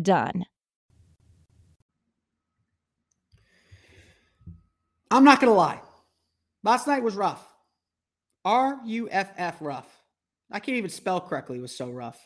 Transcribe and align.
done. 0.00 0.44
I'm 5.10 5.24
not 5.24 5.40
going 5.40 5.50
to 5.50 5.56
lie. 5.56 5.80
Last 6.62 6.86
night 6.86 7.02
was 7.02 7.16
rough. 7.16 7.44
R 8.44 8.78
U 8.84 9.08
F 9.10 9.32
F 9.36 9.56
rough. 9.60 9.88
I 10.50 10.60
can't 10.60 10.78
even 10.78 10.90
spell 10.90 11.20
correctly. 11.20 11.58
It 11.58 11.62
was 11.62 11.76
so 11.76 11.90
rough. 11.90 12.18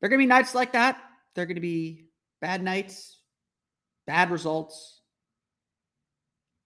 There 0.00 0.06
are 0.06 0.10
going 0.10 0.20
to 0.20 0.24
be 0.24 0.28
nights 0.28 0.54
like 0.54 0.72
that. 0.72 1.00
There 1.34 1.42
are 1.42 1.46
going 1.46 1.56
to 1.56 1.60
be 1.60 2.06
bad 2.40 2.62
nights, 2.62 3.18
bad 4.06 4.30
results. 4.30 5.00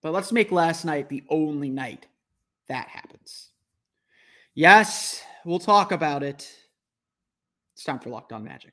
But 0.02 0.12
let's 0.12 0.32
make 0.32 0.50
last 0.50 0.84
night 0.84 1.08
the 1.08 1.24
only 1.28 1.70
night 1.70 2.06
that 2.68 2.88
happens. 2.88 3.50
Yes, 4.54 5.22
we'll 5.44 5.58
talk 5.58 5.92
about 5.92 6.22
it. 6.22 6.50
It's 7.74 7.84
time 7.84 7.98
for 7.98 8.10
Locked 8.10 8.32
On 8.32 8.44
Magic. 8.44 8.72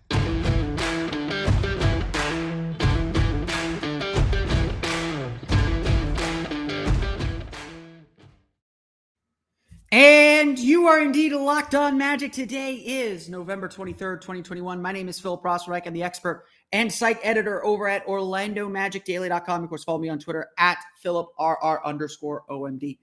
And 9.91 10.57
you 10.57 10.87
are 10.87 11.01
indeed 11.01 11.33
locked 11.33 11.75
on 11.75 11.97
magic. 11.97 12.31
Today 12.31 12.75
is 12.75 13.27
November 13.27 13.67
23rd, 13.67 14.21
2021. 14.21 14.81
My 14.81 14.93
name 14.93 15.09
is 15.09 15.19
Philip 15.19 15.43
Rossreich. 15.43 15.85
I'm 15.85 15.91
the 15.91 16.01
expert 16.01 16.45
and 16.71 16.89
site 16.89 17.19
editor 17.23 17.65
over 17.65 17.89
at 17.89 18.07
OrlandoMagicDaily.com. 18.07 19.63
Of 19.63 19.67
course, 19.67 19.83
follow 19.83 19.99
me 19.99 20.07
on 20.07 20.17
Twitter 20.17 20.47
at 20.57 20.77
PhilipRR 21.03 21.83
underscore 21.83 22.43
OMD. 22.49 22.99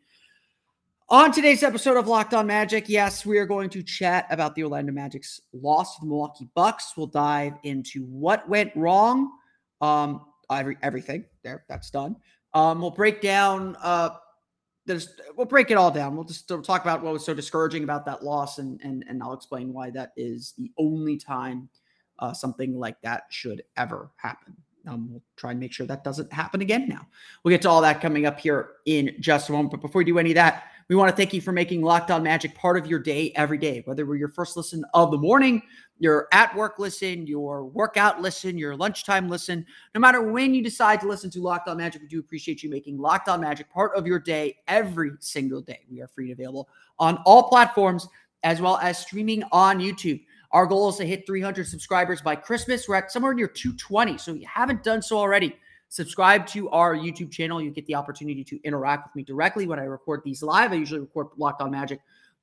On 1.10 1.30
today's 1.30 1.62
episode 1.62 1.98
of 1.98 2.08
Locked 2.08 2.32
On 2.32 2.46
Magic, 2.46 2.88
yes, 2.88 3.26
we 3.26 3.36
are 3.36 3.46
going 3.46 3.68
to 3.68 3.82
chat 3.82 4.26
about 4.30 4.54
the 4.54 4.62
Orlando 4.62 4.90
Magic's 4.90 5.42
loss 5.52 5.96
to 5.96 6.00
the 6.00 6.06
Milwaukee 6.06 6.48
Bucks. 6.54 6.94
We'll 6.96 7.06
dive 7.06 7.52
into 7.64 8.06
what 8.06 8.48
went 8.48 8.74
wrong, 8.74 9.30
um, 9.82 10.24
every, 10.50 10.78
everything 10.80 11.26
there, 11.42 11.66
that's 11.68 11.90
done. 11.90 12.16
Um, 12.54 12.80
we'll 12.80 12.92
break 12.92 13.20
down 13.20 13.76
uh, 13.82 14.10
there's 14.88 15.14
we'll 15.36 15.46
break 15.46 15.70
it 15.70 15.74
all 15.74 15.90
down. 15.90 16.16
We'll 16.16 16.24
just 16.24 16.48
talk 16.48 16.82
about 16.82 17.02
what 17.02 17.12
was 17.12 17.24
so 17.24 17.34
discouraging 17.34 17.84
about 17.84 18.04
that 18.06 18.24
loss, 18.24 18.58
and 18.58 18.80
and 18.82 19.04
and 19.08 19.22
I'll 19.22 19.34
explain 19.34 19.72
why 19.72 19.90
that 19.90 20.12
is 20.16 20.54
the 20.58 20.72
only 20.78 21.16
time 21.16 21.68
uh, 22.18 22.32
something 22.32 22.76
like 22.76 23.00
that 23.02 23.24
should 23.28 23.62
ever 23.76 24.10
happen. 24.16 24.56
Um, 24.88 25.10
we'll 25.10 25.22
try 25.36 25.50
and 25.50 25.60
make 25.60 25.72
sure 25.72 25.86
that 25.86 26.02
doesn't 26.02 26.32
happen 26.32 26.62
again. 26.62 26.88
Now 26.88 27.06
we'll 27.44 27.52
get 27.52 27.62
to 27.62 27.70
all 27.70 27.82
that 27.82 28.00
coming 28.00 28.26
up 28.26 28.40
here 28.40 28.70
in 28.86 29.14
just 29.20 29.50
a 29.50 29.52
moment. 29.52 29.70
But 29.70 29.82
before 29.82 30.00
we 30.00 30.04
do 30.04 30.18
any 30.18 30.30
of 30.30 30.36
that, 30.36 30.64
we 30.88 30.96
want 30.96 31.10
to 31.10 31.16
thank 31.16 31.34
you 31.34 31.42
for 31.42 31.52
making 31.52 31.82
Locked 31.82 32.10
On 32.10 32.22
Magic 32.22 32.54
part 32.54 32.78
of 32.78 32.86
your 32.86 32.98
day 32.98 33.30
every 33.36 33.58
day, 33.58 33.82
whether 33.84 34.06
we're 34.06 34.16
your 34.16 34.30
first 34.30 34.56
listen 34.56 34.82
of 34.94 35.10
the 35.10 35.18
morning, 35.18 35.60
your 35.98 36.28
at 36.32 36.54
work 36.56 36.78
listen, 36.78 37.26
your 37.26 37.66
workout 37.66 38.22
listen, 38.22 38.56
your 38.56 38.74
lunchtime 38.74 39.28
listen. 39.28 39.66
No 39.94 40.00
matter 40.00 40.22
when 40.22 40.54
you 40.54 40.62
decide 40.62 41.00
to 41.02 41.06
listen 41.06 41.28
to 41.32 41.42
Locked 41.42 41.68
On 41.68 41.76
Magic, 41.76 42.00
we 42.00 42.08
do 42.08 42.18
appreciate 42.18 42.62
you 42.62 42.70
making 42.70 42.96
Locked 42.96 43.28
On 43.28 43.38
Magic 43.38 43.68
part 43.70 43.94
of 43.96 44.06
your 44.06 44.18
day 44.18 44.56
every 44.66 45.10
single 45.20 45.60
day. 45.60 45.80
We 45.90 46.00
are 46.00 46.08
free 46.08 46.30
and 46.30 46.40
available 46.40 46.70
on 46.98 47.18
all 47.26 47.50
platforms 47.50 48.08
as 48.42 48.62
well 48.62 48.78
as 48.78 48.96
streaming 48.98 49.42
on 49.52 49.80
YouTube. 49.80 50.24
Our 50.52 50.64
goal 50.64 50.88
is 50.88 50.96
to 50.96 51.04
hit 51.04 51.26
300 51.26 51.66
subscribers 51.66 52.22
by 52.22 52.34
Christmas. 52.34 52.88
We're 52.88 52.94
at 52.94 53.12
somewhere 53.12 53.34
near 53.34 53.48
220. 53.48 54.16
So 54.16 54.32
if 54.32 54.40
you 54.40 54.46
haven't 54.50 54.84
done 54.84 55.02
so 55.02 55.18
already, 55.18 55.54
subscribe 55.88 56.46
to 56.48 56.68
our 56.70 56.94
YouTube 56.94 57.30
channel. 57.30 57.60
You 57.60 57.70
get 57.70 57.86
the 57.86 57.94
opportunity 57.94 58.44
to 58.44 58.60
interact 58.64 59.08
with 59.08 59.16
me 59.16 59.22
directly 59.22 59.66
when 59.66 59.78
I 59.78 59.84
record 59.84 60.22
these 60.24 60.42
live. 60.42 60.72
I 60.72 60.76
usually 60.76 61.00
record 61.00 61.28
Locked 61.36 61.62
On 61.62 61.70
Magic 61.70 62.00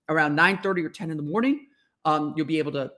around 0.09 0.35
9:30 0.35 0.83
or 0.83 0.89
10 0.89 1.11
in 1.11 1.17
the 1.17 1.23
morning. 1.23 1.67
Um, 2.05 2.33
you'll 2.35 2.45
be 2.45 2.59
able 2.59 2.71
to 2.73 2.91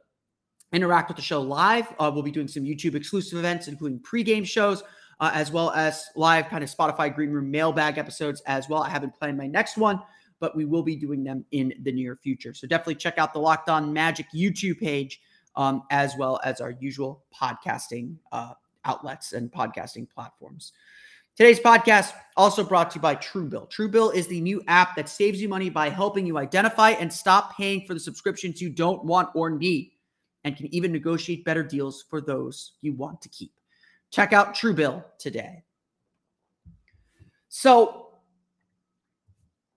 interact 0.73 1.09
with 1.09 1.15
the 1.15 1.23
show 1.23 1.41
live. 1.41 1.87
Uh, 1.99 2.11
we'll 2.13 2.23
be 2.23 2.31
doing 2.31 2.47
some 2.47 2.63
YouTube 2.63 2.95
exclusive 2.95 3.39
events, 3.39 3.67
including 3.67 3.99
pregame 3.99 4.45
shows, 4.45 4.83
uh, 5.19 5.31
as 5.33 5.51
well 5.51 5.71
as 5.71 6.05
live 6.15 6.47
kind 6.49 6.63
of 6.63 6.69
Spotify 6.69 7.13
Green 7.13 7.31
Room 7.31 7.49
mailbag 7.49 7.97
episodes 7.97 8.41
as 8.45 8.67
well. 8.67 8.83
I 8.83 8.89
haven't 8.89 9.15
planned 9.15 9.37
my 9.37 9.47
next 9.47 9.77
one, 9.77 10.01
but 10.39 10.55
we 10.55 10.65
will 10.65 10.83
be 10.83 10.95
doing 10.95 11.23
them 11.23 11.45
in 11.51 11.73
the 11.83 11.91
near 11.91 12.17
future. 12.17 12.53
So 12.53 12.67
definitely 12.67 12.95
check 12.95 13.17
out 13.17 13.33
the 13.33 13.39
Locked 13.39 13.69
On 13.69 13.93
Magic 13.93 14.27
YouTube 14.35 14.79
page, 14.79 15.21
um, 15.55 15.83
as 15.89 16.15
well 16.17 16.39
as 16.43 16.59
our 16.59 16.71
usual 16.71 17.23
podcasting 17.33 18.17
uh, 18.31 18.53
outlets 18.87 19.33
and 19.33 19.51
podcasting 19.51 20.09
platforms. 20.09 20.71
Today's 21.35 21.59
podcast 21.59 22.13
also 22.35 22.63
brought 22.63 22.89
to 22.91 22.95
you 22.95 23.01
by 23.01 23.15
Truebill. 23.15 23.69
Truebill 23.69 24.15
is 24.15 24.25
the 24.25 24.41
new 24.41 24.63
app 24.67 24.95
that 24.95 25.07
saves 25.07 25.39
you 25.39 25.47
money 25.47 25.69
by 25.69 25.87
helping 25.87 26.25
you 26.25 26.39
identify 26.39 26.91
and 26.91 27.13
stop 27.13 27.55
paying 27.55 27.85
for 27.85 27.93
the 27.93 27.99
subscriptions 27.99 28.59
you 28.59 28.71
don't 28.71 29.05
want 29.05 29.29
or 29.35 29.51
need, 29.51 29.91
and 30.43 30.57
can 30.57 30.73
even 30.73 30.91
negotiate 30.91 31.45
better 31.45 31.61
deals 31.61 32.05
for 32.09 32.21
those 32.21 32.73
you 32.81 32.93
want 32.93 33.21
to 33.21 33.29
keep. 33.29 33.51
Check 34.09 34.33
out 34.33 34.55
Truebill 34.55 35.03
today. 35.19 35.63
So, 37.49 38.07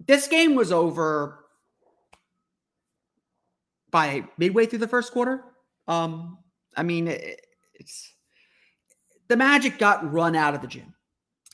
this 0.07 0.29
game 0.29 0.55
was 0.55 0.73
over 0.73 1.45
by 3.91 4.25
midway 4.39 4.65
through 4.65 4.79
the 4.79 4.89
first 4.89 5.13
quarter. 5.13 5.45
Um, 5.89 6.39
I 6.75 6.85
mean, 6.85 7.09
it, 7.09 7.47
it's 7.75 8.13
the 9.31 9.37
Magic 9.37 9.79
got 9.79 10.13
run 10.13 10.35
out 10.35 10.55
of 10.55 10.61
the 10.61 10.67
gym. 10.67 10.93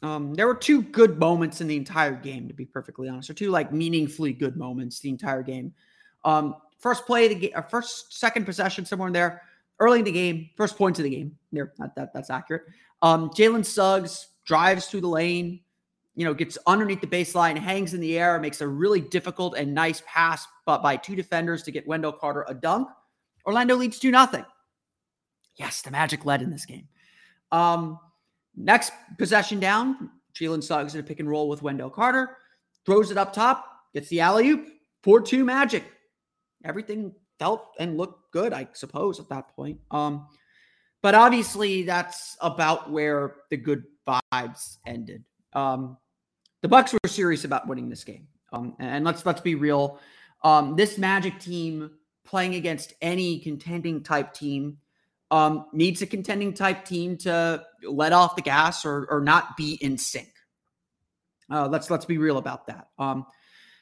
Um, 0.02 0.32
there 0.32 0.46
were 0.46 0.54
two 0.54 0.80
good 0.80 1.18
moments 1.18 1.60
in 1.60 1.66
the 1.66 1.76
entire 1.76 2.14
game, 2.14 2.48
to 2.48 2.54
be 2.54 2.64
perfectly 2.64 3.06
honest, 3.06 3.28
or 3.28 3.34
two 3.34 3.50
like 3.50 3.70
meaningfully 3.70 4.32
good 4.32 4.56
moments 4.56 4.98
the 4.98 5.10
entire 5.10 5.42
game. 5.42 5.74
Um, 6.24 6.56
first 6.78 7.04
play 7.04 7.28
the 7.28 7.34
game, 7.34 7.52
first 7.68 8.18
second 8.18 8.46
possession 8.46 8.86
somewhere 8.86 9.08
in 9.08 9.12
there, 9.12 9.42
early 9.78 9.98
in 9.98 10.06
the 10.06 10.12
game, 10.12 10.48
first 10.56 10.78
points 10.78 10.98
of 10.98 11.04
the 11.04 11.10
game. 11.10 11.36
There, 11.52 11.74
that, 11.76 11.94
that 11.96 12.14
that's 12.14 12.30
accurate. 12.30 12.62
Um, 13.02 13.28
Jalen 13.30 13.64
Suggs 13.64 14.28
drives 14.46 14.86
through 14.86 15.02
the 15.02 15.08
lane, 15.08 15.60
you 16.14 16.24
know, 16.24 16.32
gets 16.32 16.56
underneath 16.66 17.02
the 17.02 17.06
baseline, 17.06 17.58
hangs 17.58 17.92
in 17.92 18.00
the 18.00 18.18
air, 18.18 18.40
makes 18.40 18.62
a 18.62 18.66
really 18.66 19.02
difficult 19.02 19.54
and 19.54 19.74
nice 19.74 20.02
pass, 20.06 20.46
but 20.64 20.82
by 20.82 20.96
two 20.96 21.14
defenders 21.14 21.62
to 21.64 21.72
get 21.72 21.86
Wendell 21.86 22.12
Carter 22.12 22.46
a 22.48 22.54
dunk. 22.54 22.88
Orlando 23.44 23.76
leads 23.76 23.98
2 23.98 24.10
nothing. 24.10 24.46
Yes, 25.56 25.82
the 25.82 25.90
Magic 25.90 26.24
led 26.24 26.40
in 26.40 26.50
this 26.50 26.64
game. 26.64 26.88
Um, 27.52 27.98
next 28.54 28.92
possession 29.18 29.60
down, 29.60 30.10
Jalen 30.34 30.62
Suggs 30.62 30.94
in 30.94 31.00
a 31.00 31.04
pick 31.04 31.20
and 31.20 31.28
roll 31.28 31.48
with 31.48 31.62
Wendell 31.62 31.90
Carter, 31.90 32.36
throws 32.84 33.10
it 33.10 33.18
up 33.18 33.32
top, 33.32 33.66
gets 33.94 34.08
the 34.08 34.20
alley 34.20 34.48
oop, 34.48 34.68
4 35.02 35.20
2 35.20 35.44
Magic. 35.44 35.84
Everything 36.64 37.14
felt 37.38 37.68
and 37.78 37.96
looked 37.96 38.32
good, 38.32 38.52
I 38.52 38.68
suppose, 38.72 39.20
at 39.20 39.28
that 39.28 39.54
point. 39.54 39.78
Um, 39.90 40.26
but 41.02 41.14
obviously, 41.14 41.82
that's 41.82 42.36
about 42.40 42.90
where 42.90 43.36
the 43.50 43.56
good 43.56 43.84
vibes 44.06 44.78
ended. 44.86 45.24
Um, 45.52 45.96
the 46.62 46.68
Bucks 46.68 46.92
were 46.92 47.08
serious 47.08 47.44
about 47.44 47.68
winning 47.68 47.88
this 47.88 48.02
game, 48.02 48.26
um, 48.52 48.74
and 48.80 49.04
let's 49.04 49.24
let's 49.24 49.40
be 49.40 49.54
real. 49.54 50.00
Um, 50.42 50.74
this 50.74 50.98
Magic 50.98 51.38
team 51.38 51.90
playing 52.24 52.56
against 52.56 52.94
any 53.00 53.38
contending 53.38 54.02
type 54.02 54.34
team 54.34 54.78
um, 55.30 55.66
needs 55.72 56.02
a 56.02 56.06
contending 56.06 56.52
type 56.52 56.84
team 56.84 57.16
to 57.18 57.64
let 57.82 58.12
off 58.12 58.36
the 58.36 58.42
gas 58.42 58.84
or 58.84 59.06
or 59.10 59.20
not 59.20 59.56
be 59.56 59.74
in 59.74 59.98
sync. 59.98 60.28
Uh, 61.50 61.68
let's 61.68 61.90
let's 61.90 62.04
be 62.04 62.18
real 62.18 62.38
about 62.38 62.66
that. 62.66 62.88
Um, 62.98 63.26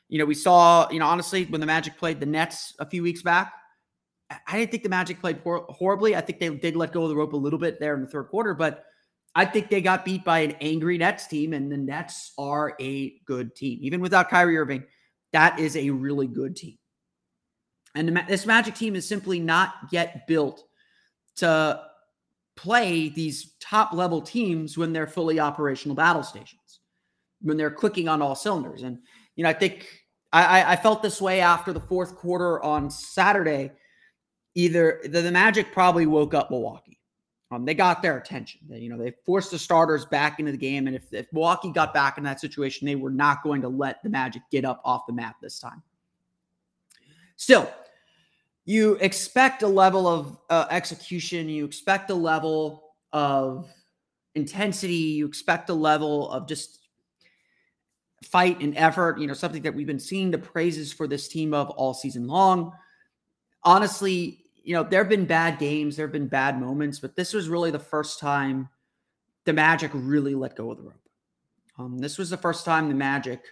you 0.08 0.18
know, 0.18 0.24
we 0.24 0.34
saw, 0.34 0.88
you 0.90 0.98
know, 0.98 1.06
honestly, 1.06 1.44
when 1.46 1.60
the 1.60 1.66
Magic 1.66 1.96
played 1.96 2.20
the 2.20 2.26
Nets 2.26 2.74
a 2.78 2.86
few 2.86 3.02
weeks 3.02 3.22
back, 3.22 3.52
I 4.30 4.58
didn't 4.58 4.70
think 4.70 4.82
the 4.82 4.88
Magic 4.88 5.20
played 5.20 5.38
hor- 5.38 5.66
horribly. 5.68 6.14
I 6.14 6.20
think 6.20 6.38
they 6.40 6.50
did 6.50 6.76
let 6.76 6.92
go 6.92 7.02
of 7.02 7.08
the 7.08 7.16
rope 7.16 7.32
a 7.32 7.38
little 7.38 7.58
bit 7.58 7.80
there 7.80 7.94
in 7.94 8.02
the 8.02 8.06
third 8.06 8.28
quarter, 8.28 8.54
but 8.54 8.84
I 9.34 9.44
think 9.44 9.68
they 9.68 9.80
got 9.80 10.04
beat 10.04 10.24
by 10.24 10.40
an 10.40 10.52
angry 10.60 10.98
Nets 10.98 11.26
team, 11.26 11.52
and 11.52 11.70
the 11.70 11.76
Nets 11.76 12.32
are 12.38 12.76
a 12.80 13.18
good 13.26 13.56
team. 13.56 13.80
Even 13.82 14.00
without 14.00 14.30
Kyrie 14.30 14.56
Irving, 14.56 14.84
that 15.32 15.58
is 15.58 15.76
a 15.76 15.90
really 15.90 16.26
good 16.26 16.54
team. 16.54 16.78
And 17.96 18.08
the, 18.08 18.24
this 18.28 18.46
Magic 18.46 18.74
team 18.74 18.94
is 18.94 19.08
simply 19.08 19.40
not 19.40 19.74
yet 19.90 20.26
built 20.26 20.64
to 21.36 21.80
play 22.56 23.08
these 23.08 23.54
top 23.60 23.92
level 23.92 24.20
teams 24.20 24.78
when 24.78 24.92
they're 24.92 25.06
fully 25.06 25.40
operational 25.40 25.94
battle 25.94 26.22
stations, 26.22 26.80
when 27.42 27.56
they're 27.56 27.70
clicking 27.70 28.08
on 28.08 28.22
all 28.22 28.34
cylinders. 28.34 28.82
And, 28.82 28.98
you 29.36 29.42
know, 29.42 29.50
I 29.50 29.54
think 29.54 29.88
I, 30.32 30.72
I 30.72 30.76
felt 30.76 31.02
this 31.02 31.20
way 31.20 31.40
after 31.40 31.72
the 31.72 31.80
fourth 31.80 32.16
quarter 32.16 32.62
on 32.62 32.90
Saturday. 32.90 33.72
Either 34.56 35.00
the, 35.04 35.20
the 35.20 35.32
Magic 35.32 35.72
probably 35.72 36.06
woke 36.06 36.32
up 36.32 36.50
Milwaukee 36.50 36.94
um, 37.54 37.64
they 37.64 37.74
got 37.74 38.02
their 38.02 38.18
attention. 38.18 38.60
They, 38.68 38.78
you 38.78 38.88
know, 38.88 38.98
they 38.98 39.12
forced 39.24 39.50
the 39.50 39.58
starters 39.58 40.04
back 40.04 40.40
into 40.40 40.52
the 40.52 40.58
game, 40.58 40.86
and 40.86 40.96
if, 40.96 41.12
if 41.12 41.32
Milwaukee 41.32 41.70
got 41.70 41.94
back 41.94 42.18
in 42.18 42.24
that 42.24 42.40
situation, 42.40 42.86
they 42.86 42.96
were 42.96 43.10
not 43.10 43.42
going 43.42 43.62
to 43.62 43.68
let 43.68 44.02
the 44.02 44.08
Magic 44.08 44.42
get 44.50 44.64
up 44.64 44.80
off 44.84 45.06
the 45.06 45.12
map 45.12 45.36
this 45.40 45.58
time. 45.58 45.82
Still, 47.36 47.70
you 48.64 48.94
expect 49.00 49.62
a 49.62 49.68
level 49.68 50.06
of 50.06 50.38
uh, 50.48 50.66
execution. 50.70 51.48
You 51.48 51.64
expect 51.64 52.10
a 52.10 52.14
level 52.14 52.94
of 53.12 53.68
intensity. 54.34 54.94
You 54.94 55.26
expect 55.26 55.68
a 55.68 55.74
level 55.74 56.30
of 56.30 56.48
just 56.48 56.88
fight 58.24 58.60
and 58.60 58.76
effort. 58.76 59.18
You 59.18 59.26
know, 59.26 59.34
something 59.34 59.62
that 59.62 59.74
we've 59.74 59.86
been 59.86 60.00
seeing 60.00 60.30
the 60.30 60.38
praises 60.38 60.92
for 60.92 61.06
this 61.06 61.28
team 61.28 61.52
of 61.52 61.70
all 61.70 61.92
season 61.92 62.26
long. 62.26 62.72
Honestly, 63.62 64.44
you 64.62 64.74
know, 64.74 64.82
there 64.82 65.00
have 65.00 65.10
been 65.10 65.26
bad 65.26 65.58
games, 65.58 65.96
there 65.96 66.06
have 66.06 66.12
been 66.12 66.28
bad 66.28 66.58
moments, 66.58 66.98
but 66.98 67.16
this 67.16 67.34
was 67.34 67.48
really 67.48 67.70
the 67.70 67.78
first 67.78 68.18
time 68.18 68.68
the 69.44 69.52
Magic 69.52 69.90
really 69.92 70.34
let 70.34 70.56
go 70.56 70.70
of 70.70 70.78
the 70.78 70.82
rope. 70.82 71.08
Um, 71.78 71.98
this 71.98 72.16
was 72.16 72.30
the 72.30 72.36
first 72.36 72.64
time 72.64 72.88
the 72.88 72.94
Magic 72.94 73.42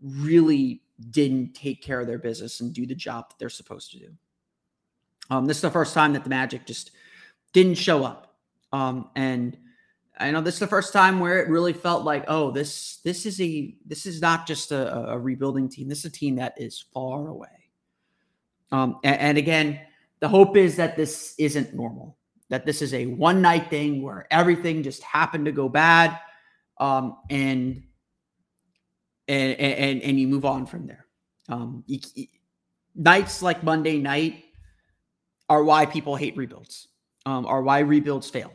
really 0.00 0.82
didn't 1.10 1.54
take 1.54 1.82
care 1.82 2.00
of 2.00 2.06
their 2.06 2.18
business 2.18 2.60
and 2.60 2.72
do 2.72 2.86
the 2.86 2.94
job 2.94 3.28
that 3.28 3.38
they're 3.38 3.48
supposed 3.48 3.90
to 3.92 3.98
do. 3.98 4.12
Um, 5.30 5.46
this 5.46 5.58
is 5.58 5.62
the 5.62 5.70
first 5.70 5.94
time 5.94 6.12
that 6.14 6.24
the 6.24 6.30
Magic 6.30 6.66
just 6.66 6.90
didn't 7.52 7.74
show 7.74 8.04
up. 8.04 8.36
Um, 8.72 9.10
and 9.14 9.56
I 10.18 10.30
know 10.30 10.40
this 10.40 10.54
is 10.54 10.60
the 10.60 10.66
first 10.66 10.92
time 10.92 11.20
where 11.20 11.42
it 11.42 11.48
really 11.48 11.72
felt 11.72 12.04
like, 12.04 12.24
oh, 12.28 12.50
this 12.50 12.98
this 13.04 13.24
is 13.24 13.40
a 13.40 13.76
this 13.86 14.04
is 14.04 14.20
not 14.20 14.46
just 14.46 14.72
a, 14.72 15.10
a 15.10 15.18
rebuilding 15.18 15.68
team. 15.68 15.88
This 15.88 16.00
is 16.00 16.06
a 16.06 16.10
team 16.10 16.36
that 16.36 16.54
is 16.56 16.84
far 16.92 17.28
away. 17.28 17.48
Um, 18.72 18.98
and, 19.04 19.20
and 19.20 19.38
again, 19.38 19.80
the 20.20 20.28
hope 20.28 20.56
is 20.56 20.76
that 20.76 20.96
this 20.96 21.34
isn't 21.38 21.74
normal, 21.74 22.18
that 22.48 22.66
this 22.66 22.82
is 22.82 22.92
a 22.94 23.06
one 23.06 23.40
night 23.40 23.70
thing 23.70 24.02
where 24.02 24.26
everything 24.30 24.82
just 24.82 25.02
happened 25.02 25.44
to 25.46 25.52
go 25.52 25.68
bad, 25.68 26.18
um, 26.78 27.16
and, 27.30 27.84
and 29.28 29.52
and 29.58 30.02
and 30.02 30.20
you 30.20 30.26
move 30.26 30.44
on 30.44 30.66
from 30.66 30.86
there. 30.86 31.06
Um, 31.48 31.84
you, 31.86 32.00
you, 32.14 32.26
nights 32.94 33.40
like 33.40 33.62
Monday 33.62 33.98
night 33.98 34.44
are 35.48 35.64
why 35.64 35.86
people 35.86 36.16
hate 36.16 36.36
rebuilds, 36.36 36.88
um, 37.26 37.46
are 37.46 37.62
why 37.62 37.80
rebuilds 37.80 38.28
fail. 38.28 38.52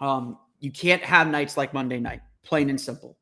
Um, 0.00 0.38
you 0.60 0.70
can't 0.70 1.02
have 1.02 1.28
nights 1.28 1.56
like 1.56 1.74
Monday 1.74 2.00
night, 2.00 2.20
plain 2.44 2.70
and 2.70 2.80
simple. 2.80 3.18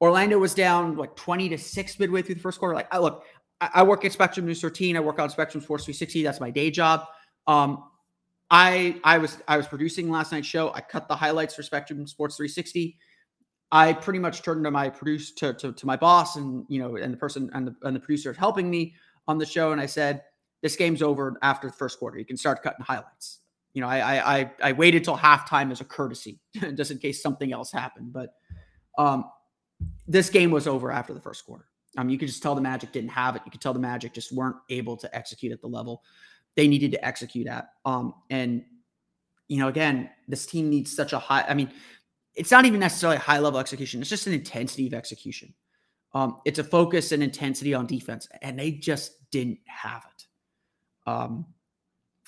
Orlando 0.00 0.38
was 0.38 0.54
down 0.54 0.96
like 0.96 1.14
20 1.16 1.48
to 1.50 1.58
6 1.58 1.98
midway 1.98 2.22
through 2.22 2.34
the 2.34 2.40
first 2.40 2.58
quarter. 2.58 2.74
Like, 2.74 2.92
I 2.92 2.98
look, 2.98 3.24
I 3.60 3.82
work 3.82 4.04
at 4.04 4.12
Spectrum 4.12 4.46
News 4.46 4.60
13. 4.60 4.96
I 4.96 5.00
work 5.00 5.18
on 5.18 5.30
Spectrum 5.30 5.62
Sports 5.62 5.84
360. 5.84 6.22
That's 6.22 6.40
my 6.40 6.50
day 6.50 6.70
job. 6.70 7.04
Um, 7.46 7.84
I 8.50 9.00
I 9.04 9.18
was 9.18 9.38
I 9.48 9.56
was 9.56 9.66
producing 9.66 10.10
last 10.10 10.32
night's 10.32 10.46
show. 10.46 10.72
I 10.74 10.80
cut 10.80 11.08
the 11.08 11.16
highlights 11.16 11.54
for 11.54 11.62
Spectrum 11.62 12.06
Sports 12.06 12.36
360. 12.36 12.96
I 13.72 13.92
pretty 13.92 14.18
much 14.18 14.42
turned 14.42 14.64
to 14.64 14.70
my 14.70 14.88
produce 14.88 15.32
to, 15.34 15.54
to, 15.54 15.72
to 15.72 15.86
my 15.86 15.96
boss 15.96 16.36
and 16.36 16.64
you 16.68 16.78
know 16.78 16.96
and 16.96 17.12
the 17.12 17.16
person 17.16 17.50
and 17.54 17.68
the 17.68 17.74
and 17.82 17.96
the 17.96 18.00
producer 18.00 18.30
of 18.30 18.36
helping 18.36 18.68
me 18.68 18.94
on 19.26 19.38
the 19.38 19.46
show, 19.46 19.72
and 19.72 19.80
I 19.80 19.86
said, 19.86 20.22
"This 20.64 20.74
game's 20.74 21.02
over 21.02 21.38
after 21.42 21.68
the 21.68 21.74
first 21.74 22.00
quarter. 22.00 22.18
You 22.18 22.24
can 22.24 22.36
start 22.36 22.62
cutting 22.62 22.84
highlights." 22.84 23.40
You 23.74 23.82
know, 23.82 23.88
I 23.88 24.40
I 24.40 24.50
I 24.62 24.72
waited 24.72 25.04
till 25.04 25.16
halftime 25.16 25.70
as 25.70 25.80
a 25.80 25.84
courtesy, 25.84 26.40
just 26.74 26.90
in 26.90 26.98
case 26.98 27.22
something 27.22 27.52
else 27.52 27.70
happened. 27.70 28.12
But 28.12 28.30
um, 28.98 29.26
this 30.08 30.30
game 30.30 30.50
was 30.50 30.66
over 30.66 30.90
after 30.90 31.12
the 31.12 31.20
first 31.20 31.44
quarter. 31.44 31.66
Um, 31.96 32.08
you 32.08 32.18
could 32.18 32.28
just 32.28 32.42
tell 32.42 32.54
the 32.54 32.60
Magic 32.60 32.90
didn't 32.92 33.10
have 33.10 33.36
it. 33.36 33.42
You 33.44 33.52
could 33.52 33.60
tell 33.60 33.72
the 33.72 33.78
Magic 33.78 34.14
just 34.14 34.32
weren't 34.32 34.56
able 34.70 34.96
to 34.96 35.14
execute 35.14 35.52
at 35.52 35.60
the 35.60 35.68
level 35.68 36.02
they 36.56 36.68
needed 36.68 36.92
to 36.92 37.04
execute 37.04 37.46
at. 37.46 37.68
Um, 37.84 38.14
and 38.30 38.64
you 39.48 39.58
know, 39.58 39.68
again, 39.68 40.08
this 40.28 40.46
team 40.46 40.70
needs 40.70 40.94
such 40.94 41.12
a 41.12 41.18
high. 41.18 41.44
I 41.48 41.54
mean, 41.54 41.70
it's 42.34 42.50
not 42.50 42.64
even 42.64 42.80
necessarily 42.80 43.18
high 43.18 43.38
level 43.38 43.60
execution. 43.60 44.00
It's 44.00 44.10
just 44.10 44.26
an 44.26 44.32
intensity 44.32 44.86
of 44.86 44.94
execution. 44.94 45.54
Um, 46.14 46.38
it's 46.44 46.58
a 46.58 46.64
focus 46.64 47.12
and 47.12 47.22
intensity 47.22 47.74
on 47.74 47.86
defense, 47.86 48.28
and 48.40 48.58
they 48.58 48.70
just 48.70 49.12
didn't 49.30 49.58
have 49.66 50.02
it. 50.06 50.13
Um, 51.06 51.46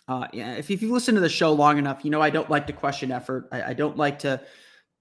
uh, 0.09 0.29
yeah, 0.33 0.55
if, 0.55 0.71
if 0.71 0.83
you 0.83 0.93
listen 0.93 1.15
to 1.17 1.21
the 1.21 1.29
show 1.29 1.53
long 1.53 1.79
enough, 1.79 2.05
you 2.05 2.11
know 2.11 2.21
I 2.21 2.31
don't 2.31 2.51
like 2.51 2.67
to 2.69 2.73
question 2.73 3.11
effort. 3.11 3.49
I, 3.51 3.63
I 3.63 3.73
don't 3.73 3.97
like 3.97 4.21
to 4.21 4.41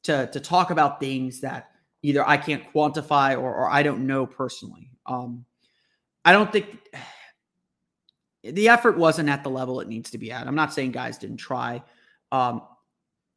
to 0.04 0.28
to 0.28 0.40
talk 0.40 0.72
about 0.72 1.00
things 1.00 1.42
that 1.42 1.72
either 2.02 2.28
I 2.28 2.38
can't 2.38 2.64
quantify 2.74 3.34
or, 3.34 3.54
or 3.54 3.70
I 3.70 3.84
don't 3.84 4.06
know 4.06 4.26
personally. 4.26 4.92
Um, 5.06 5.46
I 6.24 6.32
don't 6.32 6.52
think 6.52 6.80
the 8.44 8.70
effort 8.70 8.98
wasn't 8.98 9.30
at 9.30 9.44
the 9.44 9.50
level 9.50 9.80
it 9.80 9.88
needs 9.88 10.12
to 10.12 10.18
be 10.18 10.32
at. 10.32 10.48
I'm 10.48 10.56
not 10.56 10.74
saying 10.74 10.92
guys 10.92 11.18
didn't 11.18 11.38
try. 11.38 11.84
Um, 12.32 12.62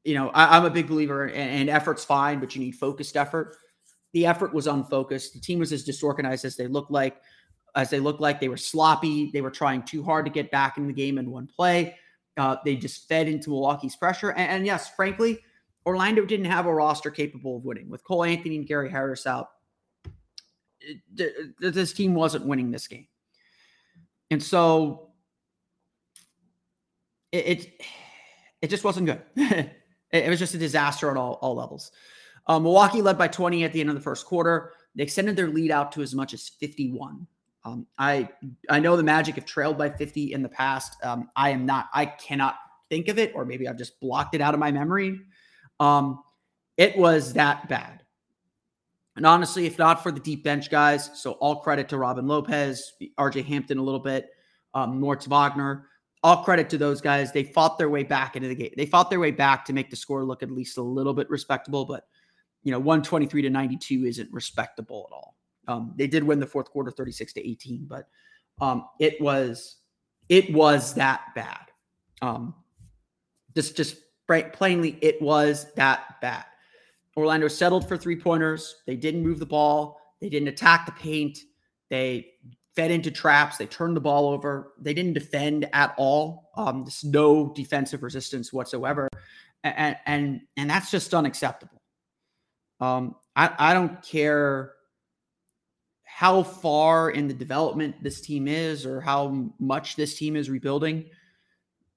you 0.04 0.14
know, 0.14 0.30
I, 0.30 0.56
am 0.56 0.64
a 0.64 0.70
big 0.70 0.86
believer, 0.86 1.26
and, 1.26 1.36
and 1.36 1.70
effort's 1.70 2.04
fine, 2.04 2.40
but 2.40 2.54
you 2.54 2.62
need 2.62 2.72
focused 2.72 3.16
effort. 3.16 3.56
The 4.12 4.26
effort 4.26 4.54
was 4.54 4.66
unfocused. 4.66 5.34
The 5.34 5.40
team 5.40 5.58
was 5.58 5.72
as 5.72 5.84
disorganized 5.84 6.44
as 6.44 6.56
they 6.56 6.66
looked 6.66 6.90
like. 6.90 7.20
As 7.78 7.90
they 7.90 8.00
looked 8.00 8.20
like 8.20 8.40
they 8.40 8.48
were 8.48 8.56
sloppy. 8.56 9.30
They 9.32 9.40
were 9.40 9.52
trying 9.52 9.84
too 9.84 10.02
hard 10.02 10.26
to 10.26 10.32
get 10.32 10.50
back 10.50 10.78
in 10.78 10.88
the 10.88 10.92
game 10.92 11.16
in 11.16 11.30
one 11.30 11.46
play. 11.46 11.94
Uh, 12.36 12.56
they 12.64 12.74
just 12.74 13.06
fed 13.08 13.28
into 13.28 13.50
Milwaukee's 13.50 13.94
pressure. 13.94 14.30
And, 14.30 14.50
and 14.50 14.66
yes, 14.66 14.90
frankly, 14.96 15.38
Orlando 15.86 16.24
didn't 16.24 16.46
have 16.46 16.66
a 16.66 16.74
roster 16.74 17.10
capable 17.10 17.56
of 17.56 17.64
winning. 17.64 17.88
With 17.88 18.02
Cole 18.02 18.24
Anthony 18.24 18.56
and 18.56 18.66
Gary 18.66 18.90
Harris 18.90 19.28
out, 19.28 19.50
this 21.08 21.92
team 21.92 22.14
wasn't 22.14 22.46
winning 22.46 22.72
this 22.72 22.88
game. 22.88 23.06
And 24.32 24.42
so 24.42 25.10
it 27.30 27.46
it, 27.46 27.82
it 28.60 28.70
just 28.70 28.82
wasn't 28.82 29.06
good. 29.06 29.22
it, 30.10 30.28
was 30.28 30.40
just 30.40 30.54
a 30.54 30.58
disaster 30.58 31.10
at 31.12 31.16
all, 31.16 31.34
all 31.34 31.54
levels. 31.54 31.92
Um, 32.48 32.64
Milwaukee 32.64 33.02
led 33.02 33.18
by 33.18 33.28
20 33.28 33.62
at 33.62 33.72
the 33.72 33.80
end 33.80 33.88
of 33.88 33.94
the 33.94 34.02
first 34.02 34.26
quarter. 34.26 34.72
They 34.94 35.04
extended 35.04 35.36
their 35.36 35.48
lead 35.48 35.70
out 35.70 35.92
to 35.92 36.02
as 36.02 36.12
much 36.12 36.34
as 36.34 36.48
51. 36.48 37.26
Um, 37.64 37.86
I 37.98 38.28
I 38.70 38.80
know 38.80 38.96
the 38.96 39.02
Magic 39.02 39.34
have 39.34 39.44
trailed 39.44 39.76
by 39.76 39.90
50 39.90 40.32
in 40.32 40.42
the 40.42 40.48
past. 40.48 40.96
Um, 41.02 41.30
I 41.36 41.50
am 41.50 41.66
not. 41.66 41.88
I 41.92 42.06
cannot 42.06 42.56
think 42.88 43.08
of 43.08 43.18
it, 43.18 43.32
or 43.34 43.44
maybe 43.44 43.68
I've 43.68 43.78
just 43.78 44.00
blocked 44.00 44.34
it 44.34 44.40
out 44.40 44.54
of 44.54 44.60
my 44.60 44.70
memory. 44.70 45.20
Um, 45.80 46.22
it 46.76 46.96
was 46.96 47.32
that 47.34 47.68
bad. 47.68 48.02
And 49.16 49.26
honestly, 49.26 49.66
if 49.66 49.78
not 49.78 50.02
for 50.02 50.12
the 50.12 50.20
deep 50.20 50.44
bench 50.44 50.70
guys, 50.70 51.10
so 51.20 51.32
all 51.32 51.56
credit 51.56 51.88
to 51.88 51.98
Robin 51.98 52.28
Lopez, 52.28 52.92
RJ 53.18 53.44
Hampton 53.44 53.78
a 53.78 53.82
little 53.82 54.00
bit, 54.00 54.30
um, 54.74 55.00
Moritz 55.00 55.26
Wagner, 55.26 55.86
all 56.22 56.44
credit 56.44 56.70
to 56.70 56.78
those 56.78 57.00
guys. 57.00 57.32
They 57.32 57.42
fought 57.42 57.78
their 57.78 57.88
way 57.88 58.04
back 58.04 58.36
into 58.36 58.48
the 58.48 58.54
game. 58.54 58.70
They 58.76 58.86
fought 58.86 59.10
their 59.10 59.18
way 59.18 59.32
back 59.32 59.64
to 59.64 59.72
make 59.72 59.90
the 59.90 59.96
score 59.96 60.24
look 60.24 60.44
at 60.44 60.52
least 60.52 60.78
a 60.78 60.82
little 60.82 61.14
bit 61.14 61.28
respectable, 61.30 61.84
but 61.84 62.04
you 62.62 62.72
know, 62.72 62.78
123 62.78 63.42
to 63.42 63.50
92 63.50 64.04
isn't 64.06 64.32
respectable 64.32 65.08
at 65.10 65.14
all. 65.14 65.37
Um, 65.68 65.92
they 65.96 66.06
did 66.06 66.24
win 66.24 66.40
the 66.40 66.46
fourth 66.46 66.70
quarter 66.70 66.90
36 66.90 67.34
to 67.34 67.48
18, 67.48 67.84
but 67.86 68.08
um, 68.60 68.86
it 68.98 69.20
was 69.20 69.76
it 70.28 70.52
was 70.52 70.94
that 70.94 71.20
bad. 71.34 71.70
Um, 72.22 72.54
just 73.54 73.76
just 73.76 73.98
plainly, 74.52 74.98
it 75.00 75.20
was 75.22 75.72
that 75.74 76.20
bad. 76.20 76.44
Orlando 77.16 77.48
settled 77.48 77.86
for 77.86 77.96
three 77.96 78.16
pointers. 78.16 78.76
They 78.86 78.96
didn't 78.96 79.22
move 79.22 79.38
the 79.38 79.46
ball. 79.46 80.00
They 80.20 80.28
didn't 80.28 80.48
attack 80.48 80.86
the 80.86 80.92
paint. 80.92 81.38
They 81.90 82.28
fed 82.76 82.90
into 82.90 83.10
traps. 83.10 83.56
They 83.56 83.66
turned 83.66 83.96
the 83.96 84.00
ball 84.00 84.28
over. 84.28 84.72
They 84.80 84.94
didn't 84.94 85.14
defend 85.14 85.68
at 85.72 85.94
all. 85.96 86.50
Um, 86.56 86.84
there's 86.84 87.04
no 87.04 87.52
defensive 87.54 88.02
resistance 88.02 88.52
whatsoever, 88.52 89.08
and 89.64 89.96
and 90.06 90.40
and 90.56 90.70
that's 90.70 90.90
just 90.90 91.14
unacceptable. 91.14 91.82
Um, 92.80 93.16
I 93.34 93.52
I 93.58 93.74
don't 93.74 94.00
care 94.02 94.74
how 96.18 96.42
far 96.42 97.10
in 97.10 97.28
the 97.28 97.32
development 97.32 97.94
this 98.02 98.20
team 98.20 98.48
is 98.48 98.84
or 98.84 99.00
how 99.00 99.48
much 99.60 99.94
this 99.94 100.18
team 100.18 100.34
is 100.34 100.50
rebuilding, 100.50 101.04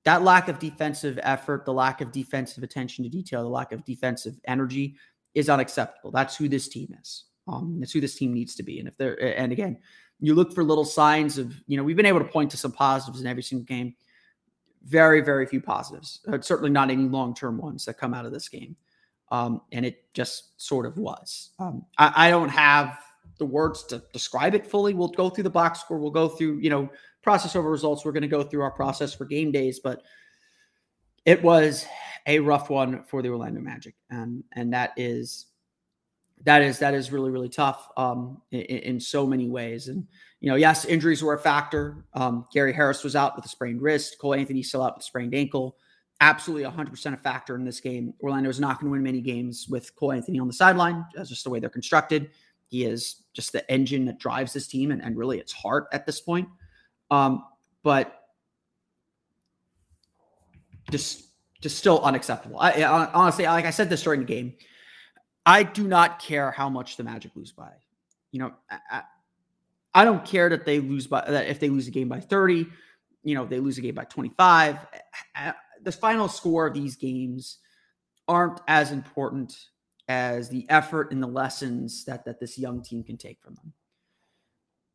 that 0.04 0.22
lack 0.22 0.48
of 0.48 0.60
defensive 0.60 1.20
effort, 1.24 1.66
the 1.66 1.74
lack 1.74 2.02
of 2.02 2.12
defensive 2.12 2.64
attention 2.64 3.04
to 3.04 3.10
detail, 3.10 3.42
the 3.42 3.50
lack 3.50 3.72
of 3.72 3.84
defensive 3.84 4.40
energy 4.46 4.96
is 5.34 5.50
unacceptable. 5.50 6.12
That's 6.12 6.36
who 6.36 6.48
this 6.48 6.70
team 6.70 6.96
is. 7.02 7.24
Um, 7.48 7.78
that's 7.80 7.94
who 7.94 8.00
this 8.00 8.14
team 8.14 8.32
needs 8.32 8.54
to 8.58 8.62
be. 8.62 8.78
And 8.78 8.88
if 8.88 8.96
they're, 8.96 9.20
and 9.40 9.52
again, 9.52 9.80
you 10.20 10.36
look 10.36 10.54
for 10.54 10.64
little 10.64 10.86
signs 10.86 11.40
of, 11.40 11.56
you 11.66 11.76
know, 11.76 11.84
we've 11.84 11.98
been 11.98 12.06
able 12.06 12.20
to 12.20 12.26
point 12.26 12.52
to 12.52 12.58
some 12.58 12.74
positives 12.74 13.22
in 13.22 13.26
every 13.26 13.42
single 13.42 13.66
game. 13.66 13.96
Very, 14.84 15.22
very 15.22 15.48
few 15.48 15.62
positives. 15.62 16.20
Uh, 16.32 16.40
certainly 16.42 16.70
not 16.70 16.92
any 16.92 17.10
long 17.10 17.34
term 17.34 17.58
ones 17.58 17.86
that 17.86 17.98
come 17.98 18.14
out 18.14 18.28
of 18.28 18.32
this 18.32 18.50
game. 18.50 18.76
Um, 19.32 19.62
and 19.72 19.84
it 19.84 20.14
just 20.14 20.62
sort 20.62 20.86
of 20.86 21.00
was. 21.00 21.54
Um, 21.58 21.86
I, 21.98 22.28
I 22.28 22.30
don't 22.30 22.50
have 22.50 23.00
the 23.42 23.46
words 23.46 23.84
to 23.86 24.04
describe 24.14 24.54
it 24.54 24.68
fully. 24.68 24.94
We'll 24.94 25.08
go 25.08 25.28
through 25.28 25.46
the 25.46 25.50
box 25.50 25.80
score. 25.80 25.98
We'll 25.98 26.12
go 26.12 26.28
through, 26.28 26.60
you 26.60 26.70
know, 26.70 26.88
process 27.24 27.56
over 27.56 27.72
results. 27.72 28.06
We're 28.06 28.12
going 28.12 28.22
to 28.22 28.28
go 28.28 28.44
through 28.44 28.62
our 28.62 28.70
process 28.70 29.16
for 29.16 29.26
game 29.26 29.52
days, 29.52 29.80
but 29.80 30.04
it 31.26 31.42
was 31.42 31.88
a 32.28 32.38
rough 32.38 32.70
one 32.70 33.04
for 33.04 33.24
the 33.24 33.30
Orlando 33.30 33.60
Magic, 33.60 33.96
and 34.12 34.44
and 34.54 34.72
that 34.74 34.94
is 34.96 35.48
that 36.44 36.62
is 36.62 36.78
that 36.80 36.94
is 36.94 37.12
really 37.12 37.32
really 37.32 37.50
tough 37.50 37.90
um, 37.98 38.40
in, 38.52 38.62
in, 38.62 39.00
so 39.00 39.26
many 39.26 39.50
ways. 39.50 39.88
And 39.88 40.06
you 40.40 40.50
know, 40.50 40.56
yes, 40.56 40.86
injuries 40.86 41.24
were 41.24 41.34
a 41.34 41.40
factor. 41.40 42.06
Um, 42.14 42.46
Gary 42.54 42.74
Harris 42.74 43.04
was 43.04 43.16
out 43.16 43.36
with 43.36 43.46
a 43.46 43.50
sprained 43.50 43.82
wrist. 43.82 44.18
Cole 44.22 44.36
Anthony 44.36 44.62
still 44.62 44.84
out 44.84 44.98
with 44.98 45.04
a 45.04 45.06
sprained 45.06 45.34
ankle. 45.34 45.78
Absolutely 46.20 46.70
100% 46.70 47.14
a 47.16 47.18
factor 47.18 47.56
in 47.56 47.66
this 47.66 47.80
game. 47.80 48.14
Orlando 48.22 48.48
is 48.48 48.60
not 48.60 48.80
going 48.80 48.90
to 48.90 48.92
win 48.92 49.02
many 49.02 49.22
games 49.22 49.66
with 49.68 49.96
Cole 49.96 50.12
Anthony 50.12 50.40
on 50.40 50.46
the 50.46 50.54
sideline. 50.54 51.04
That's 51.16 51.30
just 51.30 51.44
the 51.44 51.50
way 51.50 51.60
they're 51.60 51.70
constructed. 51.70 52.30
He 52.72 52.86
is 52.86 53.24
just 53.34 53.52
the 53.52 53.70
engine 53.70 54.06
that 54.06 54.18
drives 54.18 54.54
this 54.54 54.66
team 54.66 54.92
and, 54.92 55.04
and 55.04 55.18
really 55.18 55.40
its 55.40 55.52
heart 55.52 55.88
at 55.92 56.06
this 56.06 56.22
point. 56.22 56.48
Um, 57.12 57.44
but 57.84 58.24
just 60.90 61.26
just 61.60 61.78
still 61.78 62.00
unacceptable. 62.02 62.58
I, 62.60 62.82
honestly, 62.84 63.46
like 63.46 63.66
I 63.66 63.72
said 63.72 63.90
this 63.90 64.02
during 64.02 64.22
the 64.22 64.26
game, 64.26 64.54
I 65.46 65.64
do 65.64 65.86
not 65.86 66.20
care 66.20 66.50
how 66.50 66.70
much 66.70 66.96
the 66.96 67.04
Magic 67.04 67.36
lose 67.36 67.52
by. 67.52 67.72
You 68.32 68.40
know, 68.40 68.54
I, 68.90 69.02
I 69.94 70.06
don't 70.06 70.24
care 70.24 70.50
that 70.50 70.66
they 70.66 70.80
lose 70.80 71.08
by 71.08 71.26
that 71.28 71.48
if 71.48 71.60
they 71.60 71.70
lose 71.70 71.90
a 71.90 71.92
game 71.92 72.08
by 72.08 72.22
30, 72.22 72.68
you 73.24 73.36
know, 73.36 73.46
they 73.46 73.60
lose 73.60 73.78
a 73.78 73.82
game 73.82 73.96
by 73.96 74.06
25. 74.06 74.78
The 75.84 75.92
final 75.92 76.30
score 76.30 76.68
of 76.68 76.74
these 76.74 76.96
games 76.96 77.58
aren't 78.30 78.62
as 78.70 78.92
important 78.92 79.54
as 80.12 80.50
the 80.50 80.66
effort 80.68 81.14
and 81.14 81.24
the 81.24 81.28
lessons 81.28 82.04
that 82.04 82.26
that 82.26 82.38
this 82.38 82.58
young 82.58 82.82
team 82.82 83.02
can 83.02 83.16
take 83.18 83.42
from 83.42 83.56
them. 83.56 83.72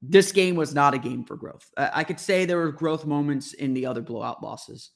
This 0.03 0.31
game 0.31 0.57
was 0.57 0.75
not 0.75 0.93
a 0.93 0.99
game 0.99 1.25
for 1.25 1.37
growth. 1.37 1.71
I 1.79 2.05
could 2.05 2.21
say 2.21 2.45
there 2.45 2.59
were 2.59 2.71
growth 2.71 3.07
moments 3.07 3.55
in 3.55 3.73
the 3.73 3.87
other 3.87 4.03
blowout 4.03 4.43
losses. 4.43 4.91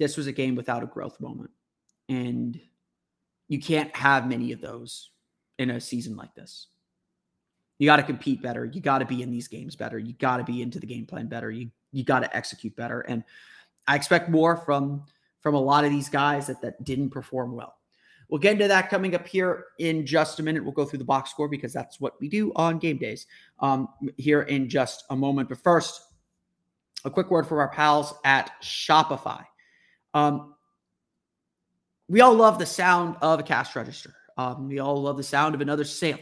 This 0.00 0.16
was 0.16 0.26
a 0.26 0.32
game 0.32 0.56
without 0.56 0.82
a 0.82 0.86
growth 0.86 1.20
moment. 1.20 1.50
And 2.08 2.60
you 3.46 3.60
can't 3.60 3.94
have 3.94 4.26
many 4.28 4.50
of 4.50 4.60
those 4.60 5.10
in 5.60 5.70
a 5.70 5.80
season 5.80 6.16
like 6.16 6.34
this. 6.34 6.66
You 7.78 7.86
got 7.86 7.96
to 7.96 8.02
compete 8.02 8.42
better. 8.42 8.64
You 8.64 8.80
got 8.80 8.98
to 8.98 9.06
be 9.06 9.22
in 9.22 9.30
these 9.30 9.46
games 9.46 9.76
better. 9.76 9.98
You 10.00 10.14
got 10.14 10.38
to 10.38 10.44
be 10.44 10.62
into 10.62 10.80
the 10.80 10.86
game 10.86 11.06
plan 11.06 11.28
better. 11.28 11.50
You 11.50 11.70
you 11.92 12.02
got 12.02 12.20
to 12.20 12.36
execute 12.36 12.74
better. 12.74 13.02
And 13.02 13.22
I 13.86 13.94
expect 13.94 14.28
more 14.28 14.56
from 14.56 15.04
from 15.42 15.54
a 15.54 15.60
lot 15.60 15.84
of 15.84 15.90
these 15.90 16.08
guys 16.08 16.48
that 16.48 16.60
that 16.62 16.82
didn't 16.82 17.10
perform 17.10 17.54
well. 17.54 17.76
We'll 18.28 18.40
get 18.40 18.52
into 18.52 18.68
that 18.68 18.90
coming 18.90 19.14
up 19.14 19.26
here 19.26 19.66
in 19.78 20.06
just 20.06 20.40
a 20.40 20.42
minute. 20.42 20.62
We'll 20.62 20.72
go 20.72 20.84
through 20.84 20.98
the 20.98 21.04
box 21.04 21.30
score 21.30 21.48
because 21.48 21.72
that's 21.72 22.00
what 22.00 22.20
we 22.20 22.28
do 22.28 22.52
on 22.56 22.78
game 22.78 22.98
days 22.98 23.26
um, 23.60 23.88
here 24.16 24.42
in 24.42 24.68
just 24.68 25.04
a 25.10 25.16
moment. 25.16 25.48
But 25.48 25.58
first, 25.58 26.00
a 27.04 27.10
quick 27.10 27.30
word 27.30 27.46
from 27.46 27.58
our 27.58 27.68
pals 27.68 28.14
at 28.24 28.50
Shopify. 28.62 29.44
Um, 30.14 30.54
we 32.08 32.20
all 32.20 32.34
love 32.34 32.58
the 32.58 32.66
sound 32.66 33.16
of 33.20 33.40
a 33.40 33.42
cash 33.42 33.76
register. 33.76 34.14
Um, 34.36 34.68
we 34.68 34.78
all 34.78 35.00
love 35.00 35.16
the 35.16 35.22
sound 35.22 35.54
of 35.54 35.60
another 35.60 35.84
sale. 35.84 36.18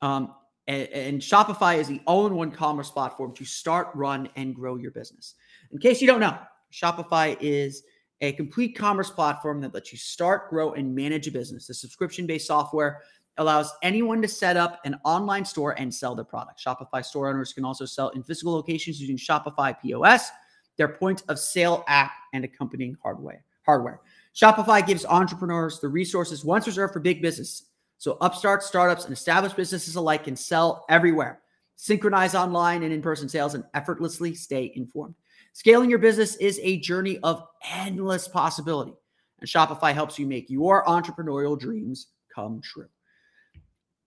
Um, 0.00 0.34
and, 0.66 0.88
and, 0.88 1.20
Shopify 1.20 1.78
is 1.78 1.88
the 1.88 2.00
all-in-one 2.06 2.52
commerce 2.52 2.90
platform 2.90 3.34
to 3.34 3.44
start, 3.44 3.88
run, 3.94 4.28
and 4.36 4.54
grow 4.54 4.76
your 4.76 4.90
business. 4.90 5.34
In 5.72 5.78
case 5.78 6.00
you 6.00 6.06
don't 6.06 6.20
know, 6.20 6.38
Shopify 6.72 7.36
is– 7.40 7.82
a 8.20 8.32
complete 8.32 8.76
commerce 8.76 9.10
platform 9.10 9.60
that 9.60 9.74
lets 9.74 9.92
you 9.92 9.98
start, 9.98 10.50
grow, 10.50 10.72
and 10.72 10.94
manage 10.94 11.28
a 11.28 11.30
business. 11.30 11.66
The 11.66 11.74
subscription 11.74 12.26
based 12.26 12.46
software 12.46 13.02
allows 13.36 13.72
anyone 13.82 14.20
to 14.20 14.28
set 14.28 14.56
up 14.56 14.80
an 14.84 14.98
online 15.04 15.44
store 15.44 15.78
and 15.78 15.94
sell 15.94 16.14
their 16.14 16.24
product. 16.24 16.60
Shopify 16.64 17.04
store 17.04 17.28
owners 17.28 17.52
can 17.52 17.64
also 17.64 17.84
sell 17.84 18.08
in 18.10 18.22
physical 18.22 18.52
locations 18.52 19.00
using 19.00 19.16
Shopify 19.16 19.80
POS, 19.80 20.30
their 20.76 20.88
point 20.88 21.22
of 21.28 21.38
sale 21.38 21.84
app, 21.86 22.10
and 22.32 22.44
accompanying 22.44 22.96
hardware. 23.02 23.44
Hardware. 23.64 24.00
Shopify 24.34 24.84
gives 24.84 25.04
entrepreneurs 25.04 25.78
the 25.78 25.88
resources 25.88 26.44
once 26.44 26.66
reserved 26.66 26.92
for 26.92 27.00
big 27.00 27.22
business. 27.22 27.64
So 27.98 28.16
upstarts, 28.20 28.66
startups, 28.66 29.04
and 29.04 29.12
established 29.12 29.56
businesses 29.56 29.96
alike 29.96 30.24
can 30.24 30.36
sell 30.36 30.84
everywhere. 30.88 31.40
Synchronize 31.76 32.34
online 32.34 32.82
and 32.82 32.92
in-person 32.92 33.28
sales 33.28 33.54
and 33.54 33.64
effortlessly 33.74 34.34
stay 34.34 34.72
informed. 34.74 35.14
Scaling 35.52 35.90
your 35.90 35.98
business 35.98 36.36
is 36.36 36.60
a 36.62 36.78
journey 36.78 37.18
of 37.18 37.44
endless 37.72 38.28
possibility, 38.28 38.94
and 39.40 39.48
Shopify 39.48 39.92
helps 39.92 40.18
you 40.18 40.26
make 40.26 40.48
your 40.48 40.84
entrepreneurial 40.84 41.58
dreams 41.58 42.08
come 42.32 42.60
true. 42.60 42.88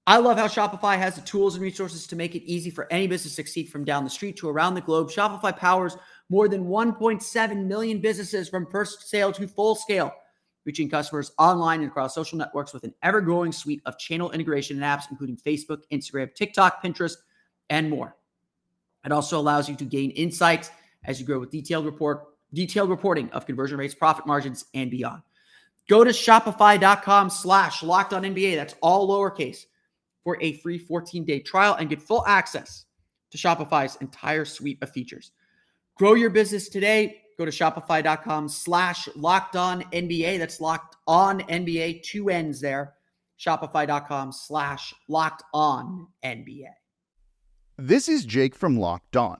I 0.07 0.17
love 0.17 0.38
how 0.38 0.48
Shopify 0.48 0.98
has 0.98 1.15
the 1.15 1.21
tools 1.21 1.53
and 1.55 1.62
resources 1.62 2.07
to 2.07 2.15
make 2.15 2.33
it 2.33 2.43
easy 2.43 2.71
for 2.71 2.91
any 2.91 3.05
business 3.05 3.33
to 3.33 3.36
succeed 3.36 3.69
from 3.69 3.86
down 3.86 4.03
the 4.03 4.10
street 4.10 4.36
to 4.38 4.50
around 4.50 4.74
the 4.74 4.81
globe. 4.81 5.10
Shopify 5.10 5.55
powers 5.55 5.95
more 6.29 6.48
than 6.48 6.65
1.7 6.65 7.65
million 7.65 8.00
businesses 8.00 8.50
from 8.50 8.65
first 8.65 9.10
sale 9.10 9.31
to 9.33 9.48
full 9.48 9.75
scale, 9.75 10.12
reaching 10.65 10.89
customers 10.89 11.31
online 11.38 11.81
and 11.81 11.89
across 11.89 12.15
social 12.15 12.38
networks 12.38 12.74
with 12.74 12.83
an 12.83 12.93
ever 13.03 13.21
growing 13.21 13.51
suite 13.51 13.81
of 13.86 14.00
channel 14.00 14.31
integration 14.31 14.81
and 14.81 14.86
apps, 14.86 15.05
including 15.12 15.38
Facebook, 15.38 15.83
Instagram, 15.91 16.33
TikTok, 16.33 16.83
Pinterest, 16.83 17.17
and 17.69 17.89
more. 17.89 18.15
It 19.05 19.12
also 19.12 19.39
allows 19.39 19.69
you 19.69 19.75
to 19.75 19.86
gain 19.86 20.12
insights 20.12 20.71
as 21.05 21.20
you 21.20 21.25
grow 21.25 21.39
with 21.39 21.51
detailed 21.51 21.86
report, 21.86 22.25
detailed 22.53 22.89
reporting 22.89 23.29
of 23.31 23.46
conversion 23.46 23.77
rates, 23.77 23.93
profit 23.93 24.25
margins, 24.25 24.65
and 24.74 24.91
beyond. 24.91 25.22
Go 25.89 26.03
to 26.03 26.12
Shopify.com 26.12 27.29
slash 27.29 27.84
locked 27.84 28.13
on 28.13 28.24
NBA. 28.24 28.55
That's 28.55 28.75
all 28.81 29.10
lowercase 29.10 29.65
for 30.24 30.38
a 30.41 30.53
free 30.53 30.79
14-day 30.79 31.39
trial 31.39 31.75
and 31.75 31.89
get 31.89 32.01
full 32.01 32.25
access 32.27 32.86
to 33.31 33.38
Shopify's 33.38 33.96
entire 33.98 34.46
suite 34.46 34.77
of 34.81 34.91
features. 34.91 35.31
Grow 35.98 36.13
your 36.13 36.29
business 36.29 36.70
today. 36.70 37.22
Go 37.38 37.46
to 37.46 37.51
Shopify.com 37.51 38.50
slash 38.50 39.10
locked 39.15 39.55
on 39.55 39.81
NBA. 39.91 40.38
That's 40.38 40.62
locked 40.62 40.98
on 41.08 41.41
NBA, 41.41 42.03
two 42.03 42.29
ends 42.29 42.62
there. 42.62 42.93
Shopify.com 43.39 44.31
slash 44.31 44.93
locked 45.08 45.43
on 45.53 46.08
NBA. 46.24 46.70
This 47.77 48.08
is 48.08 48.25
Jake 48.25 48.53
from 48.53 48.77
Locked 48.77 49.17
On. 49.17 49.39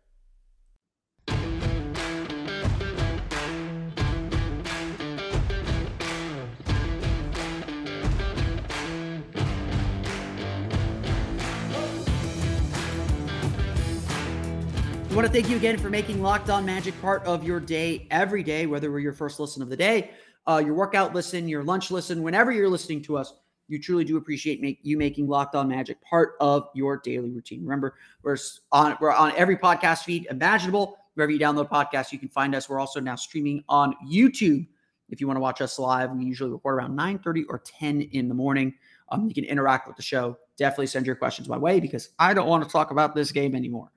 I 15.11 15.13
want 15.13 15.27
to 15.27 15.33
thank 15.33 15.49
you 15.49 15.57
again 15.57 15.77
for 15.77 15.89
making 15.89 16.21
Locked 16.21 16.49
On 16.49 16.65
Magic 16.65 16.99
part 17.01 17.21
of 17.25 17.43
your 17.43 17.59
day 17.59 18.07
every 18.11 18.43
day, 18.43 18.65
whether 18.65 18.89
we're 18.89 18.99
your 18.99 19.11
first 19.11 19.41
listen 19.41 19.61
of 19.61 19.67
the 19.67 19.75
day, 19.75 20.11
uh, 20.47 20.63
your 20.65 20.73
workout 20.73 21.13
listen, 21.13 21.49
your 21.49 21.65
lunch 21.65 21.91
listen, 21.91 22.23
whenever 22.23 22.53
you're 22.53 22.69
listening 22.69 23.01
to 23.01 23.17
us. 23.17 23.33
You 23.67 23.77
truly 23.77 24.05
do 24.05 24.15
appreciate 24.15 24.61
make, 24.61 24.79
you 24.83 24.97
making 24.97 25.27
Locked 25.27 25.53
On 25.53 25.67
Magic 25.67 26.01
part 26.01 26.35
of 26.39 26.69
your 26.73 26.95
daily 26.95 27.29
routine. 27.29 27.61
Remember, 27.61 27.95
we're 28.23 28.37
on 28.71 28.95
we're 29.01 29.11
on 29.11 29.33
every 29.35 29.57
podcast 29.57 30.05
feed 30.05 30.27
imaginable. 30.29 30.97
Wherever 31.15 31.29
you 31.29 31.39
download 31.39 31.69
podcasts, 31.69 32.13
you 32.13 32.17
can 32.17 32.29
find 32.29 32.55
us. 32.55 32.69
We're 32.69 32.79
also 32.79 33.01
now 33.01 33.15
streaming 33.15 33.65
on 33.67 33.93
YouTube. 34.09 34.65
If 35.09 35.19
you 35.19 35.27
want 35.27 35.35
to 35.35 35.41
watch 35.41 35.59
us 35.59 35.77
live, 35.77 36.11
we 36.11 36.23
usually 36.23 36.51
record 36.51 36.75
around 36.75 36.95
9 36.95 37.19
30 37.19 37.43
or 37.49 37.59
10 37.59 38.03
in 38.13 38.29
the 38.29 38.33
morning. 38.33 38.73
Um, 39.09 39.27
you 39.27 39.33
can 39.33 39.43
interact 39.43 39.89
with 39.89 39.97
the 39.97 40.03
show. 40.03 40.37
Definitely 40.55 40.87
send 40.87 41.05
your 41.05 41.17
questions 41.17 41.49
my 41.49 41.57
way 41.57 41.81
because 41.81 42.11
I 42.17 42.33
don't 42.33 42.47
want 42.47 42.63
to 42.63 42.69
talk 42.69 42.91
about 42.91 43.13
this 43.13 43.33
game 43.33 43.55
anymore. 43.55 43.91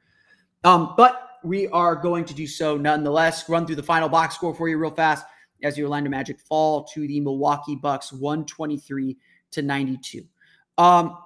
Um, 0.64 0.94
but 0.96 1.38
we 1.44 1.68
are 1.68 1.94
going 1.94 2.24
to 2.24 2.34
do 2.34 2.46
so 2.46 2.76
nonetheless. 2.76 3.48
Run 3.48 3.66
through 3.66 3.76
the 3.76 3.82
final 3.82 4.08
box 4.08 4.34
score 4.34 4.54
for 4.54 4.68
you 4.68 4.78
real 4.78 4.90
fast 4.90 5.26
as 5.62 5.76
the 5.76 5.82
Orlando 5.82 6.10
Magic 6.10 6.40
fall 6.40 6.84
to 6.84 7.06
the 7.06 7.20
Milwaukee 7.20 7.76
Bucks 7.76 8.12
123 8.12 9.16
to 9.52 9.62
92. 9.62 10.24
Um, 10.78 11.18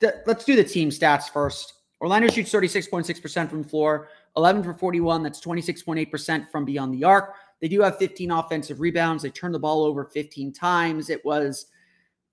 th- 0.00 0.14
let's 0.26 0.44
do 0.44 0.54
the 0.54 0.64
team 0.64 0.90
stats 0.90 1.30
first. 1.30 1.74
Orlando 2.00 2.28
shoots 2.28 2.52
36.6% 2.52 3.48
from 3.48 3.62
the 3.62 3.68
floor, 3.68 4.08
11 4.36 4.62
for 4.64 4.74
41. 4.74 5.22
That's 5.22 5.40
26.8% 5.40 6.50
from 6.50 6.64
beyond 6.64 6.94
the 6.94 7.04
arc. 7.04 7.34
They 7.60 7.68
do 7.68 7.80
have 7.80 7.96
15 7.98 8.30
offensive 8.32 8.80
rebounds. 8.80 9.22
They 9.22 9.30
turned 9.30 9.54
the 9.54 9.58
ball 9.58 9.84
over 9.84 10.04
15 10.04 10.52
times. 10.52 11.10
It 11.10 11.24
was 11.24 11.66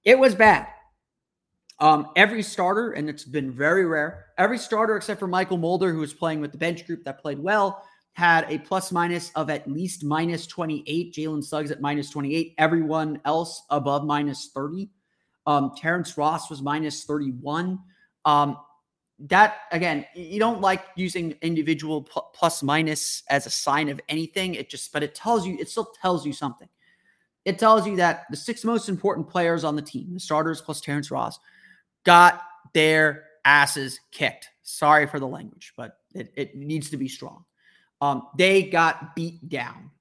it 0.06 0.18
was 0.18 0.34
bad. 0.34 0.68
Um, 1.82 2.10
every 2.16 2.44
starter, 2.44 2.92
and 2.92 3.10
it's 3.10 3.24
been 3.24 3.52
very 3.52 3.86
rare, 3.86 4.26
every 4.38 4.58
starter 4.58 4.98
except 4.98 5.20
for 5.20 5.28
Mychal 5.28 5.60
Mulder, 5.60 5.94
who 5.94 6.00
was 6.00 6.14
playing 6.14 6.42
with 6.42 6.52
the 6.52 6.58
bench 6.58 6.86
group 6.86 7.06
that 7.06 7.22
played 7.22 7.40
well, 7.40 7.84
had 8.14 8.46
a 8.50 8.58
plus 8.60 8.92
minus 8.92 9.32
of 9.36 9.50
at 9.50 9.70
least 9.70 10.04
minus 10.04 10.46
28. 10.46 11.14
Jalen 11.14 11.44
Suggs 11.44 11.72
at 11.72 11.80
minus 11.80 12.10
28. 12.10 12.54
Everyone 12.58 13.22
else 13.24 13.64
above 13.70 14.04
minus 14.04 14.50
30. 14.54 14.90
Um, 15.46 15.72
Terrence 15.78 16.18
Ross 16.18 16.50
was 16.50 16.62
minus 16.62 17.06
31. 17.06 17.80
Um, 18.26 18.58
that 19.28 19.62
again, 19.72 20.06
you 20.14 20.40
don't 20.40 20.62
like 20.62 20.84
using 20.96 21.36
individual 21.42 22.04
pl- 22.04 22.30
plus 22.34 22.62
minus 22.62 23.24
as 23.30 23.46
a 23.46 23.50
sign 23.50 23.88
of 23.90 24.02
anything. 24.10 24.56
It 24.56 24.70
just, 24.70 24.92
but 24.92 25.02
it 25.02 25.16
tells 25.16 25.48
you, 25.48 25.58
it 25.60 25.70
still 25.70 25.94
tells 26.02 26.26
you 26.26 26.34
something. 26.34 26.68
It 27.46 27.58
tells 27.58 27.88
you 27.88 27.96
that 27.98 28.26
the 28.30 28.38
six 28.38 28.66
most 28.66 28.90
important 28.90 29.30
players 29.30 29.64
on 29.64 29.76
the 29.76 29.82
team, 29.82 30.14
the 30.14 30.20
starters 30.20 30.62
plus 30.62 30.82
Terrence 30.82 31.10
Ross, 31.10 31.40
got 32.10 32.42
their 32.74 33.26
asses 33.46 34.00
kicked. 34.12 34.50
Sorry 34.64 35.06
for 35.06 35.20
the 35.20 35.28
language, 35.28 35.74
but 35.78 35.98
it, 36.16 36.34
it 36.36 36.56
needs 36.56 36.90
to 36.90 36.98
be 36.98 37.08
strong. 37.08 37.46
Um, 38.02 38.28
they 38.36 38.64
got 38.64 39.16
beat 39.16 39.48
down, 39.48 39.92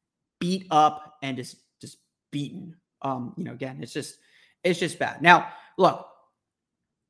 beat 0.41 0.67
up, 0.71 1.19
and 1.23 1.37
just 1.37 1.57
just 1.83 1.99
beaten. 2.31 2.77
Um, 3.03 3.35
you 3.37 3.45
know, 3.45 3.53
again, 3.53 3.81
it's 3.83 3.93
just 3.93 4.17
it's 4.65 4.81
just 4.81 4.99
bad. 4.99 5.21
Now, 5.21 5.49
look, 5.77 6.09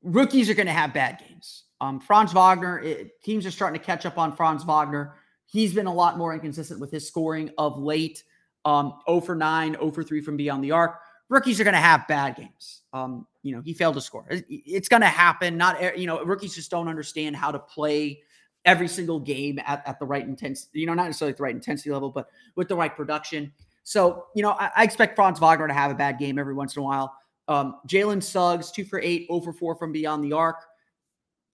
rookies 0.03 0.49
are 0.49 0.53
going 0.53 0.67
to 0.67 0.73
have 0.73 0.93
bad 0.93 1.23
games. 1.25 1.63
Um, 1.79 2.01
Franz 2.01 2.33
Wagner, 2.33 2.79
it, 2.79 3.21
teams 3.23 3.45
are 3.45 3.51
starting 3.51 3.79
to 3.79 3.85
catch 3.85 4.05
up 4.05 4.17
on 4.17 4.35
Franz 4.35 4.65
Wagner. 4.65 5.15
He's 5.45 5.73
been 5.73 5.87
a 5.87 5.93
lot 5.93 6.17
more 6.17 6.33
inconsistent 6.33 6.81
with 6.81 6.91
his 6.91 7.07
scoring 7.07 7.51
of 7.57 7.79
late. 7.79 8.21
Um, 8.65 8.99
0 9.07 9.21
for 9.21 9.35
9, 9.35 9.73
0 9.75 9.91
for 9.91 10.03
3 10.03 10.19
from 10.19 10.35
beyond 10.35 10.61
the 10.61 10.71
arc. 10.71 10.99
Rookies 11.29 11.61
are 11.61 11.63
going 11.63 11.75
to 11.75 11.79
have 11.79 12.07
bad 12.07 12.35
games. 12.35 12.81
Um, 12.91 13.27
you 13.43 13.55
know, 13.55 13.61
he 13.61 13.73
failed 13.73 13.95
to 13.95 14.01
score. 14.01 14.25
It's 14.29 14.89
going 14.89 15.01
to 15.01 15.07
happen. 15.07 15.57
Not, 15.57 15.97
you 15.97 16.07
know, 16.07 16.23
rookies 16.23 16.55
just 16.55 16.71
don't 16.71 16.87
understand 16.87 17.35
how 17.35 17.51
to 17.51 17.59
play 17.59 18.21
every 18.65 18.87
single 18.87 19.19
game 19.19 19.59
at, 19.65 19.81
at 19.87 19.99
the 19.99 20.05
right 20.05 20.23
intensity, 20.23 20.79
you 20.79 20.85
know, 20.85 20.93
not 20.93 21.05
necessarily 21.05 21.33
the 21.33 21.43
right 21.43 21.55
intensity 21.55 21.91
level, 21.91 22.09
but 22.09 22.27
with 22.55 22.67
the 22.67 22.75
right 22.75 22.95
production. 22.95 23.51
So, 23.83 24.25
you 24.35 24.43
know, 24.43 24.51
I, 24.51 24.71
I 24.75 24.83
expect 24.83 25.15
Franz 25.15 25.39
Wagner 25.39 25.67
to 25.67 25.73
have 25.73 25.91
a 25.91 25.95
bad 25.95 26.19
game 26.19 26.37
every 26.37 26.53
once 26.53 26.75
in 26.75 26.81
a 26.81 26.85
while. 26.85 27.13
Um, 27.47 27.77
Jalen 27.87 28.21
Suggs, 28.21 28.71
two 28.71 28.85
for 28.85 28.99
eight, 28.99 29.25
over 29.29 29.53
four 29.53 29.75
from 29.75 29.91
beyond 29.91 30.23
the 30.23 30.33
arc, 30.33 30.57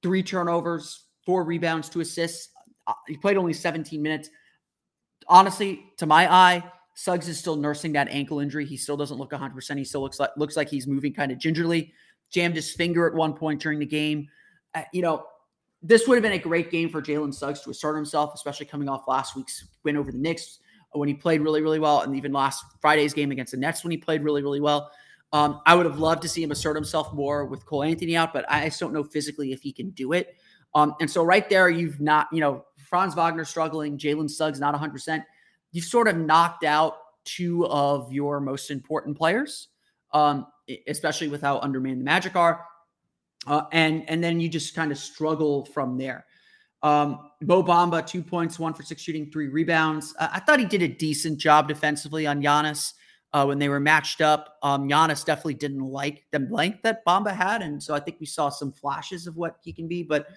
three 0.03 0.23
turnovers, 0.23 1.05
four 1.25 1.43
rebounds, 1.43 1.89
two 1.89 2.01
assists. 2.01 2.49
Uh, 2.87 2.93
he 3.07 3.17
played 3.17 3.37
only 3.37 3.53
17 3.53 4.01
minutes. 4.01 4.29
Honestly, 5.27 5.85
to 5.97 6.05
my 6.05 6.31
eye, 6.31 6.63
Suggs 6.95 7.27
is 7.27 7.37
still 7.37 7.57
nursing 7.57 7.91
that 7.93 8.07
ankle 8.09 8.39
injury. 8.39 8.65
He 8.65 8.77
still 8.77 8.97
doesn't 8.97 9.17
look 9.17 9.31
100%. 9.31 9.77
He 9.77 9.83
still 9.83 10.01
looks 10.01 10.19
like 10.19 10.31
looks 10.37 10.55
like 10.55 10.69
he's 10.69 10.87
moving 10.87 11.13
kind 11.13 11.31
of 11.31 11.37
gingerly. 11.37 11.93
Jammed 12.31 12.55
his 12.55 12.71
finger 12.71 13.05
at 13.05 13.13
one 13.13 13.33
point 13.33 13.61
during 13.61 13.79
the 13.79 13.85
game. 13.85 14.27
Uh, 14.73 14.83
you 14.93 15.01
know, 15.01 15.25
this 15.83 16.07
would 16.07 16.15
have 16.15 16.23
been 16.23 16.31
a 16.31 16.39
great 16.39 16.71
game 16.71 16.89
for 16.89 17.01
Jalen 17.01 17.33
Suggs 17.33 17.61
to 17.61 17.69
assert 17.69 17.95
himself, 17.95 18.33
especially 18.33 18.65
coming 18.65 18.89
off 18.89 19.07
last 19.07 19.35
week's 19.35 19.67
win 19.83 19.97
over 19.97 20.11
the 20.11 20.17
Knicks 20.17 20.59
uh, 20.95 20.99
when 20.99 21.07
he 21.07 21.13
played 21.13 21.41
really, 21.41 21.61
really 21.61 21.79
well, 21.79 22.01
and 22.01 22.15
even 22.15 22.31
last 22.31 22.63
Friday's 22.81 23.13
game 23.13 23.29
against 23.31 23.51
the 23.51 23.57
Nets 23.57 23.83
when 23.83 23.91
he 23.91 23.97
played 23.97 24.23
really, 24.23 24.41
really 24.41 24.61
well. 24.61 24.89
Um, 25.33 25.61
I 25.65 25.75
would 25.75 25.85
have 25.85 25.99
loved 25.99 26.21
to 26.21 26.29
see 26.29 26.41
him 26.41 26.51
assert 26.51 26.75
himself 26.75 27.13
more 27.13 27.45
with 27.45 27.65
Cole 27.65 27.83
Anthony 27.83 28.15
out, 28.15 28.31
but 28.31 28.45
I 28.49 28.65
just 28.65 28.79
don't 28.79 28.93
know 28.93 29.03
physically 29.03 29.51
if 29.51 29.61
he 29.61 29.73
can 29.73 29.89
do 29.89 30.13
it. 30.13 30.35
Um, 30.73 30.95
and 31.01 31.11
so 31.11 31.23
right 31.23 31.49
there, 31.49 31.69
you've 31.69 31.99
not, 31.99 32.27
you 32.31 32.39
know, 32.39 32.65
Franz 32.77 33.15
Wagner 33.15 33.43
struggling, 33.43 33.97
Jalen 33.97 34.29
Suggs 34.29 34.59
not 34.59 34.73
100% 34.73 35.23
you've 35.75 35.83
sort 35.83 36.07
of 36.07 36.15
knocked 36.15 36.63
out 36.63 36.95
two 37.25 37.67
of 37.67 38.11
your 38.13 38.39
most 38.39 38.71
important 38.71 39.17
players, 39.17 39.67
um, 40.13 40.47
especially 40.87 41.27
with 41.27 41.41
how 41.41 41.59
undermanned 41.59 41.99
the 41.99 42.05
Magic 42.05 42.37
are. 42.37 42.63
Uh, 43.45 43.63
and 43.73 44.09
and 44.09 44.23
then 44.23 44.39
you 44.39 44.47
just 44.47 44.73
kind 44.73 44.89
of 44.89 44.97
struggle 44.97 45.65
from 45.65 45.97
there. 45.97 46.25
Um, 46.81 47.29
Mo 47.41 47.61
Bamba, 47.61 48.07
two 48.07 48.23
points, 48.23 48.57
one 48.57 48.73
for 48.73 48.83
six 48.83 49.01
shooting, 49.01 49.29
three 49.29 49.49
rebounds. 49.49 50.15
Uh, 50.17 50.29
I 50.31 50.39
thought 50.39 50.59
he 50.59 50.65
did 50.65 50.81
a 50.81 50.87
decent 50.87 51.39
job 51.39 51.67
defensively 51.67 52.25
on 52.25 52.41
Giannis 52.41 52.93
uh, 53.33 53.43
when 53.43 53.59
they 53.59 53.67
were 53.67 53.81
matched 53.81 54.21
up. 54.21 54.57
Um, 54.63 54.87
Giannis 54.87 55.25
definitely 55.25 55.55
didn't 55.55 55.81
like 55.81 56.23
the 56.31 56.39
length 56.39 56.83
that 56.83 57.05
Bamba 57.05 57.35
had, 57.35 57.61
and 57.61 57.83
so 57.83 57.93
I 57.93 57.99
think 57.99 58.17
we 58.21 58.25
saw 58.25 58.47
some 58.47 58.71
flashes 58.71 59.27
of 59.27 59.35
what 59.35 59.57
he 59.61 59.73
can 59.73 59.89
be. 59.89 60.03
But 60.03 60.27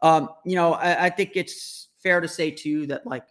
um, 0.00 0.30
you 0.46 0.56
know, 0.56 0.72
I, 0.72 1.06
I 1.06 1.10
think 1.10 1.32
it's 1.34 1.88
fair 2.02 2.22
to 2.22 2.28
say 2.28 2.50
too 2.50 2.86
that 2.86 3.06
like 3.06 3.24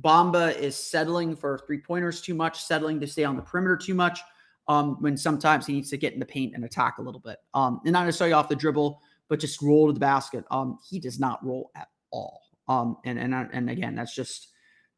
Bamba 0.00 0.56
is 0.56 0.76
settling 0.76 1.36
for 1.36 1.58
three 1.66 1.78
pointers 1.78 2.20
too 2.22 2.34
much, 2.34 2.62
settling 2.62 3.00
to 3.00 3.06
stay 3.06 3.24
on 3.24 3.36
the 3.36 3.42
perimeter 3.42 3.76
too 3.76 3.94
much. 3.94 4.20
Um, 4.68 4.96
when 5.00 5.16
sometimes 5.16 5.66
he 5.66 5.72
needs 5.72 5.90
to 5.90 5.96
get 5.96 6.12
in 6.12 6.20
the 6.20 6.24
paint 6.24 6.54
and 6.54 6.64
attack 6.64 6.98
a 6.98 7.02
little 7.02 7.20
bit. 7.20 7.38
Um, 7.52 7.80
and 7.84 7.92
not 7.92 8.04
necessarily 8.04 8.32
off 8.32 8.48
the 8.48 8.54
dribble, 8.54 9.02
but 9.28 9.40
just 9.40 9.60
roll 9.60 9.88
to 9.88 9.92
the 9.92 9.98
basket. 9.98 10.44
Um, 10.52 10.78
he 10.88 11.00
does 11.00 11.18
not 11.18 11.44
roll 11.44 11.72
at 11.74 11.88
all. 12.12 12.42
Um, 12.68 12.96
and 13.04 13.18
and 13.18 13.34
and 13.34 13.68
again, 13.68 13.96
that's 13.96 14.14
just 14.14 14.52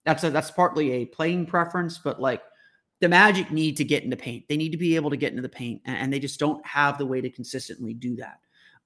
that's 0.05 0.23
a 0.23 0.31
that's 0.31 0.51
partly 0.51 0.93
a 0.93 1.07
playing 1.07 1.47
preference, 1.47 1.99
but 1.99 2.21
like 2.21 2.43
the 3.01 3.09
Magic 3.09 3.51
need 3.51 3.77
to 3.79 3.85
get 3.85 4.05
in 4.05 4.11
the 4.11 4.17
paint. 4.17 4.47
They 4.49 4.57
need 4.57 4.73
to 4.73 4.79
be 4.79 4.97
able 4.97 5.11
to 5.11 5.17
get 5.17 5.31
into 5.31 5.43
the 5.43 5.49
paint, 5.49 5.81
and, 5.87 5.97
and 5.97 6.13
they 6.13 6.19
just 6.19 6.39
don't 6.39 6.65
have 6.67 6.99
the 6.99 7.07
way 7.07 7.21
to 7.21 7.31
consistently 7.31 7.95
do 7.95 8.17
that. 8.17 8.39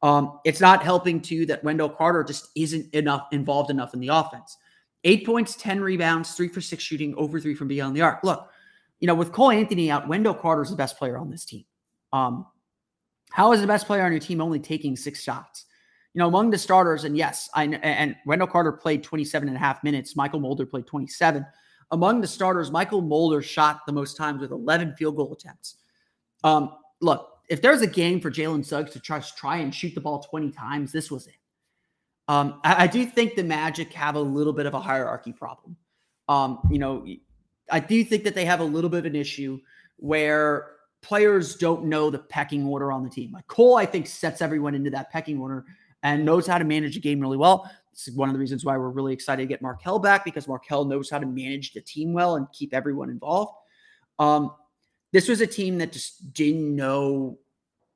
Um, 0.02 0.38
it's 0.44 0.60
not 0.60 0.82
helping 0.82 1.20
too 1.20 1.44
that 1.46 1.64
Wendell 1.64 1.88
Carter 1.88 2.22
just 2.22 2.48
isn't 2.54 2.94
enough 2.94 3.26
involved 3.32 3.70
enough 3.70 3.94
in 3.94 4.00
the 4.00 4.08
offense. 4.08 4.56
Eight 5.04 5.24
points, 5.24 5.56
10 5.56 5.80
rebounds, 5.80 6.34
three 6.34 6.48
for 6.48 6.60
six 6.60 6.82
shooting, 6.82 7.14
over 7.16 7.38
three 7.40 7.54
from 7.54 7.68
beyond 7.68 7.94
the 7.94 8.00
arc. 8.00 8.24
Look, 8.24 8.48
you 9.00 9.06
know, 9.06 9.14
with 9.14 9.32
Cole 9.32 9.50
Anthony 9.50 9.90
out, 9.90 10.08
Wendell 10.08 10.34
Carter's 10.34 10.70
the 10.70 10.76
best 10.76 10.98
player 10.98 11.16
on 11.16 11.30
this 11.30 11.44
team. 11.44 11.64
Um, 12.12 12.46
how 13.30 13.52
is 13.52 13.60
the 13.60 13.66
best 13.66 13.86
player 13.86 14.04
on 14.04 14.12
your 14.12 14.20
team 14.20 14.40
only 14.40 14.58
taking 14.58 14.96
six 14.96 15.22
shots? 15.22 15.66
You 16.14 16.20
know, 16.20 16.28
among 16.28 16.50
the 16.50 16.58
starters, 16.58 17.04
and 17.04 17.16
yes, 17.16 17.48
I 17.54 17.64
and 17.64 18.16
Wendell 18.26 18.48
Carter 18.48 18.72
played 18.72 19.04
27 19.04 19.48
and 19.48 19.56
a 19.56 19.60
half 19.60 19.84
minutes. 19.84 20.14
Mychal 20.14 20.40
Mulder 20.40 20.66
played 20.66 20.86
27. 20.86 21.46
Among 21.90 22.20
the 22.20 22.26
starters, 22.26 22.70
Mychal 22.70 23.06
Mulder 23.06 23.40
shot 23.40 23.86
the 23.86 23.92
most 23.92 24.16
times 24.16 24.40
with 24.40 24.50
11 24.50 24.96
field 24.96 25.16
goal 25.16 25.32
attempts. 25.32 25.76
Um, 26.44 26.72
look, 27.00 27.28
if 27.48 27.62
there's 27.62 27.82
a 27.82 27.86
game 27.86 28.20
for 28.20 28.30
Jalen 28.30 28.64
Suggs 28.64 28.90
to 28.92 29.00
try, 29.00 29.20
try 29.20 29.58
and 29.58 29.74
shoot 29.74 29.94
the 29.94 30.00
ball 30.00 30.20
20 30.20 30.50
times, 30.50 30.92
this 30.92 31.10
was 31.10 31.26
it. 31.26 31.34
Um, 32.28 32.60
I, 32.62 32.84
I, 32.84 32.86
do 32.86 33.06
think 33.06 33.34
the 33.34 33.42
Magic 33.42 33.92
have 33.94 34.14
a 34.14 34.20
little 34.20 34.52
bit 34.52 34.66
of 34.66 34.74
a 34.74 34.80
hierarchy 34.80 35.32
problem. 35.32 35.76
Um, 36.28 36.60
you 36.70 36.78
know, 36.78 37.06
I 37.70 37.80
do 37.80 38.04
think 38.04 38.24
that 38.24 38.34
they 38.34 38.44
have 38.44 38.60
a 38.60 38.64
little 38.64 38.90
bit 38.90 38.98
of 38.98 39.06
an 39.06 39.16
issue 39.16 39.58
where 39.96 40.72
players 41.00 41.56
don't 41.56 41.84
know 41.84 42.10
the 42.10 42.18
pecking 42.18 42.66
order 42.66 42.92
on 42.92 43.02
the 43.02 43.10
team. 43.10 43.32
Like 43.32 43.46
Cole, 43.46 43.76
I 43.76 43.86
think 43.86 44.06
sets 44.06 44.42
everyone 44.42 44.74
into 44.74 44.90
that 44.90 45.10
pecking 45.10 45.40
order 45.40 45.64
and 46.02 46.24
knows 46.24 46.46
how 46.46 46.58
to 46.58 46.64
manage 46.64 46.96
a 46.96 47.00
game 47.00 47.20
really 47.20 47.36
well. 47.36 47.70
This 47.92 48.08
is 48.08 48.14
one 48.14 48.28
of 48.28 48.34
the 48.34 48.38
reasons 48.38 48.64
why 48.64 48.76
we're 48.76 48.90
really 48.90 49.12
excited 49.12 49.42
to 49.42 49.48
get 49.48 49.62
Markelle 49.62 49.98
back 49.98 50.24
because 50.24 50.46
Markelle 50.46 50.84
knows 50.84 51.10
how 51.10 51.18
to 51.18 51.26
manage 51.26 51.72
the 51.72 51.80
team 51.80 52.12
well 52.12 52.36
and 52.36 52.46
keep 52.52 52.72
everyone 52.72 53.10
involved. 53.10 53.52
Um, 54.18 54.52
this 55.12 55.28
was 55.28 55.40
a 55.40 55.46
team 55.46 55.78
that 55.78 55.92
just 55.92 56.32
didn't 56.32 56.76
know 56.76 57.38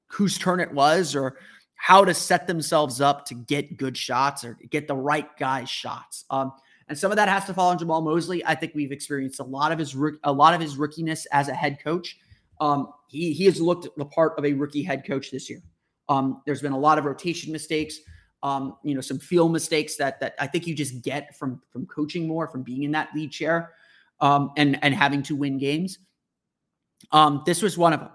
whose 0.08 0.38
turn 0.38 0.60
it 0.60 0.72
was 0.72 1.14
or 1.14 1.36
how 1.82 2.04
to 2.04 2.14
set 2.14 2.46
themselves 2.46 3.00
up 3.00 3.26
to 3.26 3.34
get 3.34 3.76
good 3.76 3.96
shots 3.96 4.44
or 4.44 4.56
get 4.70 4.86
the 4.86 4.94
right 4.94 5.36
guy's 5.36 5.68
shots. 5.68 6.24
Um, 6.30 6.52
and 6.86 6.96
some 6.96 7.10
of 7.10 7.16
that 7.16 7.28
has 7.28 7.44
to 7.46 7.54
fall 7.54 7.70
on 7.70 7.78
Jamahl 7.80 8.04
Mosley. 8.04 8.40
I 8.46 8.54
think 8.54 8.72
we've 8.76 8.92
experienced 8.92 9.40
a 9.40 9.42
lot 9.42 9.72
of 9.72 9.80
his 9.80 9.96
a 10.22 10.32
lot 10.32 10.54
of 10.54 10.60
his 10.60 10.76
rookiness 10.76 11.26
as 11.32 11.48
a 11.48 11.54
head 11.54 11.82
coach. 11.82 12.16
Um, 12.60 12.92
he 13.08 13.32
he 13.32 13.46
has 13.46 13.60
looked 13.60 13.88
the 13.96 14.04
part 14.04 14.38
of 14.38 14.44
a 14.44 14.52
rookie 14.52 14.84
head 14.84 15.04
coach 15.04 15.32
this 15.32 15.50
year. 15.50 15.60
Um, 16.08 16.40
there's 16.46 16.62
been 16.62 16.70
a 16.70 16.78
lot 16.78 16.98
of 16.98 17.04
rotation 17.04 17.50
mistakes, 17.50 17.98
um, 18.44 18.76
you 18.84 18.94
know, 18.94 19.00
some 19.00 19.18
feel 19.18 19.48
mistakes 19.48 19.96
that 19.96 20.20
that 20.20 20.36
I 20.38 20.46
think 20.46 20.68
you 20.68 20.76
just 20.76 21.02
get 21.02 21.36
from 21.36 21.60
from 21.72 21.86
coaching 21.86 22.28
more, 22.28 22.46
from 22.46 22.62
being 22.62 22.84
in 22.84 22.92
that 22.92 23.08
lead 23.12 23.32
chair, 23.32 23.72
um, 24.20 24.52
and 24.56 24.78
and 24.84 24.94
having 24.94 25.24
to 25.24 25.34
win 25.34 25.58
games. 25.58 25.98
Um, 27.10 27.42
this 27.44 27.60
was 27.60 27.76
one 27.76 27.92
of 27.92 27.98
them. 27.98 28.10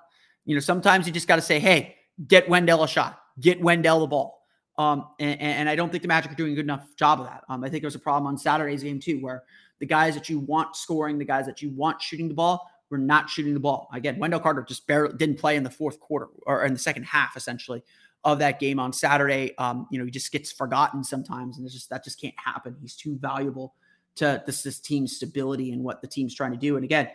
You 0.45 0.55
know, 0.55 0.61
sometimes 0.61 1.05
you 1.05 1.11
just 1.11 1.27
got 1.27 1.35
to 1.35 1.41
say, 1.41 1.59
"Hey, 1.59 1.97
get 2.29 2.47
Wendell 2.47 2.85
a 2.85 2.87
shot, 2.87 3.19
get 3.39 3.61
Wendell 3.61 4.01
the 4.01 4.07
ball." 4.07 4.37
Um, 4.77 5.07
and, 5.19 5.41
and, 5.41 5.69
I 5.69 5.75
don't 5.75 5.89
think 5.89 6.03
the 6.03 6.07
Magic 6.07 6.31
are 6.31 6.35
doing 6.35 6.51
a 6.51 6.55
good 6.55 6.65
enough 6.65 6.95
job 6.95 7.19
of 7.19 7.25
that. 7.25 7.43
Um, 7.49 7.63
I 7.63 7.69
think 7.69 7.81
there 7.81 7.87
was 7.87 7.95
a 7.95 7.99
problem 7.99 8.27
on 8.27 8.37
Saturday's 8.37 8.83
game 8.83 8.99
too, 8.99 9.19
where 9.21 9.43
the 9.79 9.87
guys 9.87 10.13
that 10.13 10.29
you 10.29 10.37
want 10.37 10.75
scoring, 10.75 11.17
the 11.17 11.25
guys 11.25 11.47
that 11.47 11.63
you 11.63 11.71
want 11.71 11.99
shooting 11.99 12.27
the 12.27 12.35
ball, 12.35 12.69
were 12.91 12.99
not 12.99 13.27
shooting 13.27 13.55
the 13.55 13.59
ball. 13.59 13.89
Again, 13.91 14.19
Wendell 14.19 14.39
Carter 14.39 14.61
just 14.61 14.85
barely 14.85 15.15
didn't 15.17 15.39
play 15.39 15.55
in 15.55 15.63
the 15.63 15.69
fourth 15.69 15.99
quarter 15.99 16.27
or 16.45 16.63
in 16.63 16.73
the 16.73 16.79
second 16.79 17.03
half, 17.03 17.35
essentially, 17.35 17.83
of 18.23 18.37
that 18.39 18.59
game 18.59 18.79
on 18.79 18.93
Saturday. 18.93 19.57
Um, 19.57 19.87
you 19.91 19.97
know, 19.97 20.05
he 20.05 20.11
just 20.11 20.31
gets 20.31 20.51
forgotten 20.51 21.03
sometimes, 21.03 21.57
and 21.57 21.65
it's 21.65 21.73
just 21.73 21.89
that 21.89 22.03
just 22.03 22.21
can't 22.21 22.35
happen. 22.37 22.75
He's 22.79 22.95
too 22.95 23.17
valuable 23.17 23.73
to 24.17 24.43
this, 24.45 24.63
this 24.63 24.79
team's 24.79 25.15
stability 25.15 25.71
and 25.71 25.83
what 25.83 26.01
the 26.01 26.07
team's 26.07 26.35
trying 26.35 26.51
to 26.51 26.57
do. 26.57 26.75
And 26.75 26.83
again, 26.83 27.09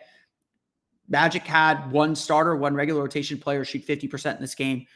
Magic 1.08 1.42
had 1.42 1.90
one 1.90 2.14
starter, 2.14 2.56
one 2.56 2.74
regular 2.74 3.02
rotation 3.02 3.38
player 3.38 3.64
shoot 3.64 3.86
50% 3.86 4.36
in 4.36 4.40
this 4.40 4.54
game. 4.54 4.86